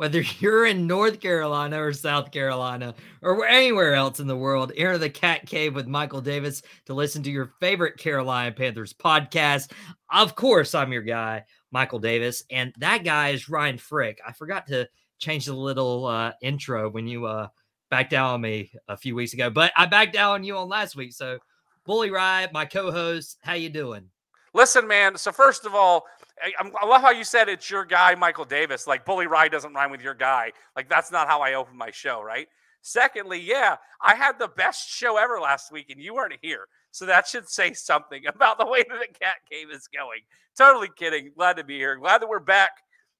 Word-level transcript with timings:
Whether 0.00 0.22
you're 0.38 0.64
in 0.64 0.86
North 0.86 1.20
Carolina 1.20 1.84
or 1.84 1.92
South 1.92 2.32
Carolina 2.32 2.94
or 3.20 3.44
anywhere 3.44 3.92
else 3.92 4.18
in 4.18 4.26
the 4.26 4.34
world, 4.36 4.72
enter 4.74 4.96
the 4.96 5.10
Cat 5.10 5.44
Cave 5.44 5.74
with 5.74 5.86
Michael 5.86 6.22
Davis 6.22 6.62
to 6.86 6.94
listen 6.94 7.22
to 7.24 7.30
your 7.30 7.52
favorite 7.60 7.98
Carolina 7.98 8.50
Panthers 8.50 8.94
podcast. 8.94 9.72
Of 10.10 10.34
course, 10.34 10.74
I'm 10.74 10.90
your 10.90 11.02
guy, 11.02 11.44
Michael 11.70 11.98
Davis, 11.98 12.44
and 12.50 12.72
that 12.78 13.04
guy 13.04 13.28
is 13.28 13.50
Ryan 13.50 13.76
Frick. 13.76 14.22
I 14.26 14.32
forgot 14.32 14.66
to 14.68 14.88
change 15.18 15.44
the 15.44 15.52
little 15.52 16.06
uh, 16.06 16.32
intro 16.40 16.88
when 16.88 17.06
you 17.06 17.26
uh, 17.26 17.48
backed 17.90 18.10
down 18.10 18.30
on 18.30 18.40
me 18.40 18.72
a 18.88 18.96
few 18.96 19.14
weeks 19.14 19.34
ago, 19.34 19.50
but 19.50 19.70
I 19.76 19.84
backed 19.84 20.14
down 20.14 20.30
on 20.30 20.44
you 20.44 20.56
on 20.56 20.70
last 20.70 20.96
week. 20.96 21.12
So, 21.12 21.40
Bully 21.84 22.10
Riot, 22.10 22.54
my 22.54 22.64
co-host, 22.64 23.36
how 23.42 23.52
you 23.52 23.68
doing? 23.68 24.08
Listen, 24.54 24.88
man. 24.88 25.16
So 25.16 25.30
first 25.30 25.64
of 25.64 25.74
all, 25.74 26.06
I, 26.42 26.52
I'm- 26.58 26.72
love 26.88 27.02
how 27.02 27.10
you 27.10 27.24
said 27.24 27.48
it's 27.48 27.70
your 27.70 27.84
guy, 27.84 28.14
Michael 28.14 28.44
Davis. 28.44 28.86
Like 28.86 29.04
Bully 29.04 29.26
Rye 29.26 29.48
doesn't 29.48 29.74
rhyme 29.74 29.90
with 29.90 30.02
your 30.02 30.14
guy. 30.14 30.52
Like 30.76 30.88
that's 30.88 31.10
not 31.12 31.28
how 31.28 31.40
I 31.40 31.54
open 31.54 31.76
my 31.76 31.90
show, 31.90 32.22
right? 32.22 32.48
Secondly, 32.82 33.38
yeah, 33.38 33.76
I 34.00 34.14
had 34.14 34.38
the 34.38 34.48
best 34.48 34.88
show 34.88 35.18
ever 35.18 35.38
last 35.38 35.70
week, 35.70 35.90
and 35.90 36.00
you 36.00 36.14
weren't 36.14 36.38
here, 36.40 36.66
so 36.92 37.04
that 37.06 37.26
should 37.26 37.48
say 37.48 37.74
something 37.74 38.26
about 38.34 38.58
the 38.58 38.66
way 38.66 38.82
that 38.88 38.98
the 39.00 39.18
cat 39.18 39.36
cave 39.50 39.68
is 39.70 39.88
going. 39.94 40.20
Totally 40.56 40.88
kidding. 40.96 41.32
Glad 41.36 41.56
to 41.56 41.64
be 41.64 41.76
here. 41.76 41.96
Glad 41.96 42.22
that 42.22 42.28
we're 42.28 42.40
back 42.40 42.70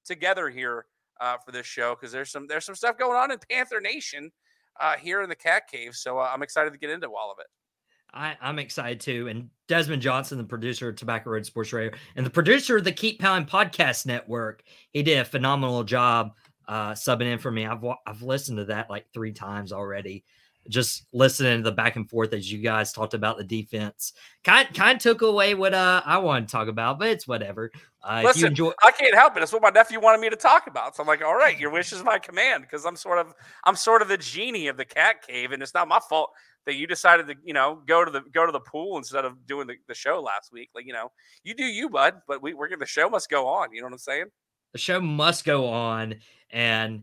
together 0.05 0.49
here 0.49 0.87
uh, 1.21 1.37
for 1.45 1.53
this 1.53 1.67
show 1.67 1.95
because 1.95 2.13
there's 2.13 2.31
some 2.31 2.47
there's 2.47 2.65
some 2.65 2.75
stuff 2.75 2.99
going 2.99 3.17
on 3.17 3.31
in 3.31 3.39
Panther 3.51 3.81
Nation 3.81 4.31
uh, 4.81 4.97
here 4.97 5.23
in 5.23 5.29
the 5.29 5.37
cat 5.37 5.65
cave. 5.71 5.95
So 5.95 6.19
uh, 6.19 6.31
I'm 6.33 6.43
excited 6.43 6.73
to 6.73 6.79
get 6.79 6.91
into 6.91 7.09
all 7.09 7.31
of 7.31 7.39
it. 7.39 7.47
I, 8.13 8.37
I'm 8.41 8.59
excited 8.59 9.01
too. 9.01 9.29
And 9.29 9.49
Desmond 9.69 10.03
Johnson, 10.03 10.39
the 10.39 10.45
producer 10.45 10.89
of 10.89 10.97
Tobacco 10.97 11.31
Road 11.31 11.47
Sports 11.47 11.73
Radio 11.73 11.97
and 12.17 12.27
the 12.27 12.31
producer 12.31 12.77
of 12.77 12.85
the 12.85 12.93
Keep 12.93 13.21
Pounding 13.21 13.49
Podcast 13.49 14.07
Network, 14.07 14.63
he 14.93 15.03
did 15.03 15.19
a 15.19 15.25
phenomenal 15.25 15.85
job 15.85 16.33
uh, 16.69 16.93
subbing 16.93 17.33
in 17.33 17.39
for 17.39 17.51
me. 17.51 17.67
I've 17.67 17.85
I've 18.07 18.23
listened 18.23 18.59
to 18.59 18.65
that 18.67 18.91
like 18.91 19.07
three 19.13 19.33
times 19.33 19.73
already. 19.73 20.25
Just 20.69 21.07
listening 21.13 21.59
to 21.59 21.71
the 21.71 21.75
back 21.75 21.97
and 21.97 22.09
forth 22.09 22.35
as 22.35 22.53
you 22.53 22.59
guys 22.59 22.93
talked 22.93 23.15
about 23.15 23.39
the 23.39 23.45
defense, 23.45 24.13
kind 24.45 24.73
kind 24.75 24.97
of 24.97 25.03
took 25.03 25.23
away 25.23 25.55
what 25.55 25.73
uh, 25.73 26.03
I 26.05 26.19
wanted 26.19 26.49
to 26.49 26.53
talk 26.53 26.69
about, 26.69 26.99
but 26.99 27.09
it's 27.09 27.27
whatever. 27.27 27.73
Uh, 28.03 28.23
Listen, 28.25 28.49
enjoy, 28.49 28.71
I 28.85 28.91
can't 28.93 29.15
help 29.15 29.37
it. 29.37 29.43
It's 29.43 29.53
what 29.53 29.63
my 29.63 29.71
nephew 29.71 30.01
wanted 30.01 30.21
me 30.21 30.31
to 30.31 30.37
talk 30.37 30.67
about. 30.67 30.95
So 30.95 31.03
I'm 31.03 31.07
like, 31.07 31.23
all 31.23 31.35
right, 31.35 31.59
your 31.59 31.71
wish 31.71 31.93
is 31.93 32.05
my 32.05 32.19
command 32.19 32.63
because 32.63 32.85
I'm 32.85 32.95
sort 32.95 33.19
of 33.19 33.35
I'm 33.65 33.75
sort 33.75 34.03
of 34.03 34.09
the 34.09 34.19
genie 34.19 34.69
of 34.69 34.77
the 34.77 34.85
cat 34.85 35.27
cave, 35.27 35.53
and 35.53 35.63
it's 35.63 35.75
not 35.75 35.89
my 35.89 35.99
fault 35.99 36.31
that 36.67 36.75
you 36.75 36.87
decided 36.87 37.27
to 37.29 37.35
you 37.45 37.55
know 37.55 37.83
go 37.87 38.05
to 38.05 38.11
the 38.11 38.23
go 38.33 38.47
to 38.47 38.53
the 38.53 38.61
pool 38.61 38.99
instead 38.99 39.25
of 39.25 39.47
doing 39.47 39.67
the, 39.67 39.75
the 39.89 39.95
show 39.95 40.21
last 40.21 40.53
week. 40.53 40.71
Like 40.75 40.87
you 40.87 40.93
know, 40.93 41.11
you 41.43 41.55
do 41.55 41.65
you, 41.65 41.89
bud, 41.89 42.15
but 42.29 42.43
we, 42.43 42.55
we're 42.55 42.69
gonna 42.69 42.81
the 42.81 42.87
show 42.87 43.09
must 43.09 43.29
go 43.31 43.47
on. 43.47 43.73
You 43.73 43.81
know 43.81 43.87
what 43.87 43.95
I'm 43.95 43.99
saying? 43.99 44.27
the 44.73 44.79
show 44.79 45.01
must 45.01 45.45
go 45.45 45.67
on 45.67 46.15
and 46.51 47.03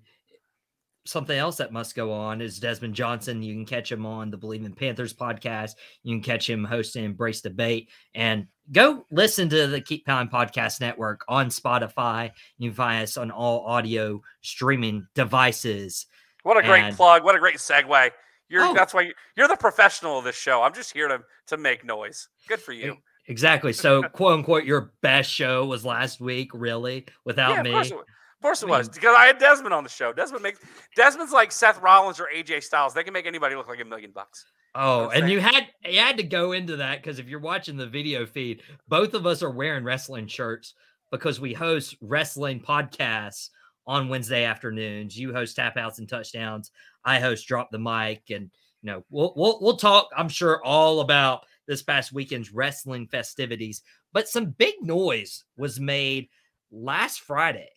something 1.06 1.38
else 1.38 1.58
that 1.58 1.72
must 1.72 1.96
go 1.96 2.12
on 2.12 2.42
is 2.42 2.60
Desmond 2.60 2.94
Johnson. 2.94 3.42
You 3.42 3.54
can 3.54 3.66
catch 3.66 3.92
him 3.92 4.06
on 4.06 4.30
the 4.30 4.38
Believe 4.38 4.66
in 4.66 4.74
Panthers 4.74 5.14
podcast. 5.14 5.72
You 6.04 6.16
can 6.16 6.24
catch 6.24 6.50
him 6.50 6.64
hosting 6.64 7.04
Embrace 7.06 7.42
Debate 7.42 7.90
and 8.14 8.48
go 8.72 9.06
listen 9.12 9.50
to 9.50 9.68
the 9.68 9.82
Keep 9.82 10.06
Pounding 10.06 10.32
Podcast 10.32 10.82
Network 10.82 11.22
on 11.28 11.48
Spotify. 11.48 12.32
You 12.58 12.70
can 12.70 12.76
find 12.76 13.04
us 13.04 13.18
on 13.18 13.32
all 13.32 13.66
audio 13.66 14.22
streaming 14.42 15.08
devices. 15.16 16.06
What 16.44 16.58
a 16.58 16.62
great 16.62 16.84
And- 16.84 16.96
plug! 16.96 17.24
What 17.24 17.36
a 17.36 17.40
great 17.40 17.58
segue. 17.58 18.12
You're 18.50 18.66
Oh. 18.66 18.74
that's 18.74 18.94
why 18.94 19.02
you, 19.02 19.14
you're 19.36 19.48
the 19.48 19.58
professional 19.58 20.20
of 20.20 20.24
this 20.26 20.36
show. 20.36 20.62
I'm 20.64 20.74
just 20.74 20.94
here 20.94 21.08
to 21.08 21.22
to 21.48 21.58
make 21.58 21.84
noise. 21.86 22.28
Good 22.48 22.60
for 22.60 22.74
you. 22.74 22.98
Exactly. 23.28 23.74
So, 23.74 24.04
quote 24.04 24.34
unquote, 24.40 24.64
your 24.64 24.94
best 25.02 25.30
show 25.30 25.66
was 25.66 25.84
last 25.86 26.22
week, 26.22 26.50
really, 26.54 27.06
without 27.26 27.56
yeah, 27.56 27.62
me. 27.64 27.70
Of 27.70 27.74
course, 27.76 27.92
it, 27.92 27.96
wa- 27.96 28.04
course 28.42 28.64
it 28.64 28.70
I 28.70 28.78
was 28.78 28.90
because 28.90 29.16
I 29.18 29.26
had 29.26 29.38
Desmond 29.38 29.74
on 29.74 29.84
the 29.84 29.90
show. 29.90 30.14
Desmond 30.14 30.44
makes 30.44 30.60
Desmond's 30.96 31.34
like 31.34 31.52
Seth 31.52 31.82
Rollins 31.82 32.20
or 32.20 32.30
AJ 32.34 32.64
Styles. 32.64 32.94
They 32.94 33.04
can 33.04 33.14
make 33.14 33.26
anybody 33.26 33.56
look 33.56 33.68
like 33.68 33.82
a 33.82 33.86
million 33.86 34.12
bucks. 34.12 34.46
Oh, 34.76 35.10
and 35.10 35.30
you 35.30 35.40
had 35.40 35.68
you 35.86 36.00
had 36.00 36.18
to 36.18 36.24
go 36.24 36.52
into 36.52 36.78
that 36.78 37.02
because 37.02 37.20
if 37.20 37.28
you're 37.28 37.40
watching 37.40 37.78
the 37.78 37.88
video 37.88 38.26
feed, 38.26 38.62
both 38.88 39.14
of 39.14 39.26
us 39.26 39.42
are 39.42 39.50
wearing 39.50 39.84
wrestling 39.84 40.28
shirts 40.28 40.76
because 41.12 41.40
we 41.40 41.54
host 41.54 41.96
wrestling 42.02 42.60
podcasts 42.60 43.50
on 43.88 44.10
Wednesday 44.10 44.44
afternoons. 44.44 45.18
You 45.18 45.34
host 45.34 45.56
tap 45.56 45.78
outs 45.78 46.00
and 46.00 46.08
touchdowns. 46.08 46.72
I 47.08 47.22
host 47.22 47.48
drop 47.48 47.72
the 47.72 47.80
mic, 47.80 48.24
and 48.30 48.52
you 48.82 48.92
know 48.92 49.06
we'll 49.10 49.34
we'll 49.38 49.60
we'll 49.62 49.78
talk. 49.78 50.10
I'm 50.16 50.28
sure 50.28 50.62
all 50.64 51.00
about 51.00 51.46
this 51.66 51.82
past 51.82 52.12
weekend's 52.12 52.54
wrestling 52.54 53.08
festivities. 53.08 53.82
But 54.12 54.28
some 54.28 54.48
big 54.52 54.76
noise 54.82 55.46
was 55.56 55.80
made 55.80 56.28
last 56.70 57.22
Friday, 57.22 57.70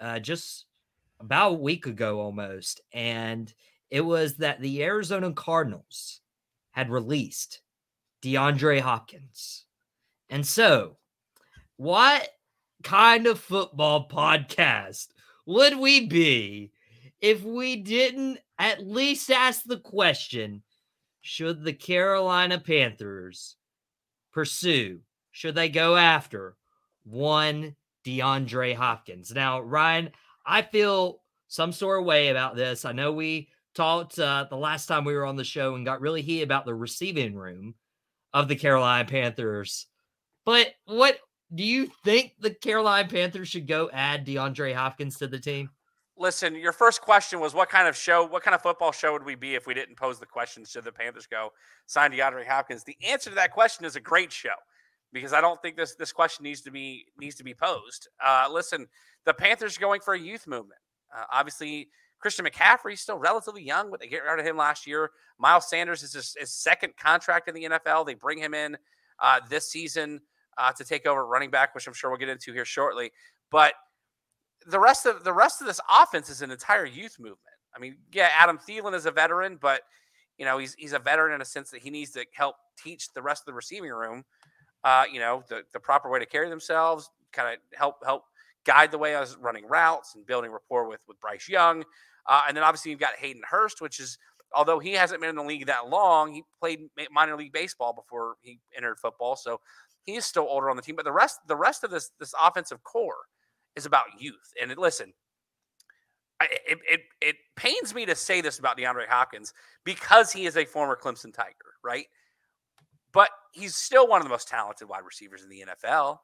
uh, 0.00 0.18
just 0.18 0.66
about 1.20 1.52
a 1.52 1.54
week 1.54 1.86
ago 1.86 2.20
almost, 2.20 2.80
and 2.92 3.54
it 3.88 4.00
was 4.00 4.36
that 4.38 4.60
the 4.60 4.82
Arizona 4.82 5.32
Cardinals 5.32 6.20
had 6.72 6.90
released 6.90 7.62
DeAndre 8.20 8.80
Hopkins. 8.80 9.64
And 10.28 10.44
so, 10.44 10.96
what 11.76 12.28
kind 12.82 13.28
of 13.28 13.38
football 13.38 14.08
podcast 14.08 15.08
would 15.46 15.78
we 15.78 16.08
be 16.08 16.72
if 17.20 17.42
we 17.42 17.76
didn't 17.76 18.38
at 18.58 18.86
least 18.86 19.30
ask 19.30 19.64
the 19.64 19.78
question 19.78 20.62
should 21.20 21.62
the 21.62 21.72
Carolina 21.72 22.58
Panthers 22.58 23.56
pursue, 24.32 25.00
should 25.30 25.54
they 25.54 25.68
go 25.68 25.96
after 25.96 26.56
one 27.04 27.76
DeAndre 28.06 28.74
Hopkins? 28.74 29.32
Now, 29.32 29.60
Ryan, 29.60 30.10
I 30.46 30.62
feel 30.62 31.20
some 31.48 31.72
sort 31.72 32.00
of 32.00 32.06
way 32.06 32.28
about 32.28 32.56
this. 32.56 32.84
I 32.84 32.92
know 32.92 33.12
we 33.12 33.48
talked 33.74 34.18
uh, 34.18 34.46
the 34.48 34.56
last 34.56 34.86
time 34.86 35.04
we 35.04 35.14
were 35.14 35.26
on 35.26 35.36
the 35.36 35.44
show 35.44 35.74
and 35.74 35.84
got 35.84 36.00
really 36.00 36.22
heated 36.22 36.44
about 36.44 36.64
the 36.64 36.74
receiving 36.74 37.34
room 37.34 37.74
of 38.32 38.48
the 38.48 38.56
Carolina 38.56 39.06
Panthers. 39.08 39.86
But 40.46 40.68
what 40.86 41.18
do 41.54 41.64
you 41.64 41.90
think 42.04 42.34
the 42.40 42.54
Carolina 42.54 43.08
Panthers 43.08 43.48
should 43.48 43.66
go 43.66 43.90
add 43.92 44.26
DeAndre 44.26 44.74
Hopkins 44.74 45.18
to 45.18 45.26
the 45.26 45.38
team? 45.38 45.70
Listen, 46.20 46.54
your 46.54 46.72
first 46.72 47.00
question 47.00 47.40
was 47.40 47.54
what 47.54 47.70
kind 47.70 47.88
of 47.88 47.96
show, 47.96 48.26
what 48.26 48.42
kind 48.42 48.54
of 48.54 48.60
football 48.60 48.92
show 48.92 49.10
would 49.14 49.24
we 49.24 49.34
be 49.34 49.54
if 49.54 49.66
we 49.66 49.72
didn't 49.72 49.96
pose 49.96 50.20
the 50.20 50.26
question? 50.26 50.66
Should 50.66 50.84
the 50.84 50.92
Panthers 50.92 51.26
go 51.26 51.48
sign 51.86 52.12
DeAndre 52.12 52.46
Hopkins? 52.46 52.84
The 52.84 52.96
answer 53.02 53.30
to 53.30 53.36
that 53.36 53.52
question 53.52 53.86
is 53.86 53.96
a 53.96 54.00
great 54.00 54.30
show 54.30 54.50
because 55.14 55.32
I 55.32 55.40
don't 55.40 55.60
think 55.62 55.78
this 55.78 55.94
this 55.94 56.12
question 56.12 56.42
needs 56.42 56.60
to 56.60 56.70
be 56.70 57.06
needs 57.18 57.36
to 57.36 57.42
be 57.42 57.54
posed. 57.54 58.08
Uh, 58.22 58.48
listen, 58.52 58.86
the 59.24 59.32
Panthers 59.32 59.78
are 59.78 59.80
going 59.80 60.02
for 60.02 60.12
a 60.12 60.20
youth 60.20 60.46
movement. 60.46 60.78
Uh, 61.16 61.24
obviously, 61.32 61.88
Christian 62.18 62.44
McCaffrey 62.44 62.92
is 62.92 63.00
still 63.00 63.16
relatively 63.16 63.62
young, 63.62 63.90
but 63.90 63.98
they 63.98 64.06
get 64.06 64.18
rid 64.18 64.38
of 64.38 64.46
him 64.46 64.58
last 64.58 64.86
year. 64.86 65.12
Miles 65.38 65.70
Sanders 65.70 66.02
is 66.02 66.12
his, 66.12 66.36
his 66.38 66.52
second 66.52 66.98
contract 66.98 67.48
in 67.48 67.54
the 67.54 67.64
NFL. 67.64 68.04
They 68.04 68.12
bring 68.12 68.36
him 68.36 68.52
in 68.52 68.76
uh, 69.20 69.40
this 69.48 69.70
season 69.70 70.20
uh, 70.58 70.70
to 70.72 70.84
take 70.84 71.06
over 71.06 71.24
running 71.26 71.50
back, 71.50 71.74
which 71.74 71.86
I'm 71.86 71.94
sure 71.94 72.10
we'll 72.10 72.18
get 72.18 72.28
into 72.28 72.52
here 72.52 72.66
shortly. 72.66 73.10
But 73.50 73.72
the 74.66 74.78
rest 74.78 75.06
of 75.06 75.24
the 75.24 75.32
rest 75.32 75.60
of 75.60 75.66
this 75.66 75.80
offense 75.90 76.28
is 76.28 76.42
an 76.42 76.50
entire 76.50 76.86
youth 76.86 77.18
movement. 77.18 77.38
I 77.74 77.78
mean, 77.78 77.96
yeah, 78.12 78.28
Adam 78.36 78.58
Thielen 78.58 78.94
is 78.94 79.06
a 79.06 79.10
veteran, 79.10 79.58
but 79.60 79.82
you 80.38 80.44
know 80.44 80.58
he's 80.58 80.74
he's 80.74 80.92
a 80.92 80.98
veteran 80.98 81.34
in 81.34 81.40
a 81.40 81.44
sense 81.44 81.70
that 81.70 81.82
he 81.82 81.90
needs 81.90 82.10
to 82.12 82.24
help 82.32 82.56
teach 82.82 83.12
the 83.12 83.22
rest 83.22 83.42
of 83.42 83.46
the 83.46 83.54
receiving 83.54 83.90
room, 83.90 84.24
uh, 84.84 85.04
you 85.10 85.20
know, 85.20 85.42
the 85.48 85.62
the 85.72 85.80
proper 85.80 86.10
way 86.10 86.18
to 86.18 86.26
carry 86.26 86.48
themselves, 86.48 87.10
kind 87.32 87.54
of 87.54 87.78
help 87.78 87.96
help 88.04 88.24
guide 88.64 88.90
the 88.90 88.98
way 88.98 89.14
I 89.14 89.20
was 89.20 89.36
running 89.36 89.66
routes 89.66 90.14
and 90.14 90.26
building 90.26 90.50
rapport 90.50 90.88
with 90.88 91.00
with 91.08 91.20
Bryce 91.20 91.48
Young, 91.48 91.84
uh, 92.28 92.42
and 92.48 92.56
then 92.56 92.64
obviously 92.64 92.90
you've 92.90 93.00
got 93.00 93.16
Hayden 93.16 93.42
Hurst, 93.48 93.80
which 93.80 94.00
is 94.00 94.18
although 94.54 94.78
he 94.78 94.92
hasn't 94.92 95.20
been 95.20 95.30
in 95.30 95.36
the 95.36 95.44
league 95.44 95.66
that 95.66 95.88
long, 95.88 96.32
he 96.32 96.42
played 96.58 96.80
minor 97.12 97.36
league 97.36 97.52
baseball 97.52 97.92
before 97.92 98.34
he 98.40 98.60
entered 98.76 98.98
football, 98.98 99.36
so 99.36 99.60
he 100.02 100.16
is 100.16 100.26
still 100.26 100.46
older 100.48 100.70
on 100.70 100.76
the 100.76 100.82
team. 100.82 100.96
But 100.96 101.04
the 101.04 101.12
rest 101.12 101.40
the 101.46 101.56
rest 101.56 101.84
of 101.84 101.90
this 101.90 102.10
this 102.18 102.34
offensive 102.42 102.82
core 102.82 103.16
is 103.80 103.86
about 103.86 104.04
youth. 104.18 104.52
And 104.60 104.76
listen, 104.76 105.12
it, 106.40 106.78
it 106.88 107.00
it 107.20 107.36
pains 107.56 107.94
me 107.94 108.06
to 108.06 108.14
say 108.14 108.40
this 108.40 108.58
about 108.58 108.78
DeAndre 108.78 109.08
Hopkins 109.08 109.52
because 109.84 110.32
he 110.32 110.46
is 110.46 110.56
a 110.56 110.64
former 110.64 110.96
Clemson 110.96 111.34
Tiger, 111.34 111.54
right? 111.82 112.06
But 113.12 113.30
he's 113.52 113.74
still 113.74 114.06
one 114.06 114.20
of 114.20 114.24
the 114.24 114.30
most 114.30 114.48
talented 114.48 114.88
wide 114.88 115.04
receivers 115.04 115.42
in 115.42 115.48
the 115.48 115.64
NFL. 115.66 116.18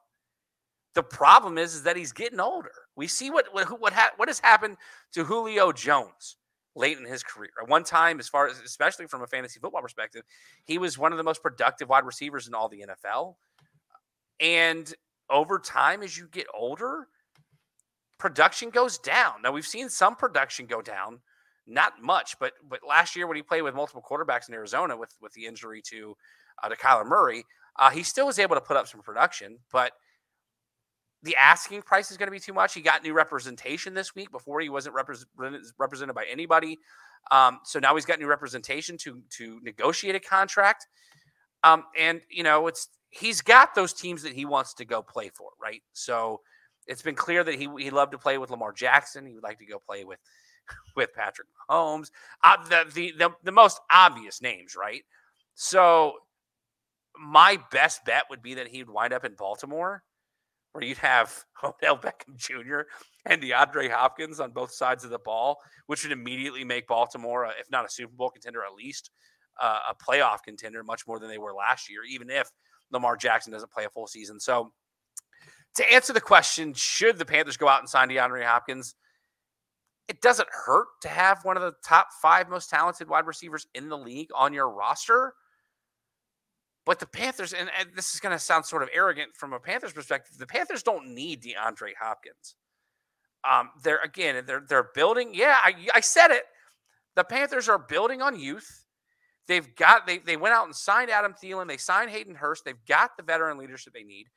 The 0.95 1.03
problem 1.03 1.57
is, 1.57 1.75
is 1.75 1.83
that 1.83 1.97
he's 1.97 2.11
getting 2.11 2.39
older. 2.39 2.71
We 2.95 3.07
see 3.07 3.29
what 3.29 3.53
what 3.53 3.79
what, 3.79 3.93
ha- 3.93 4.11
what 4.17 4.29
has 4.29 4.39
happened 4.39 4.77
to 5.13 5.23
Julio 5.23 5.71
Jones 5.71 6.37
late 6.75 6.97
in 6.97 7.05
his 7.05 7.23
career. 7.23 7.49
At 7.61 7.69
one 7.69 7.83
time, 7.83 8.19
as 8.19 8.27
far 8.27 8.47
as 8.47 8.59
especially 8.59 9.07
from 9.07 9.21
a 9.21 9.27
fantasy 9.27 9.59
football 9.59 9.81
perspective, 9.81 10.23
he 10.63 10.77
was 10.77 10.97
one 10.97 11.11
of 11.11 11.17
the 11.17 11.23
most 11.23 11.43
productive 11.43 11.89
wide 11.89 12.05
receivers 12.05 12.47
in 12.47 12.53
all 12.53 12.69
the 12.69 12.85
NFL. 12.87 13.35
And 14.39 14.91
over 15.29 15.59
time, 15.59 16.03
as 16.03 16.17
you 16.17 16.27
get 16.31 16.47
older, 16.53 17.07
production 18.17 18.69
goes 18.69 18.97
down. 18.97 19.41
Now 19.43 19.51
we've 19.51 19.65
seen 19.65 19.89
some 19.89 20.15
production 20.15 20.65
go 20.65 20.81
down, 20.81 21.19
not 21.65 22.01
much, 22.01 22.37
but 22.39 22.53
but 22.69 22.79
last 22.87 23.15
year 23.15 23.27
when 23.27 23.35
he 23.35 23.43
played 23.43 23.61
with 23.61 23.75
multiple 23.75 24.03
quarterbacks 24.07 24.47
in 24.47 24.55
Arizona 24.55 24.97
with 24.97 25.13
with 25.21 25.33
the 25.33 25.45
injury 25.45 25.81
to 25.87 26.15
uh, 26.63 26.69
to 26.69 26.75
Kyler 26.75 27.05
Murray, 27.05 27.45
uh, 27.77 27.89
he 27.89 28.03
still 28.03 28.25
was 28.25 28.39
able 28.39 28.55
to 28.55 28.61
put 28.61 28.77
up 28.77 28.87
some 28.87 29.01
production, 29.01 29.59
but 29.71 29.93
the 31.23 31.35
asking 31.35 31.81
price 31.81 32.11
is 32.11 32.17
going 32.17 32.27
to 32.27 32.31
be 32.31 32.39
too 32.39 32.53
much. 32.53 32.73
He 32.73 32.81
got 32.81 33.03
new 33.03 33.13
representation 33.13 33.93
this 33.93 34.13
week. 34.15 34.31
Before 34.31 34.59
he 34.59 34.69
wasn't 34.69 34.95
represented 34.95 36.15
by 36.15 36.25
anybody, 36.29 36.77
um, 37.31 37.59
so 37.63 37.79
now 37.79 37.95
he's 37.95 38.05
got 38.05 38.19
new 38.19 38.27
representation 38.27 38.97
to 38.99 39.21
to 39.31 39.59
negotiate 39.63 40.15
a 40.15 40.19
contract. 40.19 40.87
Um, 41.63 41.85
and 41.97 42.21
you 42.29 42.43
know, 42.43 42.67
it's 42.67 42.89
he's 43.09 43.41
got 43.41 43.75
those 43.75 43.93
teams 43.93 44.23
that 44.23 44.33
he 44.33 44.45
wants 44.45 44.73
to 44.75 44.85
go 44.85 45.01
play 45.01 45.29
for, 45.29 45.51
right? 45.61 45.81
So 45.93 46.41
it's 46.87 47.01
been 47.01 47.15
clear 47.15 47.43
that 47.43 47.55
he 47.55 47.69
he 47.77 47.89
loved 47.89 48.11
to 48.13 48.17
play 48.17 48.37
with 48.37 48.49
Lamar 48.49 48.71
Jackson. 48.71 49.25
He 49.25 49.33
would 49.33 49.43
like 49.43 49.59
to 49.59 49.65
go 49.65 49.79
play 49.79 50.03
with 50.03 50.19
with 50.95 51.13
Patrick 51.13 51.47
Mahomes. 51.69 52.11
Uh, 52.43 52.57
the, 52.67 52.91
the 52.93 53.13
the 53.17 53.29
the 53.43 53.51
most 53.51 53.79
obvious 53.91 54.41
names, 54.41 54.75
right? 54.75 55.03
So 55.55 56.13
my 57.19 57.57
best 57.71 58.05
bet 58.05 58.25
would 58.29 58.41
be 58.41 58.53
that 58.55 58.67
he'd 58.67 58.89
wind 58.89 59.13
up 59.13 59.25
in 59.25 59.33
Baltimore, 59.33 60.03
where 60.71 60.83
you'd 60.83 60.97
have 60.97 61.43
Odell 61.63 61.97
Beckham 61.97 62.35
Jr. 62.35 62.81
and 63.25 63.41
DeAndre 63.41 63.89
Hopkins 63.89 64.39
on 64.39 64.51
both 64.51 64.71
sides 64.71 65.03
of 65.03 65.09
the 65.09 65.19
ball, 65.19 65.57
which 65.87 66.03
would 66.03 66.11
immediately 66.11 66.63
make 66.63 66.87
Baltimore, 66.87 67.47
if 67.59 67.69
not 67.71 67.85
a 67.85 67.89
Super 67.89 68.13
Bowl 68.15 68.29
contender, 68.29 68.63
at 68.63 68.73
least 68.73 69.09
uh, 69.59 69.79
a 69.89 69.95
playoff 69.95 70.43
contender, 70.43 70.83
much 70.83 71.07
more 71.07 71.19
than 71.19 71.29
they 71.29 71.37
were 71.37 71.53
last 71.53 71.89
year, 71.89 72.01
even 72.07 72.29
if 72.29 72.51
Lamar 72.91 73.17
Jackson 73.17 73.51
doesn't 73.51 73.71
play 73.71 73.85
a 73.85 73.89
full 73.89 74.07
season. 74.07 74.39
So, 74.39 74.71
to 75.77 75.93
answer 75.93 76.11
the 76.11 76.21
question, 76.21 76.73
should 76.73 77.17
the 77.17 77.25
Panthers 77.25 77.57
go 77.57 77.67
out 77.67 77.79
and 77.79 77.89
sign 77.89 78.09
DeAndre 78.09 78.43
Hopkins? 78.43 78.95
It 80.07 80.21
doesn't 80.21 80.49
hurt 80.51 80.87
to 81.01 81.07
have 81.07 81.43
one 81.43 81.57
of 81.57 81.63
the 81.63 81.73
top 81.83 82.07
five 82.21 82.49
most 82.49 82.69
talented 82.69 83.07
wide 83.07 83.27
receivers 83.27 83.67
in 83.75 83.89
the 83.89 83.97
league 83.97 84.29
on 84.35 84.53
your 84.53 84.69
roster. 84.69 85.33
But 86.85 86.99
the 86.99 87.05
Panthers, 87.05 87.53
and, 87.53 87.69
and 87.77 87.89
this 87.95 88.13
is 88.13 88.19
going 88.19 88.33
to 88.33 88.39
sound 88.39 88.65
sort 88.65 88.81
of 88.81 88.89
arrogant 88.93 89.35
from 89.35 89.53
a 89.53 89.59
Panthers 89.59 89.93
perspective, 89.93 90.37
the 90.37 90.47
Panthers 90.47 90.83
don't 90.83 91.13
need 91.13 91.43
DeAndre 91.43 91.91
Hopkins. 91.99 92.55
Um, 93.49 93.69
they're 93.83 93.99
again, 94.03 94.43
they're 94.47 94.63
they're 94.67 94.89
building. 94.95 95.31
Yeah, 95.33 95.57
I, 95.61 95.73
I 95.93 95.99
said 95.99 96.31
it. 96.31 96.43
The 97.15 97.23
Panthers 97.23 97.69
are 97.69 97.77
building 97.77 98.21
on 98.21 98.39
youth. 98.39 98.85
They've 99.47 99.75
got 99.75 100.07
they 100.07 100.17
they 100.19 100.37
went 100.37 100.55
out 100.55 100.65
and 100.65 100.75
signed 100.75 101.11
Adam 101.11 101.33
Thielen. 101.33 101.67
They 101.67 101.77
signed 101.77 102.09
Hayden 102.09 102.35
Hurst. 102.35 102.65
They've 102.65 102.85
got 102.87 103.15
the 103.15 103.23
veteran 103.23 103.57
leadership 103.57 103.93
they 103.93 104.03
need. 104.03 104.27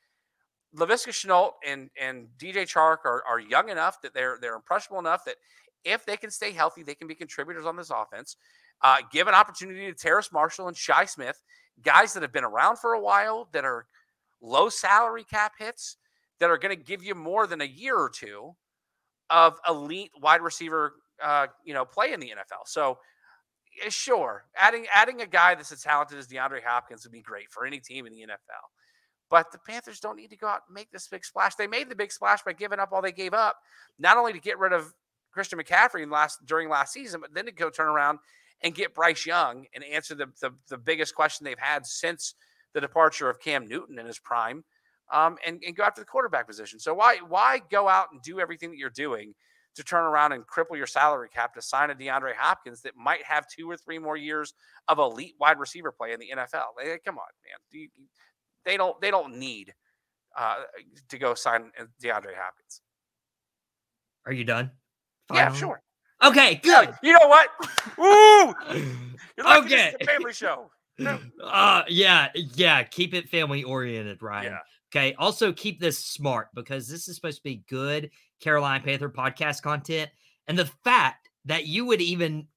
Laviska 0.76 1.10
Shenault 1.10 1.52
and 1.66 1.90
and 2.00 2.28
DJ 2.38 2.62
Chark 2.62 2.98
are, 3.04 3.24
are 3.28 3.40
young 3.40 3.68
enough 3.68 4.00
that 4.02 4.14
they're 4.14 4.38
they're 4.40 4.54
impressionable 4.54 5.00
enough 5.00 5.24
that 5.24 5.36
if 5.84 6.04
they 6.04 6.16
can 6.16 6.30
stay 6.30 6.52
healthy, 6.52 6.82
they 6.82 6.94
can 6.94 7.08
be 7.08 7.14
contributors 7.14 7.66
on 7.66 7.76
this 7.76 7.90
offense. 7.90 8.36
Uh, 8.82 8.98
give 9.12 9.28
an 9.28 9.34
opportunity 9.34 9.86
to 9.86 9.94
Terrace 9.94 10.32
Marshall 10.32 10.68
and 10.68 10.76
Shi 10.76 11.06
Smith 11.06 11.42
guys 11.82 12.12
that 12.12 12.22
have 12.22 12.32
been 12.32 12.44
around 12.44 12.78
for 12.78 12.92
a 12.94 13.00
while 13.00 13.48
that 13.52 13.64
are 13.64 13.86
low 14.40 14.68
salary 14.68 15.24
cap 15.24 15.52
hits 15.58 15.96
that 16.38 16.50
are 16.50 16.58
going 16.58 16.76
to 16.76 16.82
give 16.82 17.02
you 17.02 17.14
more 17.14 17.46
than 17.46 17.60
a 17.60 17.66
year 17.66 17.96
or 17.96 18.08
two 18.08 18.54
of 19.28 19.58
elite 19.68 20.10
wide 20.20 20.40
receiver 20.40 20.94
uh, 21.22 21.46
you 21.64 21.74
know 21.74 21.84
play 21.84 22.12
in 22.12 22.20
the 22.20 22.28
NFL. 22.28 22.66
So 22.66 22.98
sure, 23.88 24.44
adding 24.56 24.86
adding 24.92 25.22
a 25.22 25.26
guy 25.26 25.54
that's 25.54 25.72
as 25.72 25.82
talented 25.82 26.18
as 26.18 26.26
DeAndre 26.26 26.62
Hopkins 26.64 27.04
would 27.04 27.12
be 27.12 27.22
great 27.22 27.50
for 27.50 27.66
any 27.66 27.80
team 27.80 28.06
in 28.06 28.12
the 28.12 28.20
NFL. 28.20 28.79
But 29.30 29.52
the 29.52 29.58
Panthers 29.58 30.00
don't 30.00 30.16
need 30.16 30.30
to 30.30 30.36
go 30.36 30.48
out 30.48 30.62
and 30.66 30.74
make 30.74 30.90
this 30.90 31.06
big 31.06 31.24
splash. 31.24 31.54
They 31.54 31.68
made 31.68 31.88
the 31.88 31.94
big 31.94 32.10
splash 32.10 32.42
by 32.42 32.52
giving 32.52 32.80
up 32.80 32.92
all 32.92 33.00
they 33.00 33.12
gave 33.12 33.32
up, 33.32 33.56
not 33.98 34.16
only 34.16 34.32
to 34.32 34.40
get 34.40 34.58
rid 34.58 34.72
of 34.72 34.92
Christian 35.32 35.58
McCaffrey 35.58 36.10
last 36.10 36.44
during 36.44 36.68
last 36.68 36.92
season, 36.92 37.20
but 37.20 37.32
then 37.32 37.46
to 37.46 37.52
go 37.52 37.70
turn 37.70 37.88
around 37.88 38.18
and 38.62 38.74
get 38.74 38.94
Bryce 38.94 39.24
Young 39.24 39.66
and 39.74 39.84
answer 39.84 40.14
the, 40.14 40.26
the, 40.40 40.50
the 40.68 40.76
biggest 40.76 41.14
question 41.14 41.44
they've 41.44 41.58
had 41.58 41.86
since 41.86 42.34
the 42.74 42.80
departure 42.80 43.30
of 43.30 43.40
Cam 43.40 43.66
Newton 43.66 43.98
in 43.98 44.06
his 44.06 44.18
prime, 44.18 44.64
um, 45.12 45.36
and, 45.46 45.62
and 45.66 45.76
go 45.76 45.82
after 45.82 46.00
the 46.00 46.06
quarterback 46.06 46.46
position. 46.46 46.78
So 46.78 46.94
why 46.94 47.18
why 47.26 47.60
go 47.70 47.88
out 47.88 48.08
and 48.12 48.22
do 48.22 48.40
everything 48.40 48.70
that 48.70 48.76
you're 48.76 48.90
doing 48.90 49.34
to 49.76 49.84
turn 49.84 50.04
around 50.04 50.32
and 50.32 50.44
cripple 50.46 50.76
your 50.76 50.86
salary 50.86 51.28
cap 51.28 51.54
to 51.54 51.62
sign 51.62 51.90
a 51.90 51.94
DeAndre 51.94 52.34
Hopkins 52.36 52.82
that 52.82 52.96
might 52.96 53.24
have 53.24 53.46
two 53.48 53.70
or 53.70 53.76
three 53.76 53.98
more 53.98 54.16
years 54.16 54.54
of 54.88 54.98
elite 54.98 55.34
wide 55.40 55.58
receiver 55.58 55.92
play 55.92 56.12
in 56.12 56.20
the 56.20 56.30
NFL? 56.36 56.76
Like, 56.76 57.02
come 57.04 57.18
on, 57.18 57.24
man. 57.44 57.88
They 58.64 58.76
don't 58.76 59.00
they 59.00 59.10
don't 59.10 59.36
need 59.36 59.74
uh, 60.36 60.56
to 61.08 61.18
go 61.18 61.34
sign 61.34 61.70
DeAndre 62.02 62.34
Hopkins. 62.36 62.82
Are 64.26 64.32
you 64.32 64.44
done? 64.44 64.70
Finally? 65.28 65.44
Yeah, 65.44 65.58
sure. 65.58 65.82
Okay, 66.22 66.56
good. 66.56 66.94
You 67.02 67.12
know 67.14 67.28
what? 67.28 67.48
Woo! 67.98 68.54
You're 69.36 69.46
like 69.46 69.64
okay. 69.64 69.94
family 70.04 70.32
show. 70.32 70.70
uh 71.42 71.82
yeah, 71.88 72.28
yeah. 72.34 72.82
Keep 72.82 73.14
it 73.14 73.28
family 73.28 73.62
oriented, 73.62 74.22
Ryan. 74.22 74.52
Yeah. 74.52 74.58
Okay. 74.92 75.14
Also 75.18 75.52
keep 75.52 75.80
this 75.80 75.98
smart 75.98 76.48
because 76.54 76.88
this 76.88 77.08
is 77.08 77.14
supposed 77.14 77.38
to 77.38 77.42
be 77.44 77.64
good 77.68 78.10
Carolina 78.40 78.84
Panther 78.84 79.08
podcast 79.08 79.62
content. 79.62 80.10
And 80.46 80.58
the 80.58 80.70
fact 80.84 81.30
that 81.44 81.66
you 81.66 81.86
would 81.86 82.02
even 82.02 82.48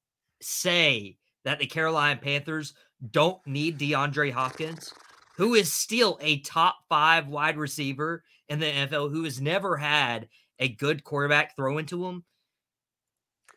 say 0.42 1.16
that 1.44 1.58
the 1.58 1.66
Carolina 1.66 2.20
Panthers 2.20 2.74
don't 3.10 3.44
need 3.46 3.78
DeAndre 3.78 4.32
Hopkins, 4.32 4.92
who 5.36 5.54
is 5.54 5.72
still 5.72 6.18
a 6.20 6.40
top 6.40 6.76
five 6.88 7.28
wide 7.28 7.56
receiver 7.56 8.22
in 8.48 8.60
the 8.60 8.66
NFL, 8.66 9.10
who 9.10 9.24
has 9.24 9.40
never 9.40 9.76
had 9.76 10.28
a 10.58 10.68
good 10.68 11.04
quarterback 11.04 11.56
throw 11.56 11.78
into 11.78 12.06
him 12.06 12.24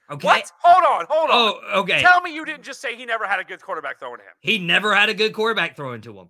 Okay. 0.10 0.26
What? 0.26 0.52
Hold 0.62 0.84
on, 0.84 1.06
hold 1.10 1.30
on. 1.30 1.36
Oh, 1.36 1.80
okay. 1.82 2.02
Tell 2.02 2.22
me 2.22 2.34
you 2.34 2.46
didn't 2.46 2.64
just 2.64 2.80
say 2.80 2.96
he 2.96 3.06
never 3.06 3.26
had 3.28 3.40
a 3.40 3.44
good 3.44 3.62
quarterback 3.62 4.00
throwing 4.00 4.20
him. 4.20 4.28
He 4.40 4.58
never 4.58 4.96
had 4.96 5.10
a 5.10 5.14
good 5.14 5.34
quarterback 5.34 5.76
throwing 5.76 6.02
to 6.02 6.18
him. 6.18 6.30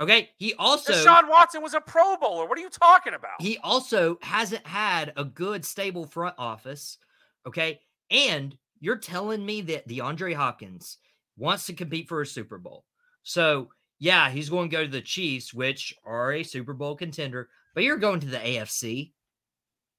Okay. 0.00 0.30
He 0.38 0.54
also 0.54 0.92
Deshaun 0.92 1.28
Watson 1.28 1.62
was 1.62 1.74
a 1.74 1.80
Pro 1.80 2.16
Bowler. 2.16 2.46
What 2.46 2.56
are 2.56 2.62
you 2.62 2.70
talking 2.70 3.14
about? 3.14 3.40
He 3.40 3.58
also 3.58 4.16
hasn't 4.22 4.66
had 4.66 5.12
a 5.16 5.24
good 5.24 5.64
stable 5.64 6.06
front 6.06 6.36
office. 6.38 6.98
Okay. 7.46 7.80
And 8.10 8.56
you're 8.80 8.96
telling 8.96 9.44
me 9.44 9.60
that 9.62 9.86
DeAndre 9.86 10.34
Hopkins 10.34 10.96
wants 11.36 11.66
to 11.66 11.74
compete 11.74 12.08
for 12.08 12.22
a 12.22 12.26
Super 12.26 12.58
Bowl. 12.58 12.84
So 13.22 13.68
yeah, 13.98 14.30
he's 14.30 14.48
going 14.48 14.70
to 14.70 14.76
go 14.76 14.84
to 14.84 14.90
the 14.90 15.00
Chiefs, 15.00 15.52
which 15.52 15.94
are 16.04 16.32
a 16.32 16.42
Super 16.42 16.72
Bowl 16.72 16.96
contender, 16.96 17.48
but 17.74 17.84
you're 17.84 17.96
going 17.96 18.20
to 18.20 18.26
the 18.26 18.38
AFC. 18.38 19.12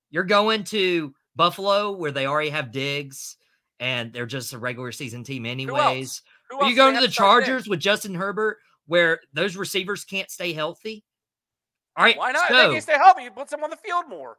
You're 0.09 0.23
going 0.23 0.63
to 0.65 1.13
Buffalo, 1.35 1.91
where 1.91 2.11
they 2.11 2.25
already 2.25 2.49
have 2.49 2.71
Diggs 2.71 3.37
and 3.79 4.11
they're 4.11 4.25
just 4.25 4.53
a 4.53 4.57
regular 4.57 4.91
season 4.91 5.23
team, 5.23 5.45
anyways. 5.45 6.21
Who 6.49 6.57
Who 6.57 6.63
Are 6.63 6.69
you 6.69 6.75
going 6.75 6.95
to 6.95 7.01
the 7.01 7.07
Chargers 7.07 7.67
with 7.67 7.79
Justin 7.79 8.15
Herbert, 8.15 8.57
where 8.87 9.19
those 9.33 9.55
receivers 9.55 10.03
can't 10.03 10.29
stay 10.29 10.53
healthy? 10.53 11.03
All 11.95 12.03
right. 12.03 12.17
Why 12.17 12.31
not? 12.31 12.47
So, 12.49 12.55
they 12.55 12.73
can 12.73 12.81
stay 12.81 12.97
healthy. 12.97 13.23
You 13.23 13.31
put 13.31 13.49
them 13.49 13.63
on 13.63 13.69
the 13.69 13.77
field 13.77 14.05
more. 14.09 14.37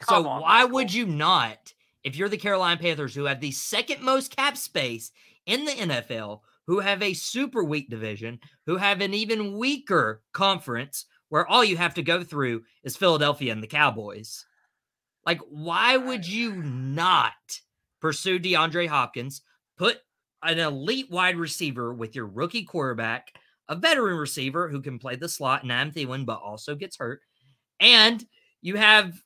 Come 0.00 0.24
so 0.24 0.28
on, 0.28 0.42
why 0.42 0.62
Michael. 0.62 0.74
would 0.74 0.94
you 0.94 1.06
not, 1.06 1.72
if 2.02 2.16
you're 2.16 2.28
the 2.28 2.36
Carolina 2.36 2.80
Panthers, 2.80 3.14
who 3.14 3.24
have 3.24 3.40
the 3.40 3.52
second 3.52 4.02
most 4.02 4.34
cap 4.34 4.56
space 4.56 5.12
in 5.46 5.64
the 5.64 5.72
NFL, 5.72 6.40
who 6.66 6.80
have 6.80 7.02
a 7.02 7.14
super 7.14 7.64
weak 7.64 7.90
division, 7.90 8.38
who 8.66 8.76
have 8.76 9.00
an 9.00 9.14
even 9.14 9.56
weaker 9.58 10.22
conference, 10.32 11.06
where 11.28 11.46
all 11.46 11.64
you 11.64 11.76
have 11.76 11.94
to 11.94 12.02
go 12.02 12.22
through 12.22 12.62
is 12.84 12.96
Philadelphia 12.96 13.52
and 13.52 13.62
the 13.62 13.66
Cowboys? 13.66 14.44
Like, 15.24 15.40
why 15.48 15.96
would 15.96 16.26
you 16.26 16.54
not 16.62 17.32
pursue 18.00 18.38
DeAndre 18.38 18.88
Hopkins, 18.88 19.42
put 19.78 19.98
an 20.42 20.58
elite 20.58 21.10
wide 21.10 21.36
receiver 21.36 21.94
with 21.94 22.16
your 22.16 22.26
rookie 22.26 22.64
quarterback, 22.64 23.32
a 23.68 23.76
veteran 23.76 24.18
receiver 24.18 24.68
who 24.68 24.82
can 24.82 24.98
play 24.98 25.16
the 25.16 25.28
slot, 25.28 25.62
and 25.62 25.72
Adam 25.72 25.92
Thielen, 25.92 26.26
but 26.26 26.40
also 26.42 26.74
gets 26.74 26.98
hurt, 26.98 27.20
and 27.80 28.24
you 28.60 28.76
have 28.76 29.20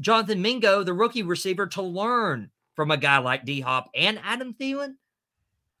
Jonathan 0.00 0.42
Mingo, 0.42 0.82
the 0.82 0.92
rookie 0.92 1.22
receiver, 1.22 1.66
to 1.68 1.82
learn 1.82 2.50
from 2.74 2.90
a 2.90 2.96
guy 2.96 3.18
like 3.18 3.44
D 3.44 3.60
Hop 3.60 3.90
and 3.94 4.20
Adam 4.22 4.54
Thielen? 4.54 4.94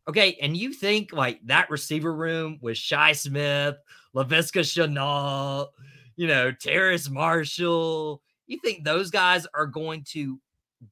Okay, 0.08 0.36
and 0.40 0.56
you 0.56 0.72
think 0.72 1.12
like 1.12 1.40
that 1.46 1.70
receiver 1.70 2.14
room 2.14 2.58
with 2.60 2.76
Shi 2.76 3.14
Smith, 3.14 3.76
Laviska 4.14 4.60
Shenault, 4.60 5.68
you 6.16 6.26
know, 6.26 6.52
Terrace 6.52 7.08
Marshall, 7.08 8.20
you 8.46 8.58
think 8.62 8.84
those 8.84 9.10
guys 9.10 9.46
are 9.54 9.66
going 9.66 10.04
to 10.10 10.38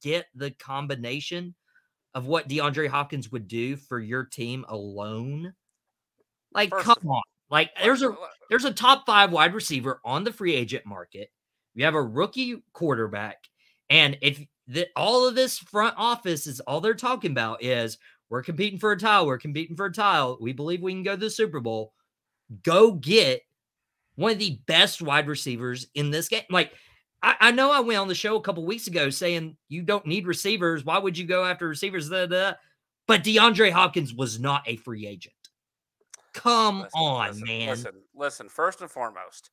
get 0.00 0.26
the 0.34 0.50
combination 0.52 1.54
of 2.14 2.26
what 2.26 2.48
DeAndre 2.48 2.88
Hopkins 2.88 3.30
would 3.30 3.48
do 3.48 3.76
for 3.76 4.00
your 4.00 4.24
team 4.24 4.64
alone? 4.68 5.52
Like, 6.54 6.70
First 6.70 6.84
come 6.86 7.10
on. 7.10 7.22
Like 7.52 7.70
there's 7.82 8.02
a 8.02 8.16
there's 8.48 8.64
a 8.64 8.72
top 8.72 9.04
five 9.04 9.30
wide 9.30 9.54
receiver 9.54 10.00
on 10.04 10.24
the 10.24 10.32
free 10.32 10.54
agent 10.54 10.86
market 10.86 11.30
You 11.74 11.84
have 11.84 11.94
a 11.94 12.02
rookie 12.02 12.62
quarterback. 12.72 13.44
And 13.90 14.16
if 14.22 14.40
the, 14.66 14.88
all 14.96 15.28
of 15.28 15.34
this 15.34 15.58
front 15.58 15.94
office 15.98 16.46
is 16.46 16.60
all 16.60 16.80
they're 16.80 16.94
talking 16.94 17.30
about 17.30 17.62
is 17.62 17.98
we're 18.32 18.42
competing 18.42 18.78
for 18.78 18.92
a 18.92 18.98
tile, 18.98 19.26
we're 19.26 19.36
competing 19.36 19.76
for 19.76 19.84
a 19.84 19.92
tile. 19.92 20.38
We 20.40 20.54
believe 20.54 20.80
we 20.80 20.94
can 20.94 21.02
go 21.02 21.10
to 21.10 21.20
the 21.20 21.28
Super 21.28 21.60
Bowl. 21.60 21.92
Go 22.62 22.92
get 22.92 23.42
one 24.14 24.32
of 24.32 24.38
the 24.38 24.58
best 24.64 25.02
wide 25.02 25.28
receivers 25.28 25.88
in 25.94 26.10
this 26.10 26.28
game. 26.28 26.44
Like, 26.48 26.72
I, 27.22 27.36
I 27.38 27.50
know 27.50 27.70
I 27.70 27.80
went 27.80 27.98
on 27.98 28.08
the 28.08 28.14
show 28.14 28.36
a 28.36 28.40
couple 28.40 28.64
weeks 28.64 28.86
ago 28.86 29.10
saying 29.10 29.58
you 29.68 29.82
don't 29.82 30.06
need 30.06 30.26
receivers. 30.26 30.82
Why 30.82 30.96
would 30.96 31.18
you 31.18 31.26
go 31.26 31.44
after 31.44 31.68
receivers? 31.68 32.08
But 32.08 32.56
DeAndre 33.06 33.70
Hopkins 33.70 34.14
was 34.14 34.40
not 34.40 34.62
a 34.66 34.76
free 34.76 35.06
agent. 35.06 35.34
Come 36.32 36.80
Listen, 36.80 36.90
on, 36.94 37.28
listen, 37.28 37.46
man. 37.46 37.68
Listen, 37.68 37.92
listen. 38.14 38.48
First 38.48 38.80
and 38.80 38.90
foremost, 38.90 39.50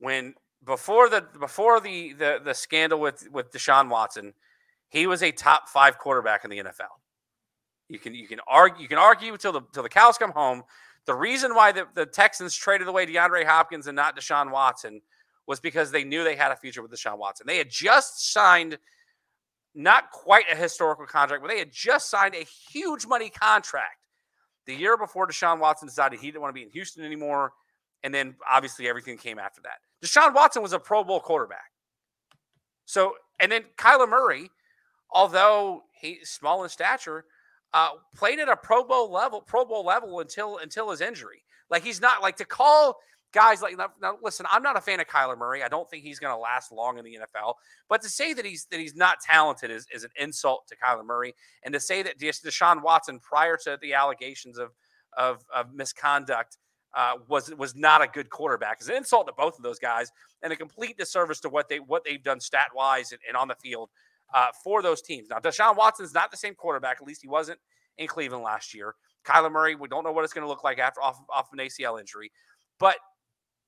when 0.00 0.34
before 0.66 1.08
the 1.08 1.24
before 1.40 1.80
the 1.80 2.12
the 2.12 2.40
the 2.44 2.52
scandal 2.52 3.00
with 3.00 3.26
with 3.32 3.50
Deshaun 3.52 3.88
Watson, 3.88 4.34
he 4.90 5.06
was 5.06 5.22
a 5.22 5.32
top 5.32 5.70
five 5.70 5.96
quarterback 5.96 6.44
in 6.44 6.50
the 6.50 6.58
NFL. 6.58 6.98
You 7.88 7.98
can 7.98 8.14
you 8.14 8.28
can 8.28 8.40
argue 8.46 8.82
you 8.82 8.88
can 8.88 8.98
argue 8.98 9.32
until 9.32 9.52
the 9.52 9.62
till 9.72 9.82
the 9.82 9.88
cows 9.88 10.18
come 10.18 10.32
home. 10.32 10.62
The 11.06 11.14
reason 11.14 11.54
why 11.54 11.72
the, 11.72 11.86
the 11.94 12.04
Texans 12.04 12.54
traded 12.54 12.86
away 12.86 13.06
DeAndre 13.06 13.44
Hopkins 13.46 13.86
and 13.86 13.96
not 13.96 14.14
Deshaun 14.14 14.50
Watson 14.50 15.00
was 15.46 15.58
because 15.58 15.90
they 15.90 16.04
knew 16.04 16.22
they 16.22 16.36
had 16.36 16.52
a 16.52 16.56
future 16.56 16.82
with 16.82 16.92
Deshaun 16.92 17.16
Watson. 17.16 17.46
They 17.46 17.56
had 17.56 17.70
just 17.70 18.30
signed 18.32 18.78
not 19.74 20.10
quite 20.10 20.44
a 20.52 20.54
historical 20.54 21.06
contract, 21.06 21.42
but 21.42 21.48
they 21.48 21.58
had 21.58 21.72
just 21.72 22.10
signed 22.10 22.34
a 22.34 22.44
huge 22.70 23.06
money 23.06 23.30
contract 23.30 24.06
the 24.66 24.74
year 24.74 24.98
before 24.98 25.26
Deshaun 25.26 25.58
Watson 25.58 25.88
decided 25.88 26.20
he 26.20 26.26
didn't 26.26 26.42
want 26.42 26.50
to 26.50 26.60
be 26.60 26.62
in 26.62 26.70
Houston 26.70 27.04
anymore. 27.04 27.52
And 28.04 28.12
then 28.12 28.36
obviously 28.48 28.86
everything 28.86 29.16
came 29.16 29.38
after 29.38 29.62
that. 29.62 29.78
Deshaun 30.04 30.34
Watson 30.34 30.62
was 30.62 30.74
a 30.74 30.78
Pro 30.78 31.02
Bowl 31.02 31.20
quarterback. 31.20 31.72
So, 32.84 33.14
and 33.40 33.50
then 33.50 33.64
Kyler 33.76 34.08
Murray, 34.08 34.50
although 35.10 35.84
he's 35.92 36.28
small 36.28 36.62
in 36.64 36.68
stature, 36.68 37.24
uh, 37.74 37.90
played 38.16 38.38
at 38.38 38.48
a 38.48 38.56
Pro 38.56 38.84
Bowl 38.84 39.10
level, 39.10 39.40
Pro 39.40 39.64
Bowl 39.64 39.84
level 39.84 40.20
until 40.20 40.58
until 40.58 40.90
his 40.90 41.00
injury. 41.00 41.42
Like 41.70 41.82
he's 41.82 42.00
not 42.00 42.22
like 42.22 42.36
to 42.36 42.44
call 42.44 42.98
guys 43.32 43.60
like 43.60 43.76
now, 43.76 43.88
now 44.00 44.18
listen, 44.22 44.46
I'm 44.50 44.62
not 44.62 44.76
a 44.76 44.80
fan 44.80 45.00
of 45.00 45.06
Kyler 45.06 45.36
Murray. 45.36 45.62
I 45.62 45.68
don't 45.68 45.88
think 45.88 46.02
he's 46.02 46.18
going 46.18 46.34
to 46.34 46.40
last 46.40 46.72
long 46.72 46.98
in 46.98 47.04
the 47.04 47.18
NFL. 47.18 47.54
But 47.88 48.02
to 48.02 48.08
say 48.08 48.32
that 48.32 48.44
he's 48.44 48.66
that 48.70 48.80
he's 48.80 48.94
not 48.94 49.20
talented 49.20 49.70
is, 49.70 49.86
is 49.92 50.04
an 50.04 50.10
insult 50.16 50.66
to 50.68 50.76
Kyler 50.76 51.04
Murray. 51.04 51.34
And 51.62 51.74
to 51.74 51.80
say 51.80 52.02
that 52.02 52.18
Deshaun 52.18 52.82
Watson 52.82 53.20
prior 53.20 53.56
to 53.64 53.78
the 53.80 53.94
allegations 53.94 54.58
of 54.58 54.70
of, 55.16 55.44
of 55.54 55.72
misconduct 55.74 56.58
uh, 56.94 57.14
was 57.28 57.54
was 57.56 57.74
not 57.74 58.02
a 58.02 58.06
good 58.06 58.30
quarterback 58.30 58.80
is 58.80 58.88
an 58.88 58.96
insult 58.96 59.26
to 59.26 59.32
both 59.36 59.56
of 59.58 59.62
those 59.62 59.78
guys 59.78 60.10
and 60.42 60.52
a 60.52 60.56
complete 60.56 60.96
disservice 60.96 61.40
to 61.40 61.48
what 61.48 61.68
they 61.68 61.80
what 61.80 62.02
they've 62.04 62.22
done 62.22 62.40
stat 62.40 62.68
wise 62.74 63.12
and, 63.12 63.20
and 63.28 63.36
on 63.36 63.48
the 63.48 63.54
field 63.56 63.90
uh, 64.34 64.48
for 64.62 64.82
those 64.82 65.02
teams. 65.02 65.28
Now, 65.30 65.38
Deshaun 65.38 65.76
Watson 65.76 66.04
is 66.04 66.14
not 66.14 66.30
the 66.30 66.36
same 66.36 66.54
quarterback. 66.54 66.98
At 67.00 67.06
least 67.06 67.22
he 67.22 67.28
wasn't 67.28 67.58
in 67.96 68.06
Cleveland 68.06 68.44
last 68.44 68.74
year. 68.74 68.94
Kyler 69.24 69.52
Murray, 69.52 69.74
we 69.74 69.88
don't 69.88 70.04
know 70.04 70.12
what 70.12 70.24
it's 70.24 70.32
going 70.32 70.44
to 70.44 70.48
look 70.48 70.64
like 70.64 70.78
after 70.78 71.02
off, 71.02 71.20
off 71.34 71.48
an 71.52 71.58
ACL 71.58 72.00
injury. 72.00 72.30
But 72.78 72.96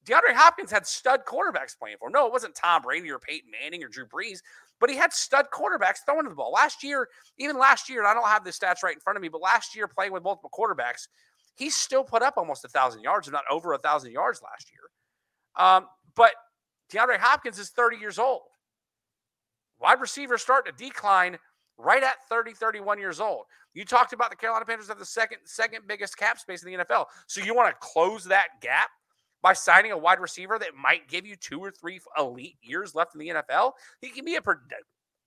DeAndre 0.07 0.35
Hopkins 0.35 0.71
had 0.71 0.87
stud 0.87 1.25
quarterbacks 1.27 1.79
playing 1.79 1.97
for 1.99 2.09
him. 2.09 2.13
No, 2.13 2.27
it 2.27 2.33
wasn't 2.33 2.55
Tom 2.55 2.83
Brady 2.83 3.11
or 3.11 3.19
Peyton 3.19 3.51
Manning 3.51 3.85
or 3.85 3.89
Drew 3.89 4.07
Brees, 4.07 4.39
but 4.79 4.89
he 4.89 4.97
had 4.97 5.13
stud 5.13 5.47
quarterbacks 5.53 5.99
throwing 6.07 6.27
the 6.27 6.35
ball. 6.35 6.53
Last 6.53 6.83
year, 6.83 7.09
even 7.39 7.59
last 7.59 7.89
year, 7.89 7.99
and 8.01 8.09
I 8.09 8.15
don't 8.15 8.27
have 8.27 8.45
the 8.45 8.51
stats 8.51 8.83
right 8.83 8.95
in 8.95 9.01
front 9.01 9.17
of 9.17 9.23
me, 9.23 9.29
but 9.29 9.43
last 9.43 9.77
year 9.77 9.87
playing 9.87 10.13
with 10.13 10.23
multiple 10.23 10.51
quarterbacks, 10.57 11.09
he 11.57 11.69
still 11.69 12.05
put 12.05 12.23
up 12.23 12.35
almost 12.39 12.65
a 12.65 12.69
thousand 12.69 13.03
yards, 13.03 13.29
if 13.29 13.33
not 13.33 13.45
over 13.51 13.75
a 13.75 13.79
thousand 13.79 14.13
yards 14.13 14.41
last 14.43 14.71
year. 14.73 15.67
Um, 15.67 15.87
but 16.15 16.33
DeAndre 16.91 17.19
Hopkins 17.19 17.59
is 17.59 17.69
30 17.71 17.99
years 17.99 18.19
old. 18.19 18.41
Wide 19.81 20.01
receivers 20.01 20.43
start 20.43 20.67
to 20.67 20.73
decline 20.73 21.39
right 21.79 22.03
at 22.03 22.27
30, 22.29 22.53
31 22.53 22.99
years 22.99 23.21
old. 23.21 23.45
You 23.75 23.85
talked 23.85 24.13
about 24.13 24.31
the 24.31 24.37
Carolina 24.37 24.65
Panthers 24.65 24.89
have 24.89 24.99
the 24.99 25.05
second 25.05 25.39
second 25.45 25.87
biggest 25.87 26.17
cap 26.17 26.39
space 26.39 26.63
in 26.63 26.73
the 26.73 26.85
NFL. 26.85 27.07
So 27.27 27.43
you 27.43 27.55
want 27.55 27.69
to 27.69 27.87
close 27.87 28.25
that 28.25 28.61
gap 28.61 28.91
by 29.43 29.53
signing 29.53 29.93
a 29.93 29.99
wide 29.99 30.21
receiver 30.21 30.59
that 30.59 30.75
might 30.81 31.09
give 31.09 31.25
you 31.25 31.37
two 31.37 31.61
or 31.61 31.71
three 31.71 32.01
elite 32.19 32.57
years 32.63 32.95
left 32.95 33.15
in 33.15 33.21
the 33.21 33.29
NFL? 33.29 33.73
He 34.01 34.09
can 34.09 34.25
be 34.25 34.37
a 34.37 34.43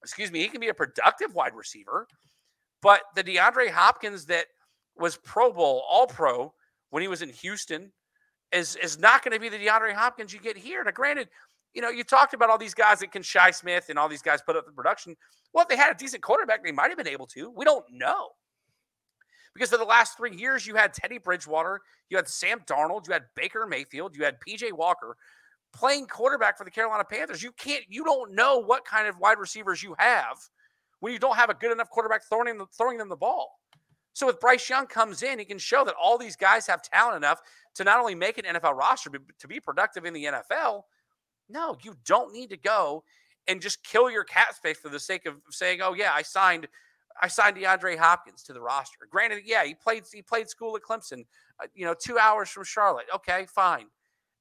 excuse 0.01 0.31
me, 0.31 0.39
he 0.39 0.47
can 0.47 0.61
be 0.61 0.69
a 0.69 0.73
productive 0.73 1.33
wide 1.33 1.55
receiver. 1.55 2.07
But 2.81 3.01
the 3.15 3.23
DeAndre 3.23 3.71
Hopkins 3.71 4.25
that 4.25 4.47
was 4.97 5.17
Pro 5.17 5.51
Bowl, 5.51 5.83
All 5.89 6.05
Pro 6.05 6.53
when 6.89 7.01
he 7.01 7.07
was 7.07 7.21
in 7.21 7.29
Houston 7.29 7.91
is 8.51 8.75
is 8.75 8.99
not 8.99 9.23
going 9.23 9.33
to 9.33 9.39
be 9.39 9.49
the 9.49 9.57
DeAndre 9.57 9.93
Hopkins 9.93 10.33
you 10.33 10.39
get 10.39 10.57
here. 10.57 10.83
Now, 10.83 10.91
granted, 10.91 11.29
you 11.73 11.81
know, 11.81 11.89
you 11.89 12.03
talked 12.03 12.33
about 12.33 12.49
all 12.49 12.57
these 12.57 12.73
guys 12.73 12.99
that 12.99 13.11
can 13.11 13.23
Shi 13.23 13.51
Smith 13.51 13.87
and 13.89 13.97
all 13.97 14.09
these 14.09 14.21
guys 14.21 14.41
put 14.41 14.55
up 14.55 14.65
the 14.65 14.71
production. 14.71 15.15
Well, 15.53 15.63
if 15.63 15.69
they 15.69 15.75
had 15.75 15.91
a 15.91 15.97
decent 15.97 16.23
quarterback, 16.23 16.63
they 16.63 16.71
might 16.71 16.89
have 16.89 16.97
been 16.97 17.07
able 17.07 17.27
to. 17.27 17.49
We 17.49 17.65
don't 17.65 17.85
know. 17.91 18.29
Because 19.53 19.69
for 19.69 19.77
the 19.77 19.83
last 19.83 20.17
three 20.17 20.35
years, 20.35 20.65
you 20.65 20.75
had 20.75 20.93
Teddy 20.93 21.19
Bridgewater, 21.19 21.81
you 22.09 22.17
had 22.17 22.27
Sam 22.27 22.61
Darnold, 22.65 23.07
you 23.07 23.13
had 23.13 23.23
Baker 23.35 23.67
Mayfield, 23.67 24.15
you 24.15 24.23
had 24.23 24.37
PJ 24.39 24.71
Walker 24.73 25.15
playing 25.73 26.07
quarterback 26.07 26.57
for 26.57 26.63
the 26.63 26.71
Carolina 26.71 27.03
Panthers. 27.03 27.43
You 27.43 27.51
can't, 27.51 27.83
you 27.87 28.03
don't 28.03 28.33
know 28.33 28.59
what 28.59 28.85
kind 28.85 29.07
of 29.07 29.19
wide 29.19 29.39
receivers 29.39 29.83
you 29.83 29.95
have 29.97 30.37
when 30.99 31.13
you 31.13 31.19
don't 31.19 31.35
have 31.35 31.49
a 31.49 31.53
good 31.53 31.71
enough 31.71 31.89
quarterback 31.89 32.23
throwing 32.27 32.57
them, 32.57 32.67
throwing 32.75 32.97
them 32.97 33.09
the 33.09 33.15
ball. 33.15 33.59
So 34.13 34.29
if 34.29 34.39
Bryce 34.39 34.69
Young 34.69 34.85
comes 34.85 35.23
in, 35.23 35.39
he 35.39 35.45
can 35.45 35.57
show 35.57 35.83
that 35.83 35.95
all 36.01 36.17
these 36.17 36.35
guys 36.35 36.67
have 36.67 36.83
talent 36.83 37.17
enough 37.17 37.41
to 37.75 37.83
not 37.83 37.99
only 37.99 38.13
make 38.13 38.37
an 38.37 38.45
NFL 38.45 38.75
roster, 38.75 39.09
but 39.09 39.21
to 39.39 39.47
be 39.47 39.59
productive 39.59 40.05
in 40.05 40.13
the 40.13 40.25
NFL. 40.25 40.83
No, 41.49 41.77
you 41.83 41.95
don't 42.05 42.33
need 42.33 42.49
to 42.49 42.57
go 42.57 43.03
and 43.47 43.61
just 43.61 43.83
kill 43.83 44.09
your 44.09 44.23
cap 44.23 44.53
space 44.53 44.77
for 44.77 44.89
the 44.89 44.99
sake 44.99 45.25
of 45.25 45.35
saying, 45.51 45.81
"Oh 45.81 45.93
yeah, 45.93 46.11
I 46.13 46.21
signed, 46.21 46.67
I 47.21 47.27
signed 47.27 47.57
DeAndre 47.57 47.97
Hopkins 47.97 48.43
to 48.43 48.53
the 48.53 48.61
roster." 48.61 49.07
Granted, 49.09 49.43
yeah, 49.45 49.63
he 49.63 49.73
played 49.75 50.03
he 50.11 50.21
played 50.21 50.49
school 50.49 50.75
at 50.75 50.81
Clemson, 50.81 51.25
uh, 51.61 51.67
you 51.73 51.85
know, 51.85 51.93
two 51.93 52.17
hours 52.17 52.49
from 52.49 52.63
Charlotte. 52.63 53.05
Okay, 53.13 53.45
fine. 53.53 53.85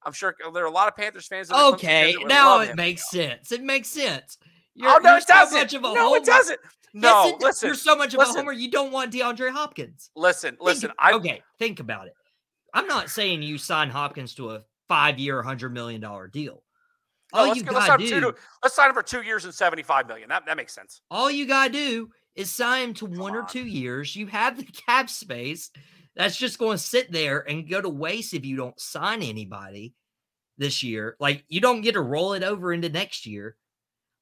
I'm 0.05 0.13
sure 0.13 0.35
there 0.53 0.63
are 0.63 0.67
a 0.67 0.71
lot 0.71 0.87
of 0.87 0.95
Panthers 0.95 1.27
fans. 1.27 1.51
okay, 1.51 2.15
now 2.25 2.59
it 2.59 2.75
makes 2.75 3.09
sense. 3.09 3.51
It 3.51 3.63
makes 3.63 3.87
sense. 3.87 4.37
You're, 4.75 4.89
oh 4.89 4.97
no, 4.97 5.17
it 5.17 5.27
doesn't. 5.27 5.81
no, 5.81 5.95
homer. 5.95 6.17
it 6.17 6.25
doesn't. 6.25 6.59
No, 6.93 7.25
yes, 7.25 7.33
it, 7.33 7.41
listen. 7.41 7.67
You're 7.67 7.75
so 7.75 7.95
much 7.95 8.13
of 8.13 8.19
listen, 8.19 8.35
a 8.35 8.39
homer. 8.39 8.51
You 8.51 8.69
don't 8.69 8.91
want 8.91 9.13
DeAndre 9.13 9.51
Hopkins. 9.51 10.11
Listen, 10.15 10.57
listen. 10.59 10.91
I 10.99 11.13
okay. 11.13 11.41
Think 11.59 11.79
about 11.79 12.07
it. 12.07 12.13
I'm 12.73 12.87
not 12.87 13.09
saying 13.09 13.43
you 13.43 13.57
sign 13.57 13.89
Hopkins 13.89 14.33
to 14.35 14.51
a 14.51 14.61
five-year, 14.87 15.41
hundred 15.43 15.73
million 15.73 16.01
dollar 16.01 16.27
deal. 16.27 16.62
All 17.33 17.47
no, 17.47 17.53
you 17.53 17.63
gotta 17.63 17.91
let's 17.97 18.09
do. 18.09 18.19
To, 18.21 18.35
let's 18.61 18.75
sign 18.75 18.89
him 18.89 18.93
for 18.93 19.03
two 19.03 19.23
years 19.23 19.45
and 19.45 19.53
seventy-five 19.53 20.07
million. 20.07 20.29
That 20.29 20.45
that 20.45 20.55
makes 20.55 20.73
sense. 20.73 21.01
All 21.09 21.31
you 21.31 21.47
gotta 21.47 21.73
do 21.73 22.09
is 22.35 22.51
sign 22.51 22.89
him 22.89 22.93
to 22.95 23.07
Come 23.07 23.17
one 23.17 23.35
on. 23.35 23.43
or 23.43 23.47
two 23.47 23.65
years. 23.65 24.15
You 24.15 24.27
have 24.27 24.57
the 24.57 24.63
cap 24.63 25.09
space. 25.09 25.71
That's 26.15 26.37
just 26.37 26.59
going 26.59 26.77
to 26.77 26.83
sit 26.83 27.11
there 27.11 27.39
and 27.49 27.67
go 27.67 27.81
to 27.81 27.89
waste 27.89 28.35
if 28.35 28.45
you 28.45 28.55
don't 28.55 28.79
sign 28.79 29.23
anybody 29.23 29.95
this 30.59 30.83
year. 30.83 31.15
Like 31.19 31.43
you 31.47 31.59
don't 31.59 31.81
get 31.81 31.93
to 31.93 32.01
roll 32.01 32.33
it 32.33 32.43
over 32.43 32.71
into 32.71 32.89
next 32.89 33.25
year. 33.25 33.55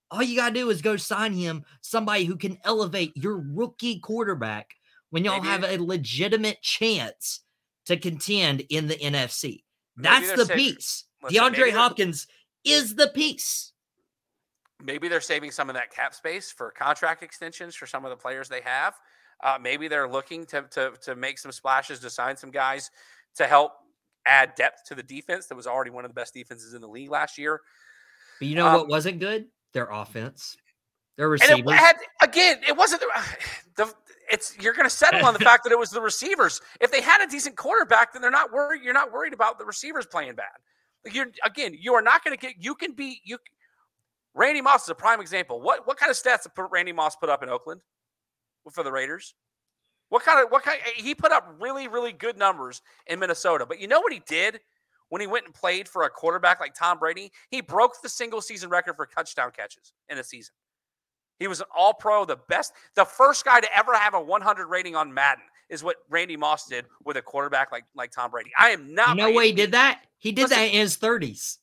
All 0.09 0.23
you 0.23 0.37
gotta 0.37 0.53
do 0.53 0.69
is 0.69 0.81
go 0.81 0.95
sign 0.97 1.33
him 1.33 1.65
somebody 1.81 2.23
who 2.25 2.37
can 2.37 2.57
elevate 2.63 3.15
your 3.15 3.37
rookie 3.37 3.99
quarterback 3.99 4.71
when 5.09 5.25
y'all 5.25 5.41
Maybe. 5.41 5.47
have 5.47 5.63
a 5.63 5.83
legitimate 5.83 6.61
chance 6.61 7.41
to 7.85 7.97
contend 7.97 8.61
in 8.69 8.87
the 8.87 8.95
NFC. 8.95 9.63
That's 9.97 10.31
the 10.33 10.53
piece. 10.53 11.05
Listen, 11.23 11.53
DeAndre 11.53 11.71
Hopkins 11.71 12.27
is 12.63 12.95
the 12.95 13.07
piece. 13.07 13.73
Maybe 14.83 15.07
they're 15.07 15.21
saving 15.21 15.51
some 15.51 15.69
of 15.69 15.75
that 15.75 15.91
cap 15.91 16.13
space 16.13 16.51
for 16.51 16.71
contract 16.71 17.23
extensions 17.23 17.75
for 17.75 17.85
some 17.85 18.03
of 18.03 18.09
the 18.09 18.17
players 18.17 18.49
they 18.49 18.61
have. 18.61 18.95
Uh, 19.43 19.57
maybe 19.61 19.87
they're 19.87 20.09
looking 20.09 20.45
to, 20.45 20.63
to 20.71 20.93
to 21.01 21.15
make 21.15 21.39
some 21.39 21.51
splashes 21.51 21.99
to 21.99 22.09
sign 22.09 22.37
some 22.37 22.51
guys 22.51 22.91
to 23.35 23.47
help 23.47 23.73
add 24.27 24.53
depth 24.55 24.85
to 24.87 24.95
the 24.95 25.03
defense 25.03 25.47
that 25.47 25.55
was 25.55 25.67
already 25.67 25.89
one 25.89 26.05
of 26.05 26.11
the 26.11 26.15
best 26.15 26.33
defenses 26.33 26.73
in 26.73 26.81
the 26.81 26.87
league 26.87 27.09
last 27.09 27.37
year. 27.37 27.61
But 28.39 28.47
you 28.47 28.55
know 28.55 28.67
um, 28.67 28.73
what 28.73 28.87
wasn't 28.87 29.19
good? 29.19 29.47
Their 29.73 29.89
offense. 29.89 30.57
Their 31.17 31.29
receivers. 31.29 31.73
It 31.73 31.77
had, 31.77 31.97
again, 32.21 32.61
it 32.67 32.75
wasn't 32.75 33.01
the, 33.01 33.07
the 33.85 33.93
it's 34.31 34.55
you're 34.61 34.73
going 34.73 34.85
to 34.85 34.95
settle 34.95 35.25
on 35.25 35.33
the 35.33 35.39
fact 35.45 35.63
that 35.63 35.71
it 35.71 35.79
was 35.79 35.89
the 35.89 36.01
receivers. 36.01 36.61
If 36.79 36.91
they 36.91 37.01
had 37.01 37.21
a 37.21 37.27
decent 37.27 37.55
quarterback, 37.57 38.13
then 38.13 38.21
they're 38.21 38.31
not 38.31 38.51
worried. 38.51 38.81
You're 38.83 38.93
not 38.93 39.11
worried 39.11 39.33
about 39.33 39.59
the 39.59 39.65
receivers 39.65 40.05
playing 40.05 40.35
bad. 40.35 40.47
You're 41.05 41.27
again, 41.45 41.75
you 41.79 41.93
are 41.93 42.01
not 42.01 42.23
going 42.23 42.37
to 42.37 42.41
get. 42.41 42.55
You 42.59 42.75
can 42.75 42.93
be 42.93 43.21
you. 43.23 43.37
Randy 44.33 44.61
Moss 44.61 44.83
is 44.83 44.89
a 44.89 44.95
prime 44.95 45.19
example. 45.19 45.61
What 45.61 45.87
what 45.87 45.97
kind 45.97 46.09
of 46.09 46.15
stats 46.15 46.43
did 46.43 46.51
Randy 46.71 46.93
Moss 46.93 47.15
put 47.15 47.29
up 47.29 47.43
in 47.43 47.49
Oakland 47.49 47.81
for 48.71 48.83
the 48.83 48.91
Raiders? 48.91 49.33
What 50.09 50.23
kind 50.23 50.43
of 50.43 50.51
what 50.51 50.63
kind? 50.63 50.79
Eh, 50.85 51.01
he 51.01 51.15
put 51.15 51.31
up 51.31 51.55
really 51.59 51.87
really 51.87 52.13
good 52.13 52.37
numbers 52.37 52.81
in 53.07 53.19
Minnesota. 53.19 53.65
But 53.65 53.79
you 53.79 53.87
know 53.87 53.99
what 53.99 54.13
he 54.13 54.21
did 54.27 54.59
when 55.09 55.21
he 55.21 55.27
went 55.27 55.45
and 55.45 55.53
played 55.53 55.87
for 55.87 56.03
a 56.03 56.09
quarterback 56.09 56.59
like 56.59 56.75
Tom 56.75 56.99
Brady? 56.99 57.31
He 57.49 57.61
broke 57.61 58.01
the 58.01 58.09
single 58.09 58.41
season 58.41 58.69
record 58.69 58.95
for 58.95 59.05
touchdown 59.07 59.51
catches 59.55 59.93
in 60.07 60.17
a 60.19 60.23
season. 60.23 60.53
He 61.39 61.47
was 61.47 61.59
an 61.59 61.65
All 61.75 61.95
Pro, 61.95 62.23
the 62.23 62.37
best, 62.49 62.73
the 62.95 63.03
first 63.03 63.43
guy 63.43 63.59
to 63.59 63.75
ever 63.75 63.95
have 63.95 64.13
a 64.13 64.21
100 64.21 64.67
rating 64.67 64.95
on 64.95 65.11
Madden 65.11 65.43
is 65.71 65.83
what 65.83 65.95
Randy 66.09 66.37
Moss 66.37 66.67
did 66.67 66.85
with 67.03 67.17
a 67.17 67.21
quarterback 67.21 67.71
like 67.71 67.85
like 67.95 68.11
Tom 68.11 68.29
Brady. 68.29 68.51
I 68.59 68.69
am 68.69 68.93
not. 68.93 69.17
No 69.17 69.31
way 69.31 69.47
he 69.47 69.53
did 69.53 69.71
that. 69.71 70.01
He 70.19 70.31
did 70.31 70.43
listen, 70.43 70.57
that 70.59 70.65
in 70.65 70.81
his 70.81 70.97
30s. 70.97 71.57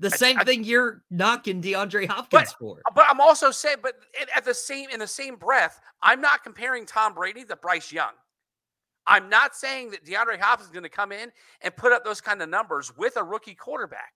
The 0.00 0.08
I- 0.08 0.16
same 0.16 0.38
I- 0.38 0.44
thing 0.44 0.64
you're 0.64 1.04
knocking 1.10 1.62
DeAndre 1.62 2.08
Hopkins 2.08 2.52
for. 2.58 2.80
But 2.94 3.04
I'm 3.08 3.20
also 3.20 3.52
saying, 3.52 3.76
but 3.82 3.94
at 4.34 4.44
the 4.44 4.54
same 4.54 4.90
in 4.90 4.98
the 4.98 5.06
same 5.06 5.36
breath, 5.36 5.80
I'm 6.02 6.20
not 6.20 6.42
comparing 6.42 6.86
Tom 6.86 7.14
Brady 7.14 7.44
to 7.44 7.54
Bryce 7.54 7.92
Young. 7.92 8.12
I'm 9.06 9.28
not 9.28 9.54
saying 9.54 9.90
that 9.90 10.04
DeAndre 10.04 10.40
Hopkins 10.40 10.68
is 10.68 10.72
going 10.72 10.82
to 10.84 10.88
come 10.88 11.12
in 11.12 11.30
and 11.60 11.76
put 11.76 11.92
up 11.92 12.04
those 12.04 12.22
kind 12.22 12.40
of 12.40 12.48
numbers 12.48 12.90
with 12.96 13.18
a 13.18 13.22
rookie 13.22 13.54
quarterback, 13.54 14.12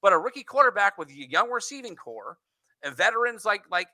but 0.00 0.14
a 0.14 0.18
rookie 0.18 0.42
quarterback 0.42 0.96
with 0.96 1.10
a 1.10 1.30
young 1.30 1.50
receiving 1.50 1.94
corps 1.94 2.38
and 2.82 2.96
veterans 2.96 3.44
like 3.44 3.62
like 3.70 3.88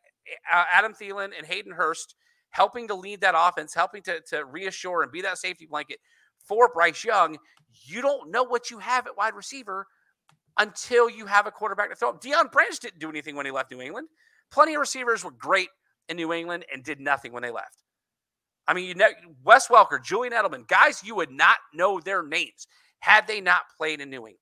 uh, 0.52 0.64
Adam 0.71 0.95
Thielen 0.95 1.33
and 1.37 1.45
Hayden 1.47 1.73
Hurst 1.73 2.14
helping 2.56 2.88
to 2.88 2.94
lead 2.94 3.20
that 3.20 3.34
offense, 3.36 3.75
helping 3.75 4.02
to 4.02 4.20
to 4.28 4.44
reassure 4.46 5.02
and 5.02 5.12
be 5.12 5.20
that 5.20 5.36
safety 5.36 5.66
blanket 5.66 5.98
for 6.38 6.70
Bryce 6.72 7.04
Young. 7.04 7.36
You 7.84 8.00
don't 8.00 8.30
know 8.30 8.42
what 8.42 8.70
you 8.70 8.78
have 8.78 9.06
at 9.06 9.16
wide 9.16 9.34
receiver 9.34 9.86
until 10.58 11.10
you 11.10 11.26
have 11.26 11.46
a 11.46 11.50
quarterback 11.50 11.90
to 11.90 11.96
throw. 11.96 12.10
Up. 12.10 12.22
Deion 12.22 12.50
Branch 12.50 12.78
didn't 12.80 12.98
do 12.98 13.10
anything 13.10 13.36
when 13.36 13.44
he 13.44 13.52
left 13.52 13.70
New 13.70 13.82
England. 13.82 14.08
Plenty 14.50 14.75
of 14.75 14.80
receivers 14.80 15.22
were 15.22 15.32
great 15.32 15.68
in 16.08 16.16
New 16.16 16.32
England 16.32 16.64
and 16.72 16.82
did 16.82 16.98
nothing 16.98 17.32
when 17.32 17.42
they 17.42 17.50
left. 17.50 17.82
I 18.66 18.72
mean, 18.72 18.86
you 18.86 18.94
know, 18.94 19.08
Wes 19.44 19.68
Welker, 19.68 20.02
Julian 20.02 20.32
Edelman, 20.32 20.66
guys 20.66 21.02
you 21.04 21.14
would 21.14 21.30
not 21.30 21.58
know 21.75 22.00
their 22.00 22.26
names 22.26 22.66
had 23.00 23.26
they 23.26 23.40
not 23.40 23.62
played 23.76 24.00
in 24.00 24.08
New 24.08 24.16
England. 24.16 24.38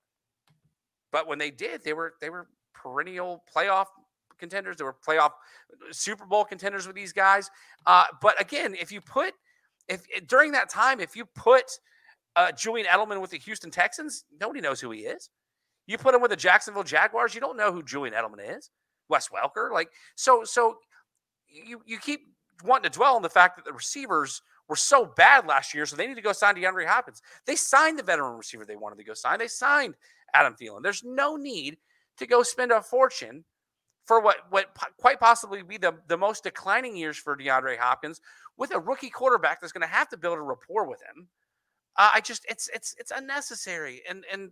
But 1.11 1.27
when 1.27 1.39
they 1.39 1.51
did, 1.51 1.83
they 1.85 1.93
were 1.93 2.15
they 2.21 2.31
were 2.31 2.47
perennial 2.75 3.43
playoff 3.55 3.87
contenders. 4.39 4.77
They 4.77 4.85
were 4.85 4.95
playoff 4.95 5.33
Super 5.91 6.27
Bowl 6.27 6.45
contenders 6.45 6.87
with 6.87 6.97
these 6.97 7.13
guys. 7.13 7.51
Uh, 7.87 8.05
but 8.21 8.41
again, 8.41 8.75
if 8.79 8.93
you 8.93 9.01
put 9.01 9.35
if 9.89 10.07
during 10.27 10.53
that 10.53 10.71
time, 10.71 11.01
if 11.01 11.17
you 11.17 11.25
put 11.25 11.65
uh, 12.37 12.53
Julian 12.53 12.87
Edelman 12.87 13.21
with 13.21 13.31
the 13.31 13.39
Houston 13.39 13.71
Texans, 13.71 14.25
nobody 14.41 14.61
knows 14.61 14.81
who 14.81 14.91
he 14.91 15.01
is. 15.01 15.31
You 15.87 15.99
put 15.99 16.15
him 16.15 16.23
with 16.23 16.31
the 16.31 16.37
Jacksonville 16.37 16.83
Jaguars, 16.83 17.35
you 17.35 17.41
don't 17.41 17.57
know 17.57 17.71
who 17.71 17.83
Julian 17.83 18.15
Edelman 18.15 18.57
is. 18.57 18.71
Wes 19.09 19.29
Welker, 19.29 19.71
like 19.71 19.91
so, 20.15 20.45
so 20.45 20.79
you 21.47 21.83
you 21.85 21.99
keep 21.99 22.21
wanting 22.65 22.91
to 22.91 22.97
dwell 22.97 23.17
on 23.17 23.23
the 23.23 23.29
fact 23.29 23.57
that 23.57 23.65
the 23.65 23.73
receivers 23.73 24.41
were 24.69 24.77
so 24.77 25.05
bad 25.05 25.47
last 25.47 25.75
year, 25.75 25.85
so 25.85 25.95
they 25.95 26.07
need 26.07 26.15
to 26.15 26.23
go 26.23 26.33
sign 26.33 26.55
DeAndre 26.55 26.87
Hopkins. 26.87 27.21
They 27.47 27.57
signed 27.57 27.99
the 27.99 28.03
veteran 28.03 28.37
receiver 28.37 28.65
they 28.65 28.77
wanted 28.77 28.97
to 28.97 29.05
go 29.05 29.13
sign. 29.13 29.39
They 29.39 29.49
signed 29.49 29.95
Adam 30.33 30.55
Thielen. 30.55 30.83
There's 30.83 31.05
no 31.05 31.37
need 31.37 31.77
to 32.17 32.27
go 32.27 32.43
spend 32.43 32.73
a 32.73 32.81
fortune 32.81 33.45
for 34.05 34.21
what 34.21 34.37
what 34.51 34.75
po- 34.75 34.93
quite 34.99 35.21
possibly 35.21 35.63
be 35.63 35.79
the, 35.79 35.95
the 36.09 36.17
most 36.17 36.45
declining 36.45 36.97
years 36.97 37.17
for 37.17 37.37
DeAndre 37.37 37.79
Hopkins 37.79 38.21
with 38.57 38.75
a 38.75 38.79
rookie 38.79 39.11
quarterback 39.11 39.61
that's 39.61 39.73
going 39.73 39.87
to 39.87 39.93
have 39.93 40.09
to 40.11 40.17
build 40.17 40.39
a 40.39 40.43
rapport 40.43 40.87
with 40.89 41.01
him. 41.03 41.29
Uh, 41.97 42.11
I 42.15 42.21
just 42.21 42.45
it's 42.49 42.69
it's 42.75 42.95
it's 42.99 43.13
unnecessary. 43.15 44.03
And 44.09 44.25
and 44.33 44.51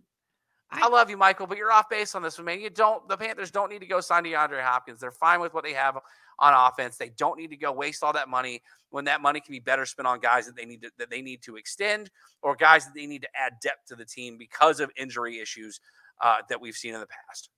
I, 0.71 0.81
I- 0.83 0.87
love 0.89 1.09
you, 1.09 1.17
Michael, 1.17 1.47
but 1.47 1.57
you're 1.57 1.71
off 1.71 1.89
base 1.89 2.15
on 2.15 2.21
this 2.23 2.37
one, 2.37 2.45
man. 2.45 2.59
You 2.61 2.69
don't 2.69 3.07
the 3.07 3.17
Panthers 3.17 3.51
don't 3.51 3.69
need 3.69 3.79
to 3.79 3.87
go 3.87 3.99
sign 4.01 4.23
DeAndre 4.23 4.61
Hopkins. 4.63 4.99
They're 4.99 5.11
fine 5.11 5.39
with 5.39 5.53
what 5.53 5.63
they 5.63 5.73
have 5.73 5.97
on 6.39 6.53
offense. 6.53 6.97
They 6.97 7.09
don't 7.09 7.37
need 7.37 7.49
to 7.51 7.57
go 7.57 7.71
waste 7.71 8.03
all 8.03 8.13
that 8.13 8.27
money 8.29 8.61
when 8.89 9.05
that 9.05 9.21
money 9.21 9.39
can 9.39 9.51
be 9.51 9.59
better 9.59 9.85
spent 9.85 10.07
on 10.07 10.19
guys 10.19 10.45
that 10.45 10.55
they 10.55 10.65
need 10.65 10.81
to 10.81 10.91
that 10.97 11.09
they 11.09 11.21
need 11.21 11.41
to 11.43 11.57
extend 11.57 12.09
or 12.41 12.55
guys 12.55 12.85
that 12.85 12.93
they 12.95 13.05
need 13.05 13.21
to 13.21 13.29
add 13.35 13.53
depth 13.61 13.87
to 13.87 13.95
the 13.95 14.05
team 14.05 14.37
because 14.37 14.79
of 14.79 14.89
injury 14.97 15.39
issues 15.39 15.79
uh, 16.21 16.37
that 16.49 16.59
we've 16.59 16.75
seen 16.75 16.93
in 16.93 16.99
the 16.99 17.07
past. 17.07 17.49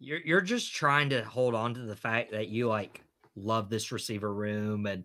You're 0.00 0.20
you're 0.24 0.40
just 0.40 0.74
trying 0.74 1.10
to 1.10 1.24
hold 1.24 1.54
on 1.54 1.74
to 1.74 1.80
the 1.80 1.96
fact 1.96 2.32
that 2.32 2.48
you 2.48 2.68
like 2.68 3.02
love 3.36 3.68
this 3.68 3.92
receiver 3.92 4.32
room 4.32 4.86
and 4.86 5.04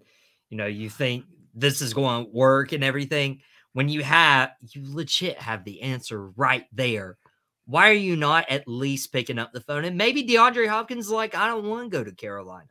you 0.50 0.58
know 0.58 0.66
you 0.66 0.90
think 0.90 1.26
this 1.54 1.82
is 1.82 1.94
going 1.94 2.26
to 2.26 2.32
work 2.32 2.72
and 2.72 2.84
everything. 2.84 3.42
When 3.74 3.90
you 3.90 4.04
have 4.04 4.52
you 4.62 4.84
legit 4.86 5.40
have 5.40 5.64
the 5.64 5.82
answer 5.82 6.30
right 6.30 6.66
there. 6.72 7.18
Why 7.66 7.90
are 7.90 7.94
you 7.94 8.18
not 8.18 8.50
at 8.50 8.68
least 8.68 9.14
picking 9.14 9.40
up 9.40 9.54
the 9.54 9.62
phone? 9.62 9.86
And 9.86 9.98
maybe 9.98 10.28
DeAndre 10.28 10.68
Hopkins 10.68 11.06
is 11.06 11.12
like, 11.12 11.34
I 11.34 11.48
don't 11.48 11.66
want 11.66 11.90
to 11.90 11.98
go 11.98 12.04
to 12.04 12.12
Carolina. 12.12 12.68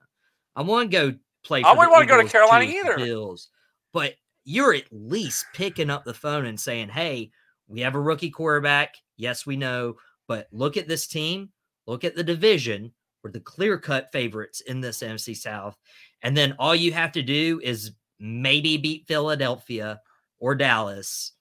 I 0.55 0.61
want 0.61 0.91
to 0.91 0.97
go 0.97 1.19
play. 1.45 1.63
I 1.63 1.73
wouldn't 1.73 1.93
wanna 1.93 2.05
go 2.05 2.23
to 2.23 2.29
Carolina 2.29 2.67
either. 2.67 2.97
Bills. 2.97 3.49
But 3.93 4.15
you're 4.45 4.75
at 4.75 4.85
least 4.91 5.47
picking 5.55 5.89
up 5.89 6.05
the 6.05 6.15
phone 6.15 6.45
and 6.45 6.61
saying, 6.61 6.91
"Hey, 6.91 7.31
we 7.69 7.81
have 7.81 7.95
a 7.95 8.01
rookie 8.01 8.31
quarterback. 8.31 8.97
Yes, 9.17 9.47
we 9.47 9.57
know, 9.57 9.97
but 10.29 10.49
look 10.53 10.77
at 10.77 10.89
this 10.89 11.07
team. 11.07 11.51
Look 11.87 12.05
at 12.05 12.15
the 12.15 12.25
division. 12.25 12.93
We're 13.23 13.31
the 13.31 13.41
clear 13.41 13.79
cut 13.79 14.11
favorites 14.13 14.61
in 14.63 14.81
this 14.81 15.03
NFC 15.03 15.37
South. 15.37 15.77
And 16.23 16.37
then 16.37 16.55
all 16.59 16.75
you 16.75 16.93
have 16.93 17.13
to 17.13 17.23
do 17.23 17.61
is 17.63 17.93
maybe 18.19 18.77
beat 18.77 19.07
Philadelphia 19.07 20.01
or 20.39 20.55
Dallas 20.55 21.33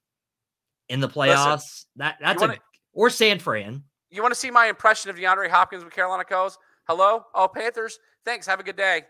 in 0.89 0.99
the 0.99 1.09
playoffs. 1.09 1.85
that 1.95 2.17
that's 2.19 2.41
wanna- 2.41 2.53
a 2.53 2.59
or 2.93 3.09
San 3.09 3.39
Fran. 3.39 3.83
You 4.09 4.21
want 4.21 4.33
to 4.33 4.39
see 4.39 4.51
my 4.51 4.67
impression 4.67 5.09
of 5.09 5.15
DeAndre 5.15 5.49
Hopkins 5.49 5.83
with 5.83 5.93
Carolina 5.93 6.25
goes? 6.29 6.57
Hello? 6.87 7.25
Oh, 7.33 7.47
Panthers. 7.47 7.97
Thanks. 8.25 8.45
Have 8.45 8.59
a 8.59 8.63
good 8.63 8.75
day. 8.75 9.03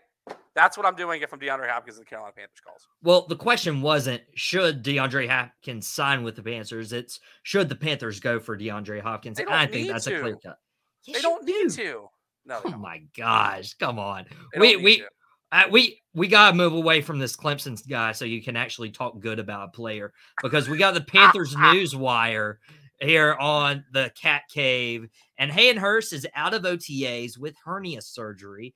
That's 0.54 0.76
what 0.76 0.86
I'm 0.86 0.94
doing 0.94 1.22
if 1.22 1.32
I'm 1.32 1.40
DeAndre 1.40 1.68
Hopkins 1.68 1.96
and 1.96 2.06
the 2.06 2.08
Carolina 2.08 2.32
Panthers 2.36 2.60
calls. 2.64 2.86
Well, 3.02 3.26
the 3.26 3.36
question 3.36 3.82
wasn't 3.82 4.22
should 4.34 4.84
DeAndre 4.84 5.28
Hopkins 5.28 5.88
sign 5.88 6.22
with 6.22 6.36
the 6.36 6.42
Panthers. 6.42 6.92
It's 6.92 7.18
should 7.42 7.68
the 7.68 7.74
Panthers 7.74 8.20
go 8.20 8.38
for 8.38 8.56
DeAndre 8.56 9.00
Hopkins. 9.00 9.40
I 9.40 9.66
think 9.66 9.88
that's 9.88 10.04
to. 10.04 10.16
a 10.16 10.20
clear 10.20 10.36
cut. 10.36 10.58
They 11.06 11.20
don't 11.20 11.46
you 11.46 11.64
need 11.64 11.72
to. 11.74 12.08
No, 12.44 12.60
Oh 12.64 12.70
my 12.76 13.02
gosh! 13.16 13.74
Come 13.74 13.98
on, 13.98 14.26
we 14.58 14.76
we 14.76 15.04
uh, 15.52 15.64
we 15.70 16.00
we 16.14 16.28
gotta 16.28 16.56
move 16.56 16.72
away 16.72 17.00
from 17.00 17.18
this 17.18 17.36
Clemson 17.36 17.76
guy 17.88 18.12
so 18.12 18.24
you 18.24 18.42
can 18.42 18.56
actually 18.56 18.90
talk 18.90 19.20
good 19.20 19.38
about 19.38 19.68
a 19.68 19.72
player 19.72 20.12
because 20.42 20.68
we 20.68 20.78
got 20.78 20.94
the 20.94 21.00
Panthers 21.00 21.54
news 21.72 21.94
wire 21.94 22.58
here 23.00 23.34
on 23.34 23.84
the 23.92 24.10
Cat 24.20 24.42
Cave, 24.52 25.08
and 25.38 25.52
Hayden 25.52 25.80
Hurst 25.80 26.12
is 26.12 26.26
out 26.34 26.54
of 26.54 26.62
OTAs 26.62 27.38
with 27.38 27.54
hernia 27.64 28.00
surgery, 28.02 28.74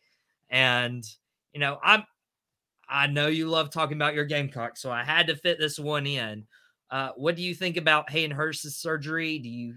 and 0.49 1.05
you 1.53 1.61
know 1.61 1.79
I'm 1.83 2.05
I 2.89 3.07
know 3.09 3.27
you 3.27 3.49
love 3.49 3.71
talking 3.71 3.97
about 3.97 4.15
your 4.15 4.25
Gamecock, 4.25 4.77
so 4.77 4.91
I 4.91 5.03
had 5.03 5.27
to 5.27 5.37
fit 5.37 5.59
this 5.59 5.79
one 5.79 6.07
in. 6.07 6.45
Uh, 6.91 7.11
what 7.17 7.35
do 7.35 7.43
you 7.43 7.55
think 7.55 7.77
about 7.77 8.11
Hayden 8.11 8.37
Hurst's 8.37 8.77
surgery? 8.77 9.39
Do 9.39 9.49
you 9.49 9.77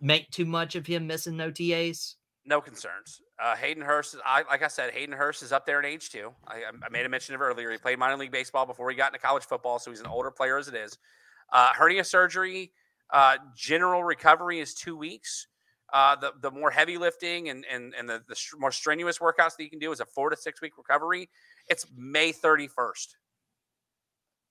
make 0.00 0.30
too 0.30 0.44
much 0.44 0.74
of 0.74 0.86
him 0.86 1.06
missing 1.06 1.36
OTAs? 1.36 2.14
No 2.44 2.60
concerns. 2.60 3.20
Uh, 3.42 3.56
Hayden 3.56 3.82
Hurst, 3.82 4.16
I 4.24 4.42
like 4.48 4.62
I 4.62 4.68
said, 4.68 4.92
Hayden 4.92 5.14
Hurst 5.14 5.42
is 5.42 5.52
up 5.52 5.66
there 5.66 5.78
in 5.78 5.84
age 5.84 6.10
too. 6.10 6.32
I, 6.46 6.62
I 6.82 6.88
made 6.90 7.04
a 7.04 7.08
mention 7.08 7.34
of 7.34 7.40
earlier. 7.40 7.70
He 7.70 7.78
played 7.78 7.98
minor 7.98 8.16
league 8.16 8.30
baseball 8.30 8.64
before 8.66 8.88
he 8.88 8.96
got 8.96 9.12
into 9.12 9.24
college 9.24 9.44
football, 9.44 9.78
so 9.78 9.90
he's 9.90 10.00
an 10.00 10.06
older 10.06 10.30
player 10.30 10.56
as 10.56 10.68
it 10.68 10.74
is. 10.74 10.96
Uh, 11.52 11.72
hernia 11.74 12.04
surgery, 12.04 12.72
uh, 13.12 13.36
general 13.56 14.04
recovery 14.04 14.60
is 14.60 14.74
two 14.74 14.96
weeks. 14.96 15.48
Uh, 15.92 16.16
the 16.16 16.32
the 16.40 16.50
more 16.50 16.70
heavy 16.70 16.98
lifting 16.98 17.48
and 17.48 17.64
and 17.70 17.94
and 17.98 18.08
the, 18.08 18.22
the 18.28 18.36
more 18.58 18.72
strenuous 18.72 19.18
workouts 19.18 19.56
that 19.56 19.62
you 19.62 19.70
can 19.70 19.78
do 19.78 19.92
is 19.92 20.00
a 20.00 20.06
four 20.06 20.30
to 20.30 20.36
six 20.36 20.60
week 20.60 20.72
recovery. 20.78 21.28
It's 21.68 21.86
May 21.96 22.32
thirty 22.32 22.68
first. 22.68 23.16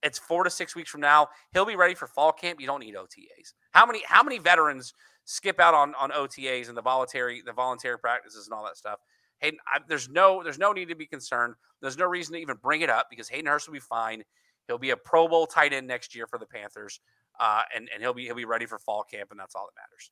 It's 0.03 0.19
four 0.19 0.43
to 0.43 0.49
six 0.49 0.75
weeks 0.75 0.89
from 0.89 1.01
now. 1.01 1.29
He'll 1.51 1.65
be 1.65 1.75
ready 1.75 1.95
for 1.95 2.07
fall 2.07 2.31
camp. 2.31 2.61
You 2.61 2.67
don't 2.67 2.79
need 2.79 2.95
OTAs. 2.95 3.53
How 3.71 3.85
many 3.85 4.01
how 4.05 4.23
many 4.23 4.37
veterans 4.37 4.93
skip 5.25 5.59
out 5.59 5.73
on 5.73 5.93
on 5.95 6.11
OTAs 6.11 6.69
and 6.69 6.77
the 6.77 6.81
voluntary 6.81 7.41
the 7.45 7.53
voluntary 7.53 7.99
practices 7.99 8.47
and 8.47 8.53
all 8.53 8.63
that 8.63 8.77
stuff? 8.77 8.99
Hayden, 9.39 9.59
I, 9.67 9.79
there's 9.87 10.09
no 10.09 10.41
there's 10.43 10.59
no 10.59 10.71
need 10.71 10.87
to 10.89 10.95
be 10.95 11.05
concerned. 11.05 11.55
There's 11.81 11.97
no 11.97 12.05
reason 12.05 12.33
to 12.33 12.39
even 12.39 12.57
bring 12.61 12.81
it 12.81 12.89
up 12.89 13.07
because 13.09 13.27
Hayden 13.29 13.47
Hurst 13.47 13.67
will 13.67 13.73
be 13.73 13.79
fine. 13.79 14.23
He'll 14.67 14.77
be 14.77 14.91
a 14.91 14.97
Pro 14.97 15.27
Bowl 15.27 15.45
tight 15.45 15.73
end 15.73 15.87
next 15.87 16.15
year 16.15 16.25
for 16.27 16.39
the 16.39 16.45
Panthers, 16.45 16.99
uh, 17.39 17.61
and 17.75 17.89
and 17.93 18.01
he'll 18.01 18.13
be 18.13 18.25
he'll 18.25 18.35
be 18.35 18.45
ready 18.45 18.65
for 18.65 18.79
fall 18.79 19.03
camp, 19.03 19.31
and 19.31 19.39
that's 19.39 19.55
all 19.55 19.67
that 19.67 19.79
matters. 19.79 20.11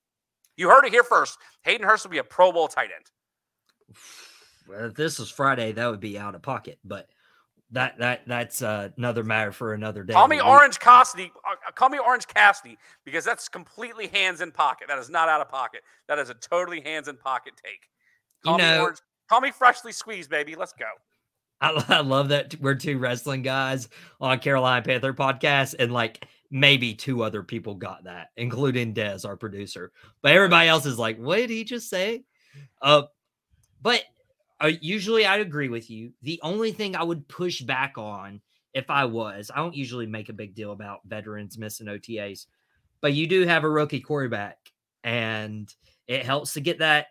You 0.55 0.69
heard 0.69 0.85
it 0.85 0.91
here 0.91 1.03
first. 1.03 1.37
Hayden 1.63 1.87
Hurst 1.87 2.05
will 2.05 2.11
be 2.11 2.19
a 2.19 2.23
Pro 2.23 2.51
Bowl 2.51 2.67
tight 2.67 2.89
end. 2.95 3.97
Well, 4.65 4.85
if 4.85 4.93
this 4.93 5.19
was 5.19 5.29
Friday, 5.29 5.73
that 5.73 5.91
would 5.91 5.99
be 5.99 6.17
out 6.17 6.35
of 6.35 6.41
pocket, 6.41 6.79
but 6.85 7.09
that 7.71 7.97
that 7.97 8.21
that's 8.27 8.61
uh, 8.61 8.89
another 8.97 9.23
matter 9.23 9.51
for 9.51 9.73
another 9.73 10.03
day. 10.03 10.13
Call 10.13 10.27
me 10.27 10.39
Orange 10.39 10.79
Cassidy. 10.79 11.33
Call 11.75 11.89
me 11.89 11.99
Orange 11.99 12.27
Cassidy 12.27 12.77
because 13.05 13.23
that's 13.25 13.47
completely 13.49 14.07
hands 14.07 14.41
in 14.41 14.51
pocket. 14.51 14.87
That 14.87 14.99
is 14.99 15.09
not 15.09 15.29
out 15.29 15.41
of 15.41 15.49
pocket. 15.49 15.81
That 16.07 16.19
is 16.19 16.29
a 16.29 16.33
totally 16.35 16.81
hands 16.81 17.07
in 17.07 17.17
pocket 17.17 17.53
take. 17.63 17.89
You 18.43 18.49
Call 18.51 18.57
me 18.57 18.63
know- 18.63 18.81
Orange. 18.83 18.99
Call 19.29 19.41
me 19.41 19.51
freshly 19.51 19.91
squeezed, 19.93 20.29
baby. 20.29 20.55
Let's 20.55 20.73
go. 20.73 20.85
I, 21.61 21.83
I 21.87 22.01
love 22.01 22.29
that 22.29 22.55
we're 22.59 22.75
two 22.75 22.97
wrestling 22.97 23.41
guys 23.41 23.87
on 24.19 24.37
Carolina 24.39 24.83
Panther 24.83 25.13
podcast, 25.13 25.75
and 25.79 25.91
like 25.93 26.25
maybe 26.51 26.93
two 26.93 27.23
other 27.23 27.41
people 27.41 27.75
got 27.75 28.03
that, 28.03 28.27
including 28.35 28.93
Dez, 28.93 29.25
our 29.25 29.37
producer. 29.37 29.91
But 30.21 30.33
everybody 30.33 30.67
else 30.67 30.85
is 30.85 30.99
like, 30.99 31.17
"What 31.17 31.37
did 31.37 31.49
he 31.49 31.63
just 31.63 31.89
say?" 31.89 32.25
Uh, 32.81 33.03
but 33.81 34.03
uh, 34.59 34.71
usually 34.81 35.25
I'd 35.25 35.39
agree 35.41 35.69
with 35.69 35.89
you. 35.89 36.11
The 36.21 36.39
only 36.43 36.73
thing 36.73 36.95
I 36.97 37.03
would 37.03 37.27
push 37.29 37.61
back 37.61 37.97
on, 37.97 38.41
if 38.73 38.89
I 38.89 39.05
was, 39.05 39.51
I 39.53 39.57
don't 39.57 39.75
usually 39.75 40.05
make 40.07 40.29
a 40.29 40.33
big 40.33 40.55
deal 40.55 40.71
about 40.71 40.99
veterans 41.05 41.57
missing 41.57 41.87
OTAs, 41.87 42.45
but 43.01 43.13
you 43.13 43.27
do 43.27 43.45
have 43.45 43.63
a 43.63 43.69
rookie 43.69 43.99
quarterback, 44.01 44.57
and 45.03 45.73
it 46.07 46.25
helps 46.25 46.53
to 46.53 46.61
get 46.61 46.79
that 46.79 47.07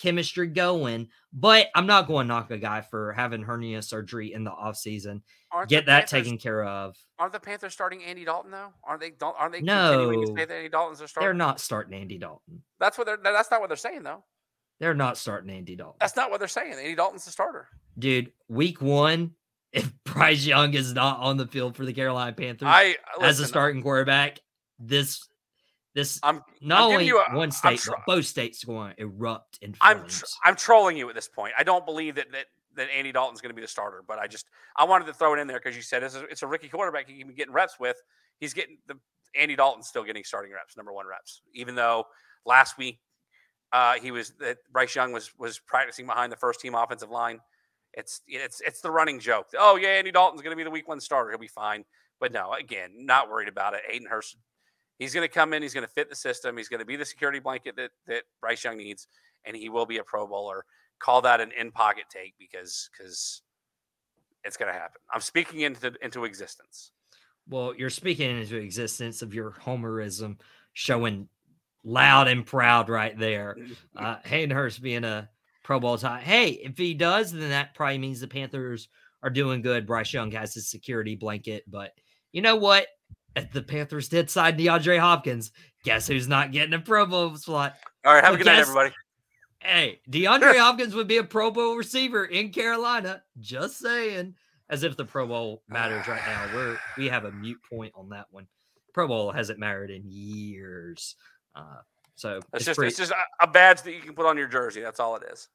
chemistry 0.00 0.46
going. 0.46 1.08
But 1.32 1.68
I'm 1.74 1.86
not 1.86 2.06
going 2.06 2.26
to 2.26 2.34
knock 2.34 2.50
a 2.50 2.58
guy 2.58 2.80
for 2.80 3.12
having 3.12 3.42
hernia 3.42 3.82
surgery 3.82 4.32
in 4.32 4.44
the 4.44 4.50
offseason. 4.50 5.22
Aren't 5.50 5.70
Get 5.70 5.86
that 5.86 6.08
Panthers- 6.10 6.10
taken 6.26 6.38
care 6.38 6.64
of. 6.64 6.96
Aren't 7.18 7.32
the 7.32 7.40
Panthers 7.40 7.72
starting 7.72 8.02
Andy 8.04 8.24
Dalton 8.24 8.50
though? 8.50 8.72
Aren't 8.84 9.00
they? 9.00 9.10
Don't 9.10 9.34
aren't 9.38 9.52
they 9.52 9.60
No. 9.62 9.90
continuing 9.92 10.26
to 10.26 10.40
say 10.40 10.44
that 10.46 10.54
Andy 10.54 10.68
Dalton's 10.68 10.98
their 10.98 11.08
starter? 11.08 11.26
They're 11.26 11.34
not 11.34 11.60
starting 11.60 11.94
Andy 11.98 12.18
Dalton. 12.18 12.62
That's 12.78 12.96
what 12.98 13.06
they're. 13.06 13.18
That's 13.22 13.50
not 13.50 13.60
what 13.60 13.68
they're 13.68 13.76
saying 13.76 14.02
though. 14.02 14.24
They're 14.80 14.94
not 14.94 15.16
starting 15.16 15.50
Andy 15.50 15.74
Dalton. 15.74 15.96
That's 16.00 16.14
not 16.16 16.30
what 16.30 16.38
they're 16.38 16.48
saying. 16.48 16.74
Andy 16.74 16.94
Dalton's 16.94 17.24
the 17.24 17.30
starter. 17.32 17.68
Dude, 17.98 18.30
week 18.48 18.80
one, 18.80 19.32
if 19.72 19.90
Bryce 20.04 20.44
Young 20.44 20.74
is 20.74 20.92
not 20.92 21.20
on 21.20 21.36
the 21.36 21.46
field 21.46 21.76
for 21.76 21.84
the 21.84 21.92
Carolina 21.92 22.32
Panthers 22.32 22.68
I 22.68 22.96
as 23.20 23.40
a 23.40 23.46
starting 23.46 23.82
quarterback, 23.82 24.40
this 24.78 25.26
this 25.94 26.20
I'm 26.22 26.42
not 26.60 26.82
I'm 26.82 26.92
only 26.92 27.06
you 27.06 27.18
a- 27.20 27.36
one 27.36 27.50
state, 27.50 27.80
tr- 27.80 27.90
but 27.90 28.06
both 28.06 28.26
states 28.26 28.64
going 28.64 28.94
to 28.94 29.02
erupt 29.02 29.58
in 29.62 29.74
I'm 29.80 30.06
tr- 30.06 30.24
I'm 30.44 30.54
trolling 30.54 30.96
you 30.96 31.08
at 31.08 31.14
this 31.14 31.28
point. 31.28 31.54
I 31.58 31.64
don't 31.64 31.84
believe 31.84 32.14
that 32.16 32.30
that, 32.32 32.46
that 32.76 32.88
Andy 32.96 33.12
Dalton's 33.12 33.40
going 33.40 33.50
to 33.50 33.54
be 33.54 33.62
the 33.62 33.68
starter, 33.68 34.04
but 34.06 34.18
I 34.18 34.26
just 34.26 34.46
I 34.76 34.84
wanted 34.84 35.06
to 35.06 35.14
throw 35.14 35.34
it 35.34 35.40
in 35.40 35.46
there 35.46 35.58
because 35.58 35.76
you 35.76 35.82
said 35.82 36.02
it's 36.02 36.14
a, 36.14 36.24
it's 36.24 36.42
a 36.42 36.46
rookie 36.46 36.68
quarterback 36.68 37.08
he 37.08 37.18
can 37.18 37.28
be 37.28 37.34
getting 37.34 37.52
reps 37.52 37.80
with. 37.80 37.96
He's 38.38 38.54
getting 38.54 38.78
the 38.86 38.94
Andy 39.34 39.56
Dalton's 39.56 39.88
still 39.88 40.04
getting 40.04 40.24
starting 40.24 40.52
reps, 40.52 40.76
number 40.76 40.92
one 40.92 41.06
reps, 41.06 41.42
even 41.54 41.74
though 41.74 42.04
last 42.46 42.78
week 42.78 43.00
uh, 43.72 43.94
he 43.94 44.10
was 44.10 44.30
that 44.40 44.58
Bryce 44.70 44.94
Young 44.94 45.12
was 45.12 45.30
was 45.38 45.58
practicing 45.58 46.06
behind 46.06 46.32
the 46.32 46.36
first 46.36 46.60
team 46.60 46.74
offensive 46.74 47.10
line. 47.10 47.40
It's 47.94 48.20
it's 48.26 48.60
it's 48.60 48.80
the 48.80 48.90
running 48.90 49.18
joke. 49.18 49.48
Oh 49.58 49.76
yeah, 49.76 49.88
Andy 49.88 50.12
Dalton's 50.12 50.42
going 50.42 50.52
to 50.52 50.56
be 50.56 50.64
the 50.64 50.70
week 50.70 50.88
one 50.88 51.00
starter. 51.00 51.30
He'll 51.30 51.38
be 51.38 51.48
fine. 51.48 51.84
But 52.20 52.32
no, 52.32 52.52
again, 52.52 52.90
not 52.96 53.28
worried 53.28 53.48
about 53.48 53.74
it. 53.74 53.82
Hayden 53.88 54.08
Hurst, 54.08 54.36
he's 54.98 55.14
going 55.14 55.26
to 55.26 55.32
come 55.32 55.52
in. 55.52 55.62
He's 55.62 55.74
going 55.74 55.86
to 55.86 55.92
fit 55.92 56.10
the 56.10 56.16
system. 56.16 56.56
He's 56.56 56.68
going 56.68 56.80
to 56.80 56.86
be 56.86 56.96
the 56.96 57.04
security 57.04 57.38
blanket 57.38 57.76
that 57.76 57.90
that 58.06 58.24
Bryce 58.40 58.64
Young 58.64 58.76
needs, 58.76 59.06
and 59.44 59.56
he 59.56 59.68
will 59.68 59.86
be 59.86 59.98
a 59.98 60.04
Pro 60.04 60.26
Bowler. 60.26 60.64
Call 61.00 61.22
that 61.22 61.40
an 61.40 61.52
in 61.58 61.70
pocket 61.70 62.04
take 62.10 62.34
because 62.38 62.90
because 62.92 63.42
it's 64.44 64.56
going 64.56 64.72
to 64.72 64.78
happen. 64.78 65.00
I'm 65.12 65.20
speaking 65.20 65.60
into 65.60 65.92
into 66.02 66.24
existence. 66.24 66.92
Well, 67.48 67.74
you're 67.74 67.90
speaking 67.90 68.38
into 68.38 68.56
existence 68.56 69.22
of 69.22 69.32
your 69.32 69.52
homerism 69.52 70.38
showing 70.74 71.28
loud 71.82 72.28
and 72.28 72.44
proud 72.44 72.88
right 72.88 73.18
there. 73.18 73.56
Uh, 73.96 74.16
Hayden 74.24 74.54
Hurst 74.54 74.80
being 74.80 75.02
a 75.02 75.28
Pro 75.68 75.78
Bowl 75.78 75.98
tie. 75.98 76.20
Hey, 76.20 76.52
if 76.52 76.78
he 76.78 76.94
does, 76.94 77.30
then 77.30 77.50
that 77.50 77.74
probably 77.74 77.98
means 77.98 78.20
the 78.20 78.26
Panthers 78.26 78.88
are 79.22 79.28
doing 79.28 79.60
good. 79.60 79.86
Bryce 79.86 80.14
Young 80.14 80.30
has 80.30 80.54
his 80.54 80.70
security 80.70 81.14
blanket, 81.14 81.62
but 81.68 81.92
you 82.32 82.40
know 82.40 82.56
what? 82.56 82.86
If 83.36 83.52
the 83.52 83.60
Panthers 83.60 84.08
did 84.08 84.30
sign 84.30 84.56
DeAndre 84.56 84.98
Hopkins, 84.98 85.52
guess 85.84 86.06
who's 86.06 86.26
not 86.26 86.52
getting 86.52 86.72
a 86.72 86.78
Pro 86.78 87.04
Bowl 87.04 87.36
slot? 87.36 87.74
All 88.06 88.14
right, 88.14 88.24
have 88.24 88.32
a 88.32 88.38
good 88.38 88.46
night, 88.46 88.60
everybody. 88.60 88.94
Hey, 89.60 90.00
DeAndre 90.10 90.56
Hopkins 90.58 90.94
would 90.94 91.06
be 91.06 91.18
a 91.18 91.24
Pro 91.24 91.50
Bowl 91.50 91.76
receiver 91.76 92.24
in 92.24 92.48
Carolina. 92.50 93.22
Just 93.38 93.78
saying. 93.78 94.36
As 94.70 94.84
if 94.84 94.96
the 94.96 95.04
Pro 95.04 95.26
Bowl 95.26 95.62
matters 95.68 96.08
right 96.08 96.22
now. 96.26 96.48
We're 96.54 96.78
we 96.96 97.10
have 97.10 97.26
a 97.26 97.32
mute 97.32 97.60
point 97.70 97.92
on 97.94 98.08
that 98.08 98.28
one. 98.30 98.46
Pro 98.94 99.06
Bowl 99.06 99.32
hasn't 99.32 99.58
mattered 99.58 99.90
in 99.90 100.04
years. 100.06 101.14
Uh, 101.54 101.80
so 102.14 102.38
It's 102.38 102.46
it's 102.54 102.64
just 102.64 102.78
pretty, 102.78 102.88
it's 102.88 102.96
just 102.96 103.12
a, 103.12 103.44
a 103.44 103.46
badge 103.46 103.82
that 103.82 103.92
you 103.92 104.00
can 104.00 104.14
put 104.14 104.24
on 104.24 104.38
your 104.38 104.48
jersey. 104.48 104.80
That's 104.80 104.98
all 104.98 105.14
it 105.16 105.24
is. 105.30 105.48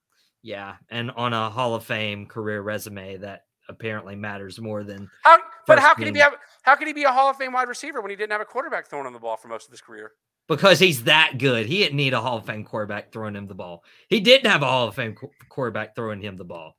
Yeah, 0.43 0.75
and 0.89 1.09
on 1.11 1.33
a 1.33 1.49
Hall 1.49 1.73
of 1.73 1.83
Fame 1.83 2.27
career 2.27 2.61
resume 2.61 3.17
that 3.17 3.45
apparently 3.69 4.15
matters 4.15 4.59
more 4.59 4.83
than 4.83 5.09
How, 5.23 5.39
but 5.65 5.79
how 5.79 5.93
can 5.93 6.05
he 6.05 6.11
be 6.11 6.19
a, 6.19 6.29
how 6.63 6.75
can 6.75 6.85
he 6.85 6.93
be 6.93 7.03
a 7.03 7.11
Hall 7.11 7.29
of 7.29 7.37
Fame 7.37 7.53
wide 7.53 7.69
receiver 7.69 8.01
when 8.01 8.11
he 8.11 8.15
didn't 8.15 8.31
have 8.31 8.41
a 8.41 8.45
quarterback 8.45 8.89
throwing 8.89 9.07
him 9.07 9.13
the 9.13 9.19
ball 9.19 9.37
for 9.37 9.47
most 9.47 9.67
of 9.67 9.71
his 9.71 9.81
career? 9.81 10.11
because 10.47 10.79
he's 10.79 11.05
that 11.05 11.37
good. 11.37 11.65
He 11.65 11.79
didn't 11.79 11.97
need 11.97 12.13
a 12.13 12.21
Hall 12.21 12.37
of 12.37 12.45
Fame 12.45 12.63
quarterback 12.63 13.11
throwing 13.11 13.35
him 13.35 13.47
the 13.47 13.55
ball. 13.55 13.83
He 14.09 14.19
didn't 14.19 14.49
have 14.49 14.61
a 14.61 14.65
Hall 14.67 14.87
of 14.87 14.95
Fame 14.95 15.15
qu- 15.15 15.31
quarterback 15.49 15.95
throwing 15.95 16.21
him 16.21 16.37
the 16.37 16.43
ball. 16.43 16.75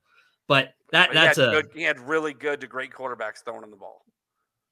But 0.47 0.75
that 0.93 1.09
But 1.09 1.17
he 1.17 1.25
that's 1.25 1.39
a 1.39 1.47
good, 1.47 1.71
he 1.75 1.83
had 1.83 1.99
really 2.01 2.35
good 2.35 2.61
to 2.61 2.67
great 2.67 2.93
quarterbacks 2.93 3.43
throwing 3.45 3.65
him 3.65 3.71
the 3.71 3.77
ball. 3.77 4.05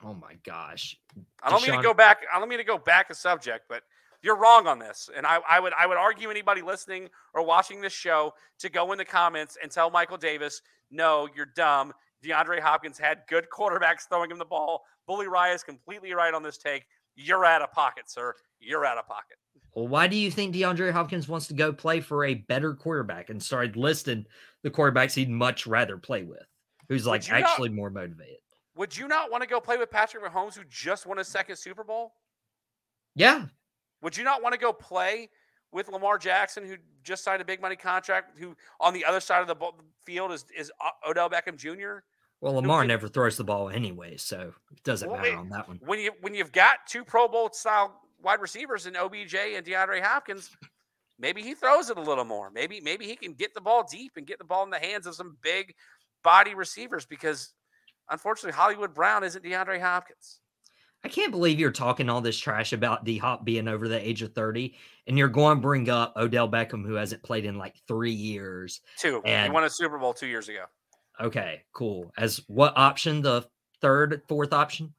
oh 0.04 0.14
my 0.14 0.34
gosh. 0.44 0.96
I 1.42 1.50
don't 1.50 1.66
mean 1.66 1.76
to 1.76 1.82
go 1.82 1.94
back. 1.94 2.18
I 2.32 2.38
don't 2.38 2.48
mean 2.48 2.58
to 2.58 2.64
go 2.64 2.78
back 2.78 3.08
a 3.10 3.14
subject, 3.14 3.64
but 3.68 3.82
you're 4.22 4.36
wrong 4.36 4.66
on 4.66 4.78
this. 4.78 5.10
And 5.14 5.26
I, 5.26 5.38
I 5.48 5.60
would 5.60 5.72
I 5.78 5.86
would 5.86 5.96
argue 5.96 6.30
anybody 6.30 6.62
listening 6.62 7.08
or 7.34 7.44
watching 7.44 7.80
this 7.80 7.92
show 7.92 8.32
to 8.60 8.68
go 8.68 8.92
in 8.92 8.98
the 8.98 9.04
comments 9.04 9.56
and 9.62 9.70
tell 9.70 9.90
Michael 9.90 10.16
Davis, 10.16 10.62
no, 10.90 11.28
you're 11.34 11.50
dumb. 11.56 11.92
DeAndre 12.24 12.60
Hopkins 12.60 12.98
had 12.98 13.22
good 13.28 13.46
quarterbacks 13.52 14.08
throwing 14.08 14.30
him 14.30 14.38
the 14.38 14.44
ball. 14.44 14.82
Bully 15.06 15.26
Rye 15.26 15.52
is 15.52 15.64
completely 15.64 16.12
right 16.12 16.32
on 16.32 16.42
this 16.42 16.56
take. 16.56 16.84
You're 17.16 17.44
out 17.44 17.62
of 17.62 17.72
pocket, 17.72 18.08
sir. 18.08 18.34
You're 18.60 18.86
out 18.86 18.96
of 18.98 19.06
pocket. 19.06 19.36
Well, 19.74 19.88
why 19.88 20.06
do 20.06 20.16
you 20.16 20.30
think 20.30 20.54
DeAndre 20.54 20.92
Hopkins 20.92 21.28
wants 21.28 21.48
to 21.48 21.54
go 21.54 21.72
play 21.72 22.00
for 22.00 22.24
a 22.24 22.34
better 22.34 22.74
quarterback 22.74 23.30
and 23.30 23.42
started 23.42 23.76
listing 23.76 24.26
the 24.62 24.70
quarterbacks 24.70 25.14
he'd 25.14 25.30
much 25.30 25.66
rather 25.66 25.96
play 25.96 26.22
with? 26.22 26.46
Who's 26.88 27.06
like 27.06 27.26
you 27.26 27.34
not- 27.34 27.42
actually 27.42 27.70
more 27.70 27.90
motivated? 27.90 28.36
Would 28.76 28.96
you 28.96 29.06
not 29.06 29.30
want 29.30 29.42
to 29.42 29.48
go 29.48 29.60
play 29.60 29.76
with 29.76 29.90
Patrick 29.90 30.24
Mahomes, 30.24 30.54
who 30.54 30.62
just 30.68 31.04
won 31.06 31.18
his 31.18 31.28
second 31.28 31.56
Super 31.56 31.84
Bowl? 31.84 32.14
Yeah. 33.14 33.46
Would 34.02 34.16
you 34.16 34.24
not 34.24 34.42
want 34.42 34.52
to 34.52 34.58
go 34.58 34.72
play 34.72 35.30
with 35.72 35.88
Lamar 35.88 36.18
Jackson, 36.18 36.66
who 36.66 36.76
just 37.02 37.24
signed 37.24 37.40
a 37.40 37.44
big 37.44 37.60
money 37.60 37.76
contract, 37.76 38.38
who 38.38 38.54
on 38.80 38.92
the 38.92 39.04
other 39.04 39.20
side 39.20 39.40
of 39.40 39.48
the 39.48 39.56
field 40.04 40.32
is, 40.32 40.44
is 40.56 40.70
Odell 41.08 41.30
Beckham 41.30 41.56
Jr.? 41.56 42.04
Well, 42.40 42.54
Lamar 42.54 42.84
never 42.84 43.06
throws 43.08 43.36
the 43.36 43.44
ball 43.44 43.70
anyway, 43.70 44.16
so 44.16 44.52
it 44.72 44.82
doesn't 44.82 45.08
Well, 45.08 45.20
matter 45.20 45.36
on 45.36 45.48
that 45.50 45.68
one. 45.68 45.78
When 45.84 46.00
you 46.00 46.10
when 46.22 46.34
you've 46.34 46.50
got 46.50 46.78
two 46.88 47.04
Pro 47.04 47.28
Bowl 47.28 47.50
style 47.52 48.00
wide 48.20 48.40
receivers 48.40 48.86
in 48.86 48.96
OBJ 48.96 49.34
and 49.54 49.64
DeAndre 49.64 50.02
Hopkins, 50.02 50.50
maybe 51.20 51.40
he 51.40 51.54
throws 51.54 51.88
it 51.88 51.96
a 51.96 52.02
little 52.02 52.24
more. 52.24 52.50
Maybe 52.50 52.80
maybe 52.80 53.06
he 53.06 53.14
can 53.14 53.34
get 53.34 53.54
the 53.54 53.60
ball 53.60 53.86
deep 53.88 54.14
and 54.16 54.26
get 54.26 54.38
the 54.38 54.44
ball 54.44 54.64
in 54.64 54.70
the 54.70 54.78
hands 54.80 55.06
of 55.06 55.14
some 55.14 55.36
big 55.40 55.72
body 56.24 56.56
receivers 56.56 57.06
because 57.06 57.54
unfortunately 58.10 58.56
Hollywood 58.56 58.92
Brown 58.92 59.22
isn't 59.22 59.44
DeAndre 59.44 59.80
Hopkins. 59.80 60.40
I 61.04 61.08
can't 61.08 61.32
believe 61.32 61.58
you're 61.58 61.72
talking 61.72 62.08
all 62.08 62.20
this 62.20 62.38
trash 62.38 62.72
about 62.72 63.04
D 63.04 63.18
Hop 63.18 63.44
being 63.44 63.66
over 63.66 63.88
the 63.88 63.98
age 64.06 64.22
of 64.22 64.34
30, 64.34 64.74
and 65.06 65.18
you're 65.18 65.28
going 65.28 65.56
to 65.56 65.60
bring 65.60 65.90
up 65.90 66.14
Odell 66.16 66.48
Beckham, 66.48 66.84
who 66.86 66.94
hasn't 66.94 67.22
played 67.22 67.44
in 67.44 67.58
like 67.58 67.74
three 67.88 68.12
years. 68.12 68.80
Two. 68.98 69.20
he 69.24 69.50
won 69.50 69.64
a 69.64 69.70
Super 69.70 69.98
Bowl 69.98 70.14
two 70.14 70.28
years 70.28 70.48
ago. 70.48 70.64
Okay, 71.20 71.62
cool. 71.72 72.12
As 72.16 72.40
what 72.46 72.76
option? 72.76 73.20
The 73.20 73.44
third, 73.80 74.22
fourth 74.28 74.52
option? 74.52 74.94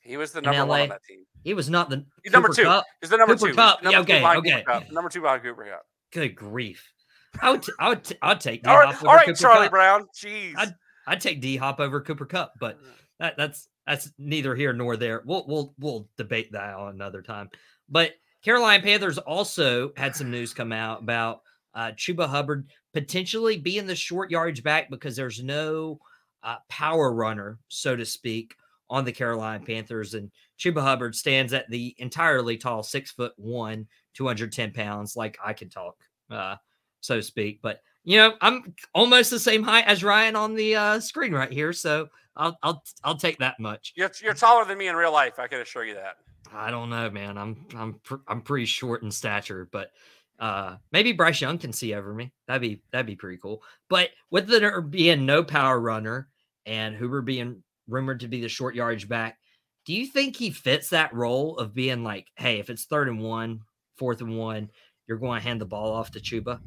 He 0.00 0.16
was 0.16 0.32
the 0.32 0.40
number 0.42 0.66
one 0.66 0.82
on 0.82 0.88
that 0.90 1.02
team. 1.04 1.24
He 1.42 1.54
was 1.54 1.70
not 1.70 1.90
the 1.90 2.04
He's 2.22 2.32
number 2.32 2.48
Cooper 2.48 2.62
two. 2.62 2.64
Kupp. 2.64 2.84
He's 3.00 3.10
the 3.10 3.16
number 3.16 3.34
Cooper 3.34 3.48
two. 3.48 3.54
The 3.54 3.66
number 3.82 3.90
Yeah, 3.90 3.90
two 3.90 4.02
okay, 4.02 4.40
Cooper 4.56 4.72
okay. 4.72 4.86
Number 4.92 5.08
two 5.08 5.20
behind 5.20 5.42
Cooper 5.42 5.64
Kupp. 5.64 5.86
Good 6.12 6.36
grief! 6.36 6.92
I 7.40 7.50
would, 7.50 7.62
t- 7.62 7.72
I 7.78 7.88
would, 7.88 8.04
t- 8.04 8.16
I'd 8.22 8.40
take 8.40 8.62
D 8.62 8.68
Hop 8.68 8.78
right, 8.78 8.94
over 8.94 9.08
all 9.08 9.14
right, 9.14 9.36
Charlie 9.36 9.64
Kupp. 9.64 9.70
Brown. 9.70 10.06
Jeez. 10.14 10.54
I'd- 10.56 10.74
I'd 11.06 11.20
take 11.20 11.40
D 11.40 11.56
Hop 11.56 11.78
over 11.80 12.00
Cooper 12.00 12.26
Kupp, 12.26 12.54
but 12.58 12.78
mm. 12.80 12.86
that, 13.20 13.36
that's 13.36 13.68
that's 13.86 14.10
neither 14.18 14.54
here 14.54 14.72
nor 14.72 14.96
there. 14.96 15.22
We'll 15.24 15.44
we'll 15.46 15.74
we'll 15.78 16.08
debate 16.16 16.52
that 16.52 16.74
on 16.74 16.94
another 16.94 17.22
time. 17.22 17.50
But 17.88 18.12
Carolina 18.42 18.82
Panthers 18.82 19.18
also 19.18 19.92
had 19.96 20.14
some 20.14 20.30
news 20.30 20.52
come 20.52 20.72
out 20.72 21.02
about 21.02 21.42
uh, 21.74 21.92
Chuba 21.92 22.26
Hubbard 22.28 22.68
potentially 22.92 23.58
being 23.58 23.86
the 23.86 23.94
short 23.94 24.30
yardage 24.30 24.62
back 24.62 24.88
because 24.90 25.14
there's 25.14 25.42
no 25.42 26.00
uh, 26.42 26.56
power 26.68 27.12
runner, 27.12 27.58
so 27.68 27.94
to 27.96 28.04
speak, 28.04 28.54
on 28.88 29.04
the 29.04 29.12
Carolina 29.12 29.62
Panthers. 29.64 30.14
And 30.14 30.30
Chuba 30.58 30.80
Hubbard 30.80 31.14
stands 31.14 31.52
at 31.52 31.68
the 31.68 31.94
entirely 31.98 32.56
tall 32.56 32.82
six 32.82 33.10
foot 33.10 33.32
one, 33.36 33.86
210 34.14 34.72
pounds, 34.72 35.16
like 35.16 35.38
I 35.44 35.52
can 35.52 35.68
talk, 35.68 35.96
uh, 36.30 36.56
so 37.00 37.16
to 37.16 37.22
speak. 37.22 37.60
But 37.62 37.80
you 38.04 38.16
know, 38.18 38.34
I'm 38.40 38.74
almost 38.94 39.30
the 39.30 39.38
same 39.38 39.62
height 39.62 39.86
as 39.86 40.04
Ryan 40.04 40.36
on 40.36 40.54
the 40.54 40.76
uh, 40.76 41.00
screen 41.00 41.32
right 41.32 41.52
here, 41.52 41.72
so 41.72 42.08
I'll 42.36 42.58
I'll 42.62 42.84
I'll 43.04 43.16
take 43.16 43.38
that 43.38 43.58
much. 43.58 43.92
You're, 43.96 44.10
you're 44.22 44.34
taller 44.34 44.64
than 44.64 44.78
me 44.78 44.88
in 44.88 44.96
real 44.96 45.12
life. 45.12 45.38
I 45.38 45.46
can 45.46 45.60
assure 45.60 45.84
you 45.84 45.94
that. 45.94 46.16
I 46.52 46.70
don't 46.70 46.90
know, 46.90 47.10
man. 47.10 47.38
I'm 47.38 47.66
I'm 47.76 47.94
pr- 48.04 48.16
I'm 48.28 48.42
pretty 48.42 48.66
short 48.66 49.02
in 49.02 49.10
stature, 49.10 49.68
but 49.72 49.90
uh 50.38 50.76
maybe 50.92 51.12
Bryce 51.12 51.40
Young 51.40 51.58
can 51.58 51.72
see 51.72 51.94
over 51.94 52.12
me. 52.12 52.32
That'd 52.46 52.62
be 52.62 52.82
that'd 52.92 53.06
be 53.06 53.16
pretty 53.16 53.38
cool. 53.38 53.62
But 53.88 54.10
with 54.30 54.46
there 54.48 54.80
being 54.80 55.26
no 55.26 55.42
power 55.42 55.80
runner 55.80 56.28
and 56.66 56.94
Hoover 56.94 57.22
being 57.22 57.62
rumored 57.88 58.20
to 58.20 58.28
be 58.28 58.40
the 58.40 58.48
short 58.48 58.74
yardage 58.74 59.08
back, 59.08 59.38
do 59.84 59.94
you 59.94 60.06
think 60.06 60.36
he 60.36 60.50
fits 60.50 60.90
that 60.90 61.14
role 61.14 61.56
of 61.58 61.74
being 61.74 62.02
like, 62.02 62.26
hey, 62.36 62.58
if 62.58 62.70
it's 62.70 62.84
third 62.84 63.08
and 63.08 63.20
one, 63.20 63.60
fourth 63.96 64.20
and 64.20 64.36
one, 64.36 64.68
you're 65.06 65.18
going 65.18 65.40
to 65.40 65.46
hand 65.46 65.60
the 65.60 65.66
ball 65.66 65.92
off 65.92 66.10
to 66.10 66.20
Chuba? 66.20 66.60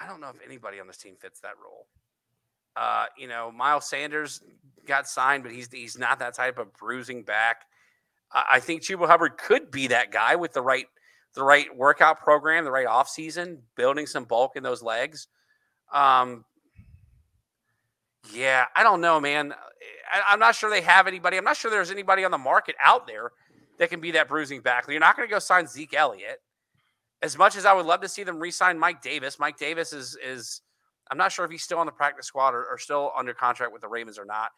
I 0.00 0.06
don't 0.06 0.20
know 0.20 0.28
if 0.28 0.36
anybody 0.46 0.78
on 0.78 0.86
this 0.86 0.98
team 0.98 1.16
fits 1.18 1.40
that 1.40 1.54
role. 1.62 1.88
Uh, 2.76 3.06
you 3.16 3.26
know, 3.28 3.50
Miles 3.50 3.88
Sanders 3.88 4.42
got 4.86 5.08
signed, 5.08 5.42
but 5.42 5.52
he's 5.52 5.68
he's 5.72 5.98
not 5.98 6.18
that 6.18 6.34
type 6.34 6.58
of 6.58 6.72
bruising 6.74 7.22
back. 7.22 7.62
I, 8.32 8.44
I 8.52 8.60
think 8.60 8.82
Chuba 8.82 9.06
Hubbard 9.06 9.38
could 9.38 9.70
be 9.70 9.86
that 9.88 10.12
guy 10.12 10.36
with 10.36 10.52
the 10.52 10.62
right 10.62 10.86
the 11.34 11.42
right 11.42 11.74
workout 11.76 12.20
program, 12.20 12.64
the 12.64 12.70
right 12.70 12.86
offseason, 12.86 13.58
building 13.76 14.06
some 14.06 14.24
bulk 14.24 14.56
in 14.56 14.62
those 14.62 14.82
legs. 14.82 15.28
Um, 15.92 16.44
yeah, 18.32 18.66
I 18.74 18.82
don't 18.82 19.00
know, 19.00 19.20
man. 19.20 19.52
I, 20.12 20.22
I'm 20.32 20.38
not 20.38 20.54
sure 20.54 20.70
they 20.70 20.80
have 20.80 21.06
anybody. 21.06 21.36
I'm 21.36 21.44
not 21.44 21.56
sure 21.56 21.70
there's 21.70 21.90
anybody 21.90 22.24
on 22.24 22.30
the 22.30 22.38
market 22.38 22.74
out 22.82 23.06
there 23.06 23.32
that 23.78 23.90
can 23.90 24.00
be 24.00 24.12
that 24.12 24.28
bruising 24.28 24.60
back. 24.60 24.86
You're 24.88 24.98
not 25.00 25.16
going 25.16 25.28
to 25.28 25.32
go 25.32 25.38
sign 25.38 25.66
Zeke 25.66 25.94
Elliott. 25.94 26.40
as 27.22 27.36
much 27.36 27.56
as 27.56 27.66
I 27.66 27.72
would 27.72 27.86
love 27.86 28.00
to 28.02 28.08
see 28.08 28.22
them 28.24 28.38
re-sign 28.38 28.78
Mike 28.78 29.02
Davis, 29.02 29.38
Mike 29.38 29.58
Davis 29.58 29.92
is 29.92 30.16
is 30.22 30.62
I'm 31.10 31.18
not 31.18 31.32
sure 31.32 31.44
if 31.44 31.50
he's 31.50 31.62
still 31.62 31.78
on 31.78 31.86
the 31.86 31.92
practice 31.92 32.26
squad 32.26 32.54
or, 32.54 32.64
or 32.64 32.78
still 32.78 33.12
under 33.16 33.34
contract 33.34 33.72
with 33.72 33.82
the 33.82 33.88
Ravens 33.88 34.18
or 34.18 34.24
not. 34.24 34.50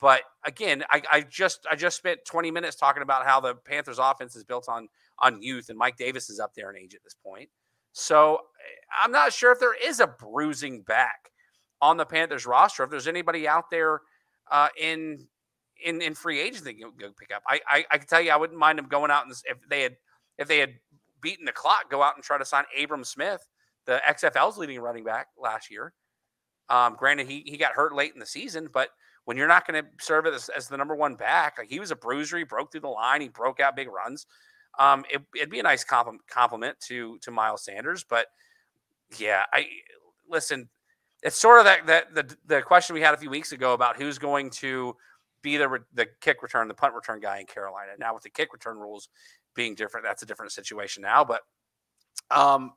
But 0.00 0.22
again, 0.44 0.84
I, 0.90 1.02
I, 1.10 1.20
just 1.22 1.66
I 1.70 1.76
just 1.76 1.96
spent 1.96 2.20
20 2.26 2.50
minutes 2.50 2.76
talking 2.76 3.02
about 3.02 3.24
how 3.24 3.40
the 3.40 3.54
Panthers 3.54 3.98
offense 3.98 4.36
is 4.36 4.44
built 4.44 4.68
on 4.68 4.88
on 5.20 5.40
youth, 5.40 5.68
and 5.68 5.78
Mike 5.78 5.96
Davis 5.96 6.28
is 6.28 6.40
up 6.40 6.52
there 6.54 6.70
in 6.70 6.76
age 6.76 6.94
at 6.94 7.02
this 7.04 7.14
point. 7.24 7.48
So 7.92 8.40
I'm 9.00 9.12
not 9.12 9.32
sure 9.32 9.52
if 9.52 9.60
there 9.60 9.74
is 9.74 10.00
a 10.00 10.08
bruising 10.08 10.82
back 10.82 11.30
on 11.80 11.96
the 11.96 12.04
Panthers 12.04 12.44
roster. 12.44 12.82
If 12.82 12.90
there's 12.90 13.06
anybody 13.06 13.46
out 13.46 13.70
there 13.70 14.00
uh, 14.50 14.68
in 14.78 15.28
in 15.84 16.02
in 16.02 16.14
free 16.14 16.40
agents 16.40 16.62
that 16.62 16.76
you 16.76 16.92
go 16.98 17.10
pick 17.18 17.32
up, 17.34 17.42
I, 17.48 17.60
I 17.68 17.84
I 17.92 17.98
can 17.98 18.08
tell 18.08 18.20
you 18.20 18.32
I 18.32 18.36
wouldn't 18.36 18.58
mind 18.58 18.78
them 18.78 18.88
going 18.88 19.12
out 19.12 19.24
and 19.24 19.34
if 19.46 19.58
they 19.70 19.82
had 19.82 19.96
if 20.38 20.48
they 20.48 20.58
had 20.58 20.74
beaten 21.20 21.44
the 21.44 21.52
clock, 21.52 21.90
go 21.90 22.02
out 22.02 22.16
and 22.16 22.24
try 22.24 22.36
to 22.36 22.44
sign 22.44 22.64
Abram 22.82 23.04
Smith, 23.04 23.46
the 23.86 24.00
XFL's 24.08 24.58
leading 24.58 24.80
running 24.80 25.04
back 25.04 25.28
last 25.38 25.70
year. 25.70 25.92
Um, 26.68 26.96
granted, 26.98 27.28
he 27.28 27.42
he 27.46 27.56
got 27.56 27.72
hurt 27.72 27.94
late 27.94 28.14
in 28.14 28.20
the 28.20 28.26
season, 28.26 28.68
but 28.72 28.90
when 29.24 29.36
you're 29.36 29.48
not 29.48 29.66
going 29.66 29.82
to 29.82 29.88
serve 30.00 30.26
as, 30.26 30.48
as 30.50 30.68
the 30.68 30.76
number 30.76 30.94
one 30.94 31.14
back, 31.14 31.56
like 31.58 31.68
he 31.68 31.80
was 31.80 31.90
a 31.90 31.96
bruiser, 31.96 32.36
he 32.36 32.44
broke 32.44 32.70
through 32.70 32.82
the 32.82 32.88
line, 32.88 33.20
he 33.20 33.28
broke 33.28 33.60
out 33.60 33.76
big 33.76 33.88
runs. 33.88 34.26
Um, 34.78 35.04
it, 35.10 35.22
would 35.38 35.50
be 35.50 35.60
a 35.60 35.62
nice 35.62 35.84
complement, 35.84 36.26
complement 36.28 36.78
to 36.88 37.18
to 37.18 37.30
Miles 37.30 37.64
Sanders, 37.64 38.04
but 38.08 38.26
yeah, 39.18 39.42
I 39.52 39.66
listen. 40.28 40.68
It's 41.22 41.40
sort 41.40 41.58
of 41.58 41.64
that 41.64 41.86
that 41.86 42.14
the 42.14 42.36
the 42.46 42.62
question 42.62 42.94
we 42.94 43.00
had 43.00 43.14
a 43.14 43.18
few 43.18 43.30
weeks 43.30 43.52
ago 43.52 43.72
about 43.72 43.96
who's 43.96 44.18
going 44.18 44.50
to 44.50 44.96
be 45.42 45.56
the 45.56 45.78
the 45.94 46.06
kick 46.20 46.42
return, 46.42 46.66
the 46.66 46.74
punt 46.74 46.94
return 46.94 47.20
guy 47.20 47.38
in 47.38 47.46
Carolina. 47.46 47.92
Now 47.98 48.14
with 48.14 48.24
the 48.24 48.30
kick 48.30 48.52
return 48.52 48.78
rules 48.78 49.08
being 49.54 49.74
different, 49.76 50.04
that's 50.04 50.22
a 50.22 50.26
different 50.26 50.50
situation 50.50 51.02
now. 51.02 51.24
But 51.24 51.42
um, 52.30 52.72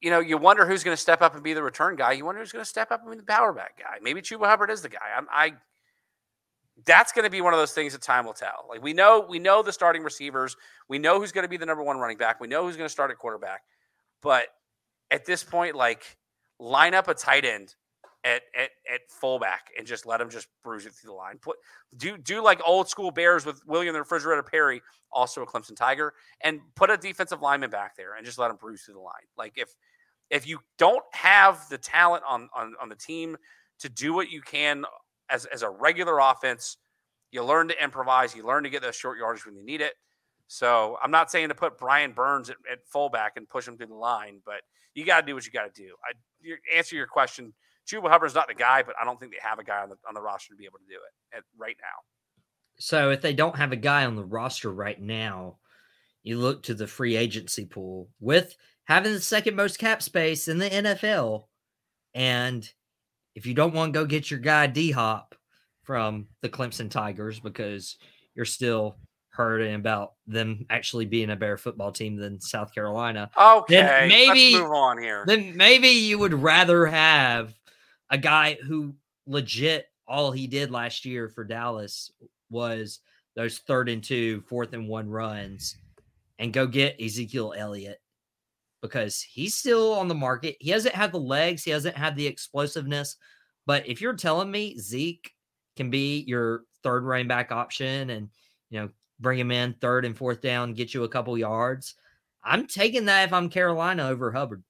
you 0.00 0.10
know, 0.10 0.20
you 0.20 0.38
wonder 0.38 0.66
who's 0.66 0.84
going 0.84 0.96
to 0.96 1.00
step 1.00 1.22
up 1.22 1.34
and 1.34 1.42
be 1.42 1.54
the 1.54 1.62
return 1.62 1.96
guy. 1.96 2.12
You 2.12 2.24
wonder 2.24 2.40
who's 2.40 2.52
going 2.52 2.64
to 2.64 2.68
step 2.68 2.90
up 2.92 3.02
and 3.02 3.10
be 3.10 3.16
the 3.16 3.24
power 3.24 3.52
back 3.52 3.78
guy. 3.78 3.96
Maybe 4.02 4.20
Chuba 4.20 4.46
Hubbard 4.46 4.70
is 4.70 4.82
the 4.82 4.88
guy. 4.88 4.98
I'm, 5.16 5.26
I 5.30 5.54
that's 6.86 7.10
going 7.10 7.24
to 7.24 7.30
be 7.30 7.40
one 7.40 7.52
of 7.52 7.58
those 7.58 7.72
things 7.72 7.92
that 7.92 8.02
time 8.02 8.24
will 8.24 8.32
tell. 8.32 8.66
Like 8.68 8.82
we 8.82 8.92
know, 8.92 9.26
we 9.28 9.38
know 9.38 9.62
the 9.62 9.72
starting 9.72 10.02
receivers. 10.02 10.56
We 10.88 10.98
know 10.98 11.18
who's 11.18 11.32
going 11.32 11.42
to 11.42 11.48
be 11.48 11.56
the 11.56 11.66
number 11.66 11.82
one 11.82 11.98
running 11.98 12.18
back. 12.18 12.40
We 12.40 12.46
know 12.46 12.64
who's 12.64 12.76
going 12.76 12.86
to 12.86 12.92
start 12.92 13.10
at 13.10 13.18
quarterback. 13.18 13.62
But 14.22 14.46
at 15.10 15.24
this 15.24 15.42
point, 15.42 15.74
like 15.74 16.16
line 16.60 16.94
up 16.94 17.08
a 17.08 17.14
tight 17.14 17.44
end 17.44 17.74
at 18.24 18.42
at 18.56 18.70
at 18.92 19.00
fullback 19.08 19.70
and 19.76 19.86
just 19.86 20.04
let 20.06 20.20
him 20.20 20.28
just 20.28 20.48
bruise 20.64 20.86
it 20.86 20.92
through 20.92 21.10
the 21.10 21.16
line. 21.16 21.38
Put 21.38 21.56
do 21.96 22.18
do 22.18 22.42
like 22.42 22.60
old 22.66 22.88
school 22.88 23.10
Bears 23.10 23.46
with 23.46 23.64
William 23.66 23.92
the 23.92 24.00
Refrigerator 24.00 24.42
Perry, 24.42 24.82
also 25.12 25.42
a 25.42 25.46
Clemson 25.46 25.76
Tiger, 25.76 26.14
and 26.42 26.60
put 26.74 26.90
a 26.90 26.96
defensive 26.96 27.42
lineman 27.42 27.70
back 27.70 27.96
there 27.96 28.16
and 28.16 28.26
just 28.26 28.38
let 28.38 28.50
him 28.50 28.56
bruise 28.56 28.82
through 28.82 28.94
the 28.94 29.00
line. 29.00 29.14
Like 29.36 29.54
if 29.56 29.74
if 30.30 30.46
you 30.46 30.60
don't 30.78 31.04
have 31.12 31.68
the 31.68 31.78
talent 31.78 32.24
on 32.28 32.48
on, 32.54 32.74
on 32.80 32.88
the 32.88 32.96
team 32.96 33.36
to 33.80 33.88
do 33.88 34.12
what 34.12 34.30
you 34.30 34.40
can 34.40 34.84
as 35.30 35.44
as 35.46 35.62
a 35.62 35.70
regular 35.70 36.18
offense, 36.18 36.76
you 37.30 37.42
learn 37.42 37.68
to 37.68 37.82
improvise. 37.82 38.34
You 38.34 38.46
learn 38.46 38.64
to 38.64 38.70
get 38.70 38.82
those 38.82 38.96
short 38.96 39.18
yardage 39.18 39.46
when 39.46 39.56
you 39.56 39.64
need 39.64 39.80
it. 39.80 39.94
So 40.46 40.96
I'm 41.02 41.10
not 41.10 41.30
saying 41.30 41.48
to 41.50 41.54
put 41.54 41.78
Brian 41.78 42.12
Burns 42.12 42.48
at, 42.48 42.56
at 42.70 42.78
fullback 42.86 43.36
and 43.36 43.48
push 43.48 43.68
him 43.68 43.76
through 43.76 43.88
the 43.88 43.94
line, 43.94 44.40
but 44.44 44.62
you 44.94 45.04
got 45.04 45.20
to 45.20 45.26
do 45.26 45.34
what 45.34 45.44
you 45.44 45.52
got 45.52 45.72
to 45.72 45.82
do. 45.82 45.94
I 46.02 46.76
answer 46.76 46.96
your 46.96 47.06
question. 47.06 47.52
Chuba 47.86 48.08
Hubbard's 48.10 48.34
not 48.34 48.48
the 48.48 48.54
guy, 48.54 48.82
but 48.82 48.94
I 49.00 49.04
don't 49.04 49.18
think 49.18 49.32
they 49.32 49.38
have 49.42 49.58
a 49.58 49.64
guy 49.64 49.82
on 49.82 49.88
the 49.88 49.96
on 50.06 50.14
the 50.14 50.20
roster 50.20 50.54
to 50.54 50.56
be 50.56 50.64
able 50.64 50.78
to 50.78 50.84
do 50.86 50.94
it 50.94 51.36
at, 51.36 51.44
right 51.56 51.76
now. 51.80 52.02
So 52.78 53.10
if 53.10 53.20
they 53.20 53.34
don't 53.34 53.56
have 53.56 53.72
a 53.72 53.76
guy 53.76 54.04
on 54.04 54.14
the 54.14 54.24
roster 54.24 54.72
right 54.72 55.00
now, 55.00 55.58
you 56.22 56.38
look 56.38 56.62
to 56.64 56.74
the 56.74 56.86
free 56.86 57.16
agency 57.16 57.64
pool 57.64 58.08
with 58.20 58.56
having 58.88 59.12
the 59.12 59.20
second 59.20 59.54
most 59.54 59.78
cap 59.78 60.02
space 60.02 60.48
in 60.48 60.58
the 60.58 60.68
NFL. 60.68 61.44
And 62.14 62.68
if 63.34 63.46
you 63.46 63.54
don't 63.54 63.74
want 63.74 63.92
to 63.92 64.00
go 64.00 64.06
get 64.06 64.30
your 64.30 64.40
guy 64.40 64.66
D 64.66 64.90
Hop 64.90 65.34
from 65.82 66.26
the 66.40 66.48
Clemson 66.48 66.90
Tigers 66.90 67.38
because 67.38 67.96
you're 68.34 68.46
still 68.46 68.96
hurting 69.28 69.74
about 69.74 70.14
them 70.26 70.66
actually 70.70 71.06
being 71.06 71.30
a 71.30 71.36
better 71.36 71.56
football 71.56 71.92
team 71.92 72.16
than 72.16 72.40
South 72.40 72.74
Carolina. 72.74 73.30
Okay, 73.40 73.74
then 73.76 74.08
maybe 74.08 74.54
move 74.54 74.72
on 74.72 74.98
here. 74.98 75.24
Then 75.26 75.56
maybe 75.56 75.88
you 75.88 76.18
would 76.18 76.34
rather 76.34 76.86
have 76.86 77.54
a 78.10 78.18
guy 78.18 78.58
who 78.66 78.94
legit 79.26 79.86
all 80.08 80.32
he 80.32 80.46
did 80.46 80.70
last 80.70 81.04
year 81.04 81.28
for 81.28 81.44
Dallas 81.44 82.10
was 82.50 83.00
those 83.36 83.58
third 83.58 83.88
and 83.90 84.02
two, 84.02 84.40
fourth 84.48 84.72
and 84.72 84.88
one 84.88 85.08
runs, 85.08 85.76
and 86.38 86.52
go 86.52 86.66
get 86.66 87.00
Ezekiel 87.00 87.54
Elliott 87.56 88.00
because 88.82 89.20
he's 89.20 89.54
still 89.54 89.94
on 89.94 90.08
the 90.08 90.14
market. 90.14 90.56
He 90.60 90.70
hasn't 90.70 90.94
had 90.94 91.12
the 91.12 91.18
legs, 91.18 91.64
he 91.64 91.70
hasn't 91.70 91.96
had 91.96 92.16
the 92.16 92.26
explosiveness. 92.26 93.16
But 93.66 93.88
if 93.88 94.00
you're 94.00 94.14
telling 94.14 94.50
me 94.50 94.78
Zeke 94.78 95.32
can 95.76 95.90
be 95.90 96.24
your 96.26 96.62
third 96.82 97.04
running 97.04 97.28
back 97.28 97.52
option 97.52 98.10
and 98.10 98.28
you 98.70 98.80
know 98.80 98.88
bring 99.20 99.38
him 99.38 99.50
in 99.50 99.74
third 99.74 100.04
and 100.04 100.16
fourth 100.16 100.40
down, 100.40 100.74
get 100.74 100.94
you 100.94 101.04
a 101.04 101.08
couple 101.08 101.36
yards, 101.36 101.94
I'm 102.42 102.66
taking 102.66 103.06
that 103.06 103.24
if 103.24 103.32
I'm 103.32 103.48
Carolina 103.48 104.08
over 104.08 104.32
Hubbard. 104.32 104.62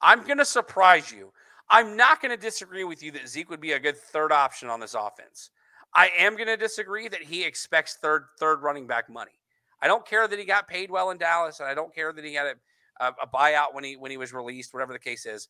I'm 0.00 0.24
to 0.24 0.44
surprise 0.44 1.12
you. 1.12 1.32
I'm 1.70 1.96
not 1.96 2.22
going 2.22 2.30
to 2.30 2.40
disagree 2.40 2.84
with 2.84 3.02
you 3.02 3.12
that 3.12 3.28
Zeke 3.28 3.50
would 3.50 3.60
be 3.60 3.72
a 3.72 3.80
good 3.80 3.96
third 3.96 4.32
option 4.32 4.70
on 4.70 4.80
this 4.80 4.94
offense. 4.94 5.50
I 5.94 6.10
am 6.16 6.34
going 6.34 6.46
to 6.46 6.56
disagree 6.56 7.08
that 7.08 7.22
he 7.22 7.44
expects 7.44 7.98
third 8.00 8.24
third 8.38 8.62
running 8.62 8.86
back 8.86 9.10
money. 9.10 9.32
I 9.80 9.86
don't 9.86 10.06
care 10.06 10.26
that 10.26 10.38
he 10.38 10.44
got 10.44 10.66
paid 10.66 10.90
well 10.90 11.10
in 11.10 11.18
Dallas, 11.18 11.60
and 11.60 11.68
I 11.68 11.74
don't 11.74 11.94
care 11.94 12.12
that 12.12 12.24
he 12.24 12.34
had 12.34 12.46
a 12.46 12.54
a, 13.00 13.12
a 13.22 13.26
buyout 13.26 13.74
when 13.74 13.84
he 13.84 13.96
when 13.96 14.10
he 14.10 14.16
was 14.16 14.32
released, 14.32 14.72
whatever 14.74 14.92
the 14.92 14.98
case 14.98 15.26
is. 15.26 15.48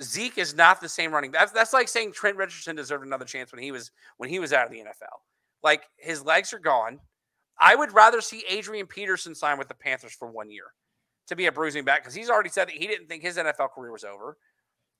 Zeke 0.00 0.38
is 0.38 0.54
not 0.54 0.80
the 0.80 0.88
same 0.88 1.12
running. 1.12 1.32
That's 1.32 1.52
that's 1.52 1.72
like 1.72 1.88
saying 1.88 2.12
Trent 2.12 2.36
Richardson 2.36 2.76
deserved 2.76 3.04
another 3.04 3.24
chance 3.24 3.52
when 3.52 3.62
he 3.62 3.72
was 3.72 3.90
when 4.16 4.30
he 4.30 4.38
was 4.38 4.52
out 4.52 4.66
of 4.66 4.72
the 4.72 4.78
NFL. 4.78 5.18
Like 5.62 5.82
his 5.96 6.24
legs 6.24 6.52
are 6.52 6.58
gone. 6.58 7.00
I 7.60 7.74
would 7.74 7.92
rather 7.92 8.20
see 8.20 8.44
Adrian 8.48 8.86
Peterson 8.86 9.34
sign 9.34 9.58
with 9.58 9.68
the 9.68 9.74
Panthers 9.74 10.12
for 10.12 10.30
one 10.30 10.50
year 10.50 10.66
to 11.26 11.36
be 11.36 11.46
a 11.46 11.52
bruising 11.52 11.84
back 11.84 12.02
because 12.02 12.14
he's 12.14 12.30
already 12.30 12.48
said 12.48 12.68
that 12.68 12.74
he 12.74 12.86
didn't 12.86 13.08
think 13.08 13.22
his 13.22 13.36
NFL 13.36 13.70
career 13.74 13.90
was 13.90 14.04
over. 14.04 14.36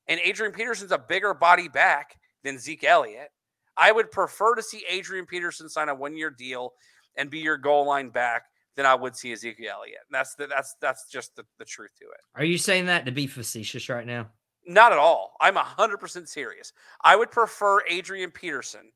And 0.08 0.20
Adrian 0.24 0.52
Peterson's 0.52 0.90
a 0.90 0.98
bigger 0.98 1.34
body 1.34 1.68
back 1.68 2.16
than 2.42 2.58
Zeke 2.58 2.84
Elliott. 2.84 3.28
I 3.76 3.92
would 3.92 4.10
prefer 4.10 4.56
to 4.56 4.62
see 4.62 4.84
Adrian 4.88 5.26
Peterson 5.26 5.68
sign 5.68 5.88
a 5.88 5.94
one 5.94 6.16
year 6.16 6.30
deal 6.30 6.72
and 7.16 7.30
be 7.30 7.38
your 7.38 7.56
goal 7.56 7.86
line 7.86 8.08
back 8.08 8.44
than 8.78 8.86
I 8.86 8.94
would 8.94 9.16
see 9.16 9.32
Ezekiel 9.32 9.72
Elliott. 9.74 9.98
And 10.08 10.14
that's 10.14 10.36
the, 10.36 10.46
that's 10.46 10.76
that's 10.80 11.10
just 11.10 11.34
the, 11.34 11.44
the 11.58 11.64
truth 11.64 11.90
to 11.98 12.04
it. 12.04 12.20
Are 12.36 12.44
you 12.44 12.56
saying 12.56 12.86
that 12.86 13.04
to 13.06 13.12
be 13.12 13.26
facetious 13.26 13.88
right 13.88 14.06
now? 14.06 14.28
Not 14.66 14.92
at 14.92 14.98
all. 14.98 15.32
I'm 15.40 15.56
hundred 15.56 15.98
percent 15.98 16.28
serious. 16.28 16.72
I 17.02 17.16
would 17.16 17.32
prefer 17.32 17.82
Adrian 17.88 18.30
Peterson. 18.30 18.92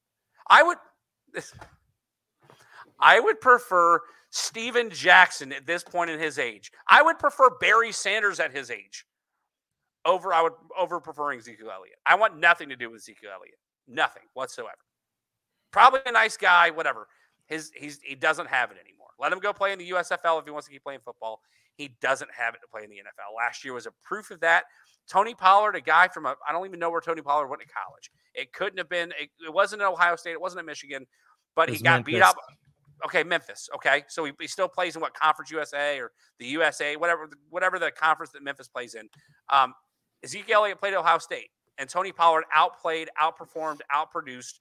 I 0.49 0.63
would. 0.63 0.79
I 3.01 3.19
would 3.19 3.41
prefer 3.41 4.01
Steven 4.31 4.89
Jackson 4.89 5.53
at 5.53 5.67
this 5.67 5.83
point 5.83 6.11
in 6.11 6.21
his 6.21 6.39
age. 6.39 6.71
I 6.87 7.03
would 7.03 7.19
prefer 7.19 7.51
Barry 7.61 7.91
Sanders 7.91 8.39
at 8.39 8.53
his 8.53 8.71
age 8.71 9.05
over. 10.05 10.33
I 10.33 10.43
would 10.43 10.53
over 10.79 11.01
preferring 11.01 11.41
Ezekiel 11.41 11.73
Elliott. 11.75 11.97
I 12.07 12.15
want 12.15 12.39
nothing 12.39 12.69
to 12.69 12.77
do 12.77 12.89
with 12.89 13.01
Ezekiel 13.01 13.31
Elliott. 13.35 13.59
Nothing 13.89 14.23
whatsoever. 14.35 14.79
Probably 15.73 16.03
a 16.07 16.13
nice 16.13 16.37
guy, 16.37 16.71
whatever. 16.71 17.09
His 17.47 17.73
he's 17.75 17.99
he 18.01 18.15
doesn't 18.15 18.47
have 18.47 18.71
it 18.71 18.77
anymore. 18.81 19.02
Let 19.23 19.33
him 19.33 19.39
go 19.39 19.53
play 19.53 19.73
in 19.73 19.79
the 19.79 19.89
USFL 19.91 20.41
if 20.41 20.45
he 20.45 20.51
wants 20.51 20.67
to 20.67 20.73
keep 20.73 20.83
playing 20.83 21.01
football. 21.05 21.41
He 21.77 21.95
doesn't 22.03 22.31
have 22.37 22.55
it 22.55 22.59
to 22.59 22.67
play 22.71 22.83
in 22.83 22.91
the 22.91 22.97
NFL. 22.97 23.37
Last 23.37 23.65
year 23.65 23.73
was 23.73 23.87
a 23.87 23.93
proof 24.05 24.33
of 24.33 24.41
that. 24.41 24.65
Tony 25.09 25.33
Pollard, 25.35 25.77
a 25.77 25.81
guy 25.81 26.09
from 26.09 26.27
a, 26.27 26.35
I 26.47 26.53
don't 26.53 26.67
even 26.67 26.81
know 26.81 26.91
where 26.91 27.01
Tony 27.01 27.23
Pollard 27.23 27.47
went 27.47 27.63
to 27.63 27.69
college. 27.69 28.11
It 28.35 28.53
couldn't 28.53 28.79
have 28.79 28.89
been, 28.89 29.13
it, 29.13 29.31
it 29.47 29.53
wasn't 29.53 29.81
Ohio 29.81 30.17
State, 30.17 30.33
it 30.33 30.41
wasn't 30.41 30.61
at 30.61 30.67
Michigan, 30.67 31.07
but 31.55 31.69
he 31.69 31.79
got 31.79 31.99
Memphis. 31.99 32.13
beat 32.13 32.23
up. 32.23 32.37
Okay, 33.05 33.23
Memphis. 33.23 33.69
Okay, 33.77 34.05
so 34.09 34.25
he, 34.25 34.33
he, 34.41 34.47
still 34.47 34.69
plays 34.69 34.95
in 34.97 35.03
what 35.03 35.15
Conference 35.15 35.51
USA 35.51 35.99
or 35.99 36.13
the 36.39 36.47
USA, 36.47 36.97
whatever, 36.97 37.29
whatever 37.51 37.79
the 37.79 37.91
conference 37.91 38.33
that 38.33 38.43
Memphis 38.43 38.69
plays 38.69 38.95
in. 38.95 39.09
Um, 39.51 39.75
Ezekiel 40.23 40.61
Elliott 40.61 40.79
played 40.79 40.95
at 40.95 41.01
Ohio 41.01 41.19
State, 41.19 41.51
and 41.79 41.89
Tony 41.89 42.13
Pollard 42.13 42.45
outplayed, 42.55 43.09
outperformed, 43.21 43.81
outproduced 43.93 44.61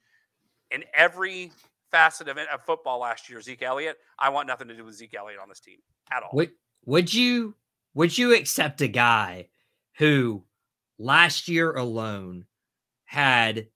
in 0.72 0.84
every 0.96 1.52
facet 1.92 2.28
of, 2.28 2.38
of 2.38 2.62
football 2.66 3.00
last 3.00 3.30
year, 3.30 3.42
Zeke 3.42 3.62
Elliott. 3.64 3.98
I 4.18 4.30
want 4.30 4.48
nothing 4.48 4.68
to 4.70 4.76
do 4.76 4.86
with 4.86 4.96
Zeke 4.96 5.16
Elliott 5.16 5.40
on 5.42 5.50
this 5.50 5.60
team 5.60 5.80
at 6.12 6.24
all. 6.24 6.30
Would, 6.34 6.52
would 6.86 7.14
you 7.14 7.56
would 7.94 8.18
you 8.18 8.34
accept 8.34 8.82
a 8.82 8.88
guy 8.88 9.50
who 9.98 10.44
last 10.98 11.48
year 11.48 11.74
alone 11.74 12.46
had 13.06 13.68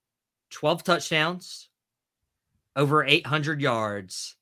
12 0.52 0.84
touchdowns, 0.84 1.70
over 2.76 3.04
800 3.04 3.62
yards, 3.62 4.38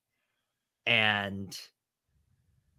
and 0.85 1.57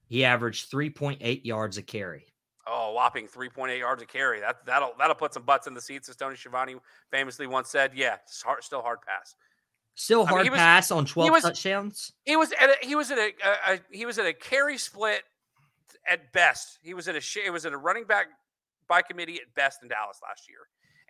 he 0.07 0.24
averaged 0.24 0.70
3.8 0.70 1.44
yards 1.44 1.78
a 1.78 1.83
carry. 1.83 2.26
Oh, 2.66 2.92
whopping 2.92 3.26
3.8 3.26 3.78
yards 3.78 4.02
a 4.02 4.07
carry. 4.07 4.40
That 4.40 4.64
that'll 4.64 4.92
that'll 4.98 5.16
put 5.16 5.35
some 5.35 5.42
butts 5.42 5.66
in 5.66 5.74
the 5.74 5.80
seats, 5.80 6.09
as 6.09 6.16
Tony 6.16 6.37
Schiavone 6.37 6.76
famously 7.11 7.46
once 7.46 7.68
said. 7.68 7.92
Yeah, 7.94 8.16
hard, 8.44 8.62
still 8.62 8.80
hard 8.80 9.00
pass. 9.02 9.35
Still 9.96 10.26
hard 10.26 10.40
I 10.40 10.44
mean, 10.44 10.52
pass 10.54 10.90
on 10.90 11.04
12 11.07 11.30
was, 11.30 11.42
touchdowns. 11.44 12.12
He 12.24 12.37
was 12.37 12.52
at 12.52 12.70
a, 12.70 12.76
he 12.87 12.96
was 12.96 13.11
at 13.12 13.18
a, 13.18 13.33
a, 13.44 13.74
a, 13.74 13.80
he 13.92 14.07
was 14.07 14.18
at 14.18 14.26
a 14.26 14.33
carry 14.33 14.76
split 14.76 15.22
at 16.09 16.33
best. 16.33 16.78
He 16.83 16.94
was 16.94 17.07
at 17.07 17.14
a 17.14 17.22
it 17.44 17.50
was 17.50 17.64
at 17.64 17.72
a 17.72 17.76
running 17.76 18.04
back 18.04 18.26
by 18.88 19.02
committee 19.02 19.37
at 19.37 19.54
best 19.54 19.83
in 19.83 19.88
Dallas 19.88 20.18
last 20.22 20.48
year, 20.48 20.59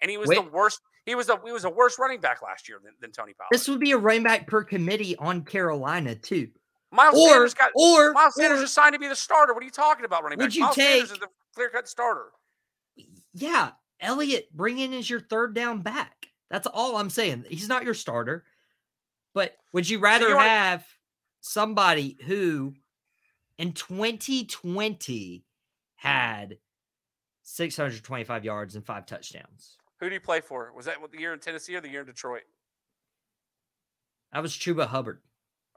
and 0.03 0.11
he 0.11 0.18
was 0.18 0.29
Wait. 0.29 0.37
the 0.37 0.51
worst. 0.51 0.81
He 1.07 1.14
was 1.14 1.29
a 1.31 1.40
he 1.44 1.53
was 1.53 1.64
a 1.64 1.70
worse 1.70 1.99
running 1.99 2.20
back 2.20 2.42
last 2.42 2.68
year 2.68 2.79
than, 2.85 2.92
than 3.01 3.11
Tony 3.11 3.33
Pollard. 3.33 3.49
This 3.53 3.68
would 3.68 3.81
be 3.81 3.92
a 3.92 3.97
running 3.97 4.23
back 4.23 4.47
per 4.47 4.62
committee 4.62 5.16
on 5.16 5.44
Carolina 5.44 6.14
too. 6.14 6.49
Miles 6.92 7.16
Or 7.16 7.29
Sanders 7.31 7.55
got 7.55 7.70
or 7.75 8.12
Miles 8.12 8.35
Sanders 8.37 8.61
is 8.61 8.70
signed 8.70 8.92
to 8.92 8.99
be 8.99 9.09
the 9.09 9.16
starter. 9.16 9.55
What 9.55 9.62
are 9.62 9.66
you 9.66 9.73
talking 9.73 10.05
about, 10.05 10.23
running 10.23 10.38
Would 10.38 10.55
you 10.55 10.62
Miles 10.62 10.77
Sanders 10.77 11.09
take- 11.09 11.12
is 11.14 11.18
the 11.20 11.29
clear 11.55 11.70
cut 11.70 11.88
starter. 11.88 12.33
yeah, 13.33 13.70
Elliott, 14.01 14.55
bring 14.55 14.79
in 14.79 14.92
as 14.92 15.09
your 15.09 15.20
third 15.20 15.55
down 15.55 15.81
back. 15.81 16.29
That's 16.51 16.66
all 16.66 16.97
I'm 16.97 17.11
saying. 17.11 17.47
He's 17.49 17.68
not 17.68 17.85
your 17.85 17.94
starter. 17.94 18.44
But 19.35 19.57
would 19.73 19.88
you 19.88 19.99
rather 19.99 20.35
wanna- 20.35 20.49
have 20.49 20.87
somebody 21.40 22.16
who 22.25 22.75
in 23.59 23.73
2020 23.73 25.38
mm. 25.38 25.42
had 25.97 26.59
625 27.42 28.44
yards 28.44 28.75
and 28.75 28.87
five 28.87 29.05
touchdowns? 29.05 29.77
Who 30.01 30.09
do 30.09 30.14
you 30.14 30.20
play 30.20 30.40
for? 30.40 30.73
Was 30.73 30.87
that 30.87 30.97
the 31.11 31.18
year 31.18 31.33
in 31.33 31.40
Tennessee 31.40 31.75
or 31.77 31.81
the 31.81 31.88
year 31.88 32.01
in 32.01 32.07
Detroit? 32.07 32.42
That 34.33 34.42
was 34.42 34.53
Chuba 34.53 34.87
Hubbard. 34.87 35.20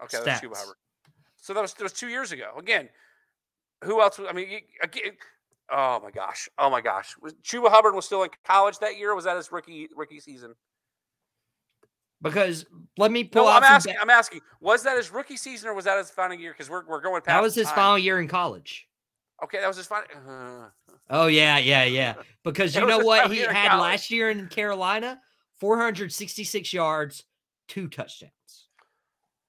Okay, 0.04 0.20
that's 0.24 0.42
Chuba 0.42 0.58
Hubbard. 0.58 0.78
So 1.36 1.54
that 1.54 1.62
was 1.62 1.74
that 1.76 1.84
was 1.84 1.94
two 1.94 2.08
years 2.08 2.32
ago. 2.32 2.54
Again, 2.58 2.90
who 3.84 4.02
else? 4.02 4.18
Was, 4.18 4.28
I 4.30 4.34
mean, 4.34 4.62
again, 4.82 5.14
oh 5.72 6.00
my 6.04 6.12
gosh, 6.12 6.50
oh 6.58 6.70
my 6.70 6.82
gosh, 6.82 7.16
was 7.22 7.34
Chuba 7.36 7.70
Hubbard 7.70 7.94
was 7.94 8.06
still 8.06 8.24
in 8.24 8.30
college 8.44 8.80
that 8.80 8.98
year? 8.98 9.12
Or 9.12 9.16
was 9.16 9.26
that 9.26 9.38
his 9.38 9.52
rookie 9.52 9.88
rookie 9.96 10.20
season? 10.20 10.56
Because 12.22 12.66
let 12.98 13.12
me 13.12 13.24
pull 13.24 13.44
No, 13.46 13.50
out 13.52 13.58
I'm 13.64 13.74
asking. 13.74 13.96
I'm 14.02 14.10
asking. 14.10 14.42
Was 14.60 14.84
that 14.84 14.98
his 14.98 15.12
rookie 15.12 15.38
season 15.38 15.70
or 15.70 15.74
was 15.76 15.86
that 15.86 15.98
his 15.98 16.10
final 16.10 16.36
year? 16.38 16.52
Because 16.52 16.70
we're 16.70 16.86
we're 16.88 17.02
going 17.02 17.22
past. 17.22 17.28
that 17.28 17.42
was 17.44 17.54
his 17.56 17.68
time. 17.68 17.76
final 17.76 17.98
year 18.00 18.20
in 18.20 18.28
college. 18.28 18.88
Okay, 19.44 19.60
that 19.60 19.68
was 19.68 19.78
his 19.78 19.88
final. 19.88 20.08
Uh, 20.28 20.70
Oh 21.10 21.28
yeah, 21.28 21.58
yeah, 21.58 21.86
yeah. 21.86 22.16
Because 22.44 22.76
you 22.76 22.86
know 22.86 23.00
what 23.00 23.32
he 23.32 23.38
had 23.40 23.70
college. 23.70 23.82
last 23.82 24.12
year 24.12 24.30
in 24.30 24.48
Carolina? 24.48 25.22
466 25.62 26.74
yards, 26.74 27.24
two 27.70 27.88
touchdowns. 27.88 28.68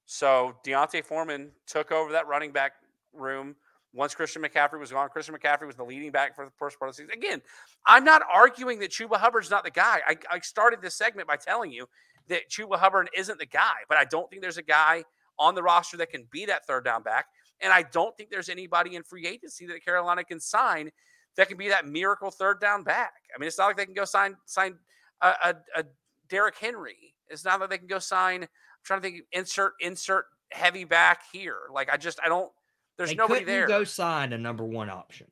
so 0.05 0.55
D'Onta 0.63 1.03
Foreman 1.03 1.51
took 1.67 1.91
over 1.91 2.11
that 2.13 2.27
running 2.27 2.51
back 2.51 2.73
room 3.13 3.55
once 3.93 4.15
Christian 4.15 4.41
McCaffrey 4.41 4.79
was 4.79 4.91
gone. 4.91 5.09
Christian 5.09 5.35
McCaffrey 5.35 5.67
was 5.67 5.75
the 5.75 5.83
leading 5.83 6.11
back 6.11 6.35
for 6.35 6.45
the 6.45 6.51
first 6.57 6.79
part 6.79 6.89
of 6.89 6.95
the 6.95 7.03
season. 7.03 7.11
Again, 7.13 7.41
I'm 7.85 8.03
not 8.03 8.21
arguing 8.31 8.79
that 8.79 8.91
Chuba 8.91 9.17
Hubbard's 9.17 9.49
not 9.49 9.63
the 9.63 9.71
guy. 9.71 9.99
I, 10.07 10.15
I 10.31 10.39
started 10.39 10.81
this 10.81 10.95
segment 10.95 11.27
by 11.27 11.35
telling 11.35 11.71
you 11.71 11.87
that 12.29 12.49
Chuba 12.49 12.77
Hubbard 12.77 13.09
isn't 13.15 13.37
the 13.39 13.45
guy, 13.45 13.75
but 13.87 13.97
I 13.97 14.05
don't 14.05 14.29
think 14.29 14.41
there's 14.41 14.57
a 14.57 14.63
guy 14.63 15.03
on 15.37 15.55
the 15.55 15.63
roster 15.63 15.97
that 15.97 16.09
can 16.09 16.25
be 16.31 16.45
that 16.45 16.65
third 16.65 16.85
down 16.85 17.03
back. 17.03 17.25
And 17.61 17.73
I 17.73 17.83
don't 17.83 18.15
think 18.17 18.29
there's 18.29 18.49
anybody 18.49 18.95
in 18.95 19.03
free 19.03 19.27
agency 19.27 19.65
that 19.67 19.83
Carolina 19.83 20.23
can 20.23 20.39
sign 20.39 20.91
that 21.35 21.47
can 21.47 21.57
be 21.57 21.69
that 21.69 21.87
miracle 21.87 22.31
third 22.31 22.59
down 22.59 22.83
back. 22.83 23.13
I 23.33 23.39
mean, 23.39 23.47
it's 23.47 23.57
not 23.57 23.67
like 23.67 23.77
they 23.77 23.85
can 23.85 23.93
go 23.93 24.05
sign 24.05 24.35
sign 24.45 24.75
a, 25.21 25.27
a, 25.27 25.55
a 25.77 25.83
Derrick 26.27 26.57
Henry. 26.57 27.15
It's 27.29 27.45
not 27.45 27.59
like 27.59 27.69
they 27.69 27.77
can 27.77 27.87
go 27.87 27.99
sign. 27.99 28.43
I'm 28.43 28.49
trying 28.83 29.01
to 29.01 29.09
think. 29.09 29.23
Insert 29.31 29.73
insert 29.79 30.25
heavy 30.51 30.83
back 30.83 31.21
here. 31.31 31.57
Like 31.73 31.89
I 31.91 31.97
just 31.97 32.19
I 32.23 32.27
don't. 32.27 32.51
There's 32.97 33.11
they 33.11 33.15
nobody 33.15 33.45
there. 33.45 33.67
go 33.67 33.83
sign 33.83 34.33
a 34.33 34.37
number 34.37 34.63
one 34.63 34.89
option, 34.89 35.27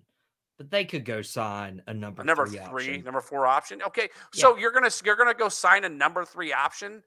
but 0.58 0.70
they 0.72 0.86
could 0.86 1.06
go 1.06 1.22
sign 1.22 1.82
a 1.88 1.94
number 1.94 2.24
number 2.24 2.48
three, 2.48 2.58
three, 2.70 2.88
option. 2.90 3.04
number 3.04 3.22
four 3.22 3.46
option. 3.46 3.82
Okay, 3.84 4.10
so 4.34 4.58
you're 4.58 4.72
gonna 4.72 4.90
you're 5.06 5.16
gonna 5.16 5.34
go 5.34 5.50
sign 5.50 5.84
a 5.86 5.90
number 5.90 6.26
three 6.26 6.52
option 6.54 7.04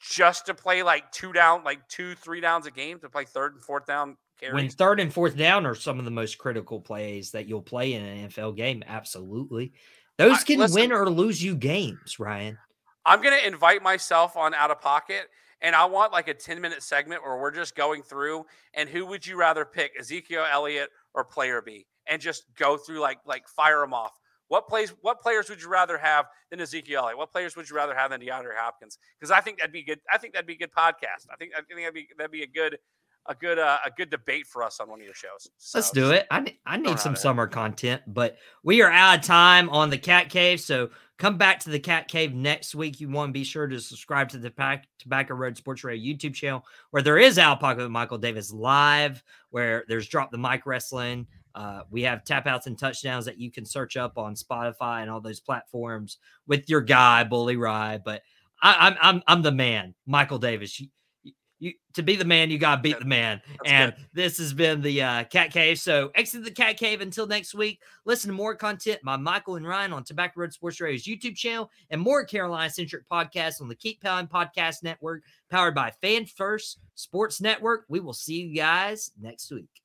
just 0.00 0.46
to 0.46 0.54
play 0.54 0.82
like 0.82 1.10
two 1.12 1.32
down, 1.32 1.64
like 1.64 1.86
two 1.88 2.14
three 2.14 2.40
downs 2.40 2.66
a 2.66 2.70
game 2.70 2.98
to 3.00 3.08
play 3.08 3.24
third 3.24 3.54
and 3.54 3.62
fourth 3.62 3.86
down 3.86 4.16
When 4.50 4.68
third 4.68 5.00
and 5.00 5.12
fourth 5.12 5.36
down 5.36 5.66
are 5.66 5.74
some 5.74 5.98
of 5.98 6.04
the 6.04 6.10
most 6.10 6.38
critical 6.38 6.80
plays 6.80 7.30
that 7.32 7.46
you'll 7.46 7.62
play 7.62 7.94
in 7.94 8.02
an 8.04 8.28
NFL 8.28 8.56
game. 8.56 8.82
Absolutely. 8.86 9.72
Those 10.18 10.40
I- 10.40 10.44
can 10.44 10.58
listen- 10.58 10.80
win 10.80 10.92
or 10.92 11.08
lose 11.08 11.42
you 11.42 11.56
games, 11.56 12.18
Ryan. 12.18 12.58
I'm 13.04 13.22
gonna 13.22 13.36
invite 13.38 13.82
myself 13.82 14.36
on 14.36 14.54
out 14.54 14.70
of 14.70 14.80
pocket, 14.80 15.28
and 15.60 15.74
I 15.74 15.84
want 15.86 16.12
like 16.12 16.28
a 16.28 16.34
10 16.34 16.60
minute 16.60 16.82
segment 16.82 17.22
where 17.24 17.36
we're 17.36 17.50
just 17.50 17.74
going 17.74 18.02
through 18.02 18.46
and 18.74 18.88
who 18.88 19.06
would 19.06 19.26
you 19.26 19.36
rather 19.36 19.64
pick, 19.64 19.92
Ezekiel 19.98 20.46
Elliott 20.48 20.90
or 21.14 21.24
player 21.24 21.60
B, 21.60 21.86
and 22.08 22.20
just 22.20 22.44
go 22.56 22.76
through 22.76 23.00
like 23.00 23.18
like 23.26 23.48
fire 23.48 23.80
them 23.80 23.94
off. 23.94 24.12
What 24.48 24.68
plays? 24.68 24.92
What 25.00 25.20
players 25.20 25.48
would 25.48 25.62
you 25.62 25.68
rather 25.68 25.96
have 25.96 26.26
than 26.50 26.60
Ezekiel? 26.60 27.10
What 27.14 27.32
players 27.32 27.56
would 27.56 27.70
you 27.70 27.76
rather 27.76 27.94
have 27.94 28.10
than 28.10 28.20
DeAndre 28.20 28.56
Hopkins? 28.56 28.98
Because 29.18 29.30
I 29.30 29.40
think 29.40 29.58
that'd 29.58 29.72
be 29.72 29.82
good. 29.82 30.00
I 30.12 30.18
think 30.18 30.34
that'd 30.34 30.46
be 30.46 30.54
a 30.54 30.58
good 30.58 30.72
podcast. 30.76 31.26
I 31.32 31.36
think 31.38 31.52
I 31.56 31.62
think 31.62 31.80
that'd 31.80 31.94
be 31.94 32.08
that'd 32.18 32.30
be 32.30 32.42
a 32.42 32.46
good 32.46 32.78
a 33.26 33.34
good 33.34 33.58
uh, 33.58 33.78
a 33.84 33.90
good 33.90 34.10
debate 34.10 34.46
for 34.46 34.62
us 34.62 34.80
on 34.80 34.88
one 34.88 35.00
of 35.00 35.04
your 35.04 35.14
shows. 35.14 35.48
Let's 35.74 35.90
do 35.90 36.10
it. 36.10 36.26
I 36.30 36.56
I 36.66 36.76
need 36.76 36.98
some 36.98 37.16
summer 37.16 37.46
content, 37.46 38.02
but 38.06 38.36
we 38.62 38.82
are 38.82 38.90
out 38.90 39.20
of 39.20 39.24
time 39.24 39.70
on 39.70 39.90
the 39.90 39.98
Cat 39.98 40.28
Cave. 40.28 40.60
So 40.60 40.90
come 41.18 41.38
back 41.38 41.60
to 41.60 41.70
the 41.70 41.78
Cat 41.78 42.08
Cave 42.08 42.34
next 42.34 42.74
week. 42.74 43.00
You 43.00 43.08
want 43.08 43.30
to 43.30 43.32
be 43.32 43.44
sure 43.44 43.66
to 43.66 43.80
subscribe 43.80 44.28
to 44.30 44.38
the 44.38 44.50
Pac- 44.50 44.86
Tobacco 44.98 45.34
Road 45.34 45.56
Sports 45.56 45.84
Radio 45.84 46.14
YouTube 46.14 46.34
channel, 46.34 46.64
where 46.90 47.02
there 47.02 47.18
is 47.18 47.38
Al 47.38 47.56
Pocket 47.56 47.82
with 47.82 47.90
Michael 47.90 48.18
Davis 48.18 48.52
live, 48.52 49.22
where 49.50 49.84
there's 49.88 50.08
Drop 50.08 50.30
the 50.30 50.38
Mic 50.38 50.66
Wrestling. 50.66 51.26
Uh, 51.54 51.82
we 51.90 52.02
have 52.02 52.24
tap 52.24 52.46
outs 52.46 52.66
and 52.66 52.78
touchdowns 52.78 53.24
that 53.24 53.38
you 53.38 53.50
can 53.50 53.64
search 53.64 53.96
up 53.96 54.18
on 54.18 54.34
Spotify 54.34 55.02
and 55.02 55.10
all 55.10 55.20
those 55.20 55.40
platforms 55.40 56.18
with 56.46 56.68
your 56.68 56.80
guy 56.80 57.24
Bully 57.24 57.56
Rye. 57.56 58.00
But 58.04 58.22
I, 58.62 58.88
I'm 58.88 58.96
I'm 59.00 59.22
I'm 59.26 59.42
the 59.42 59.52
man, 59.52 59.94
Michael 60.06 60.38
Davis. 60.38 60.78
You, 60.80 60.88
you, 61.22 61.32
you 61.58 61.72
to 61.94 62.02
be 62.02 62.16
the 62.16 62.24
man, 62.24 62.50
you 62.50 62.58
gotta 62.58 62.80
beat 62.80 62.98
the 62.98 63.04
man. 63.04 63.42
That's 63.46 63.70
and 63.70 63.94
good. 63.94 64.06
this 64.14 64.38
has 64.38 64.54
been 64.54 64.80
the 64.80 65.02
uh, 65.02 65.24
Cat 65.24 65.52
Cave. 65.52 65.78
So 65.78 66.10
exit 66.14 66.44
the 66.44 66.50
Cat 66.50 66.76
Cave 66.76 67.00
until 67.00 67.26
next 67.26 67.54
week. 67.54 67.80
Listen 68.04 68.30
to 68.30 68.34
more 68.36 68.54
content 68.54 69.00
by 69.04 69.16
Michael 69.16 69.56
and 69.56 69.66
Ryan 69.66 69.92
on 69.92 70.04
Tobacco 70.04 70.40
Road 70.40 70.52
Sports 70.52 70.80
Radio's 70.80 71.04
YouTube 71.04 71.36
channel 71.36 71.70
and 71.90 72.00
more 72.00 72.24
Carolina 72.24 72.70
centric 72.70 73.08
podcasts 73.10 73.60
on 73.60 73.68
the 73.68 73.74
Keep 73.74 74.02
Pounding 74.02 74.28
Podcast 74.28 74.82
Network, 74.82 75.24
powered 75.50 75.74
by 75.74 75.90
Fan 76.00 76.24
First 76.24 76.78
Sports 76.94 77.40
Network. 77.40 77.84
We 77.88 78.00
will 78.00 78.14
see 78.14 78.42
you 78.42 78.54
guys 78.54 79.10
next 79.20 79.50
week. 79.50 79.81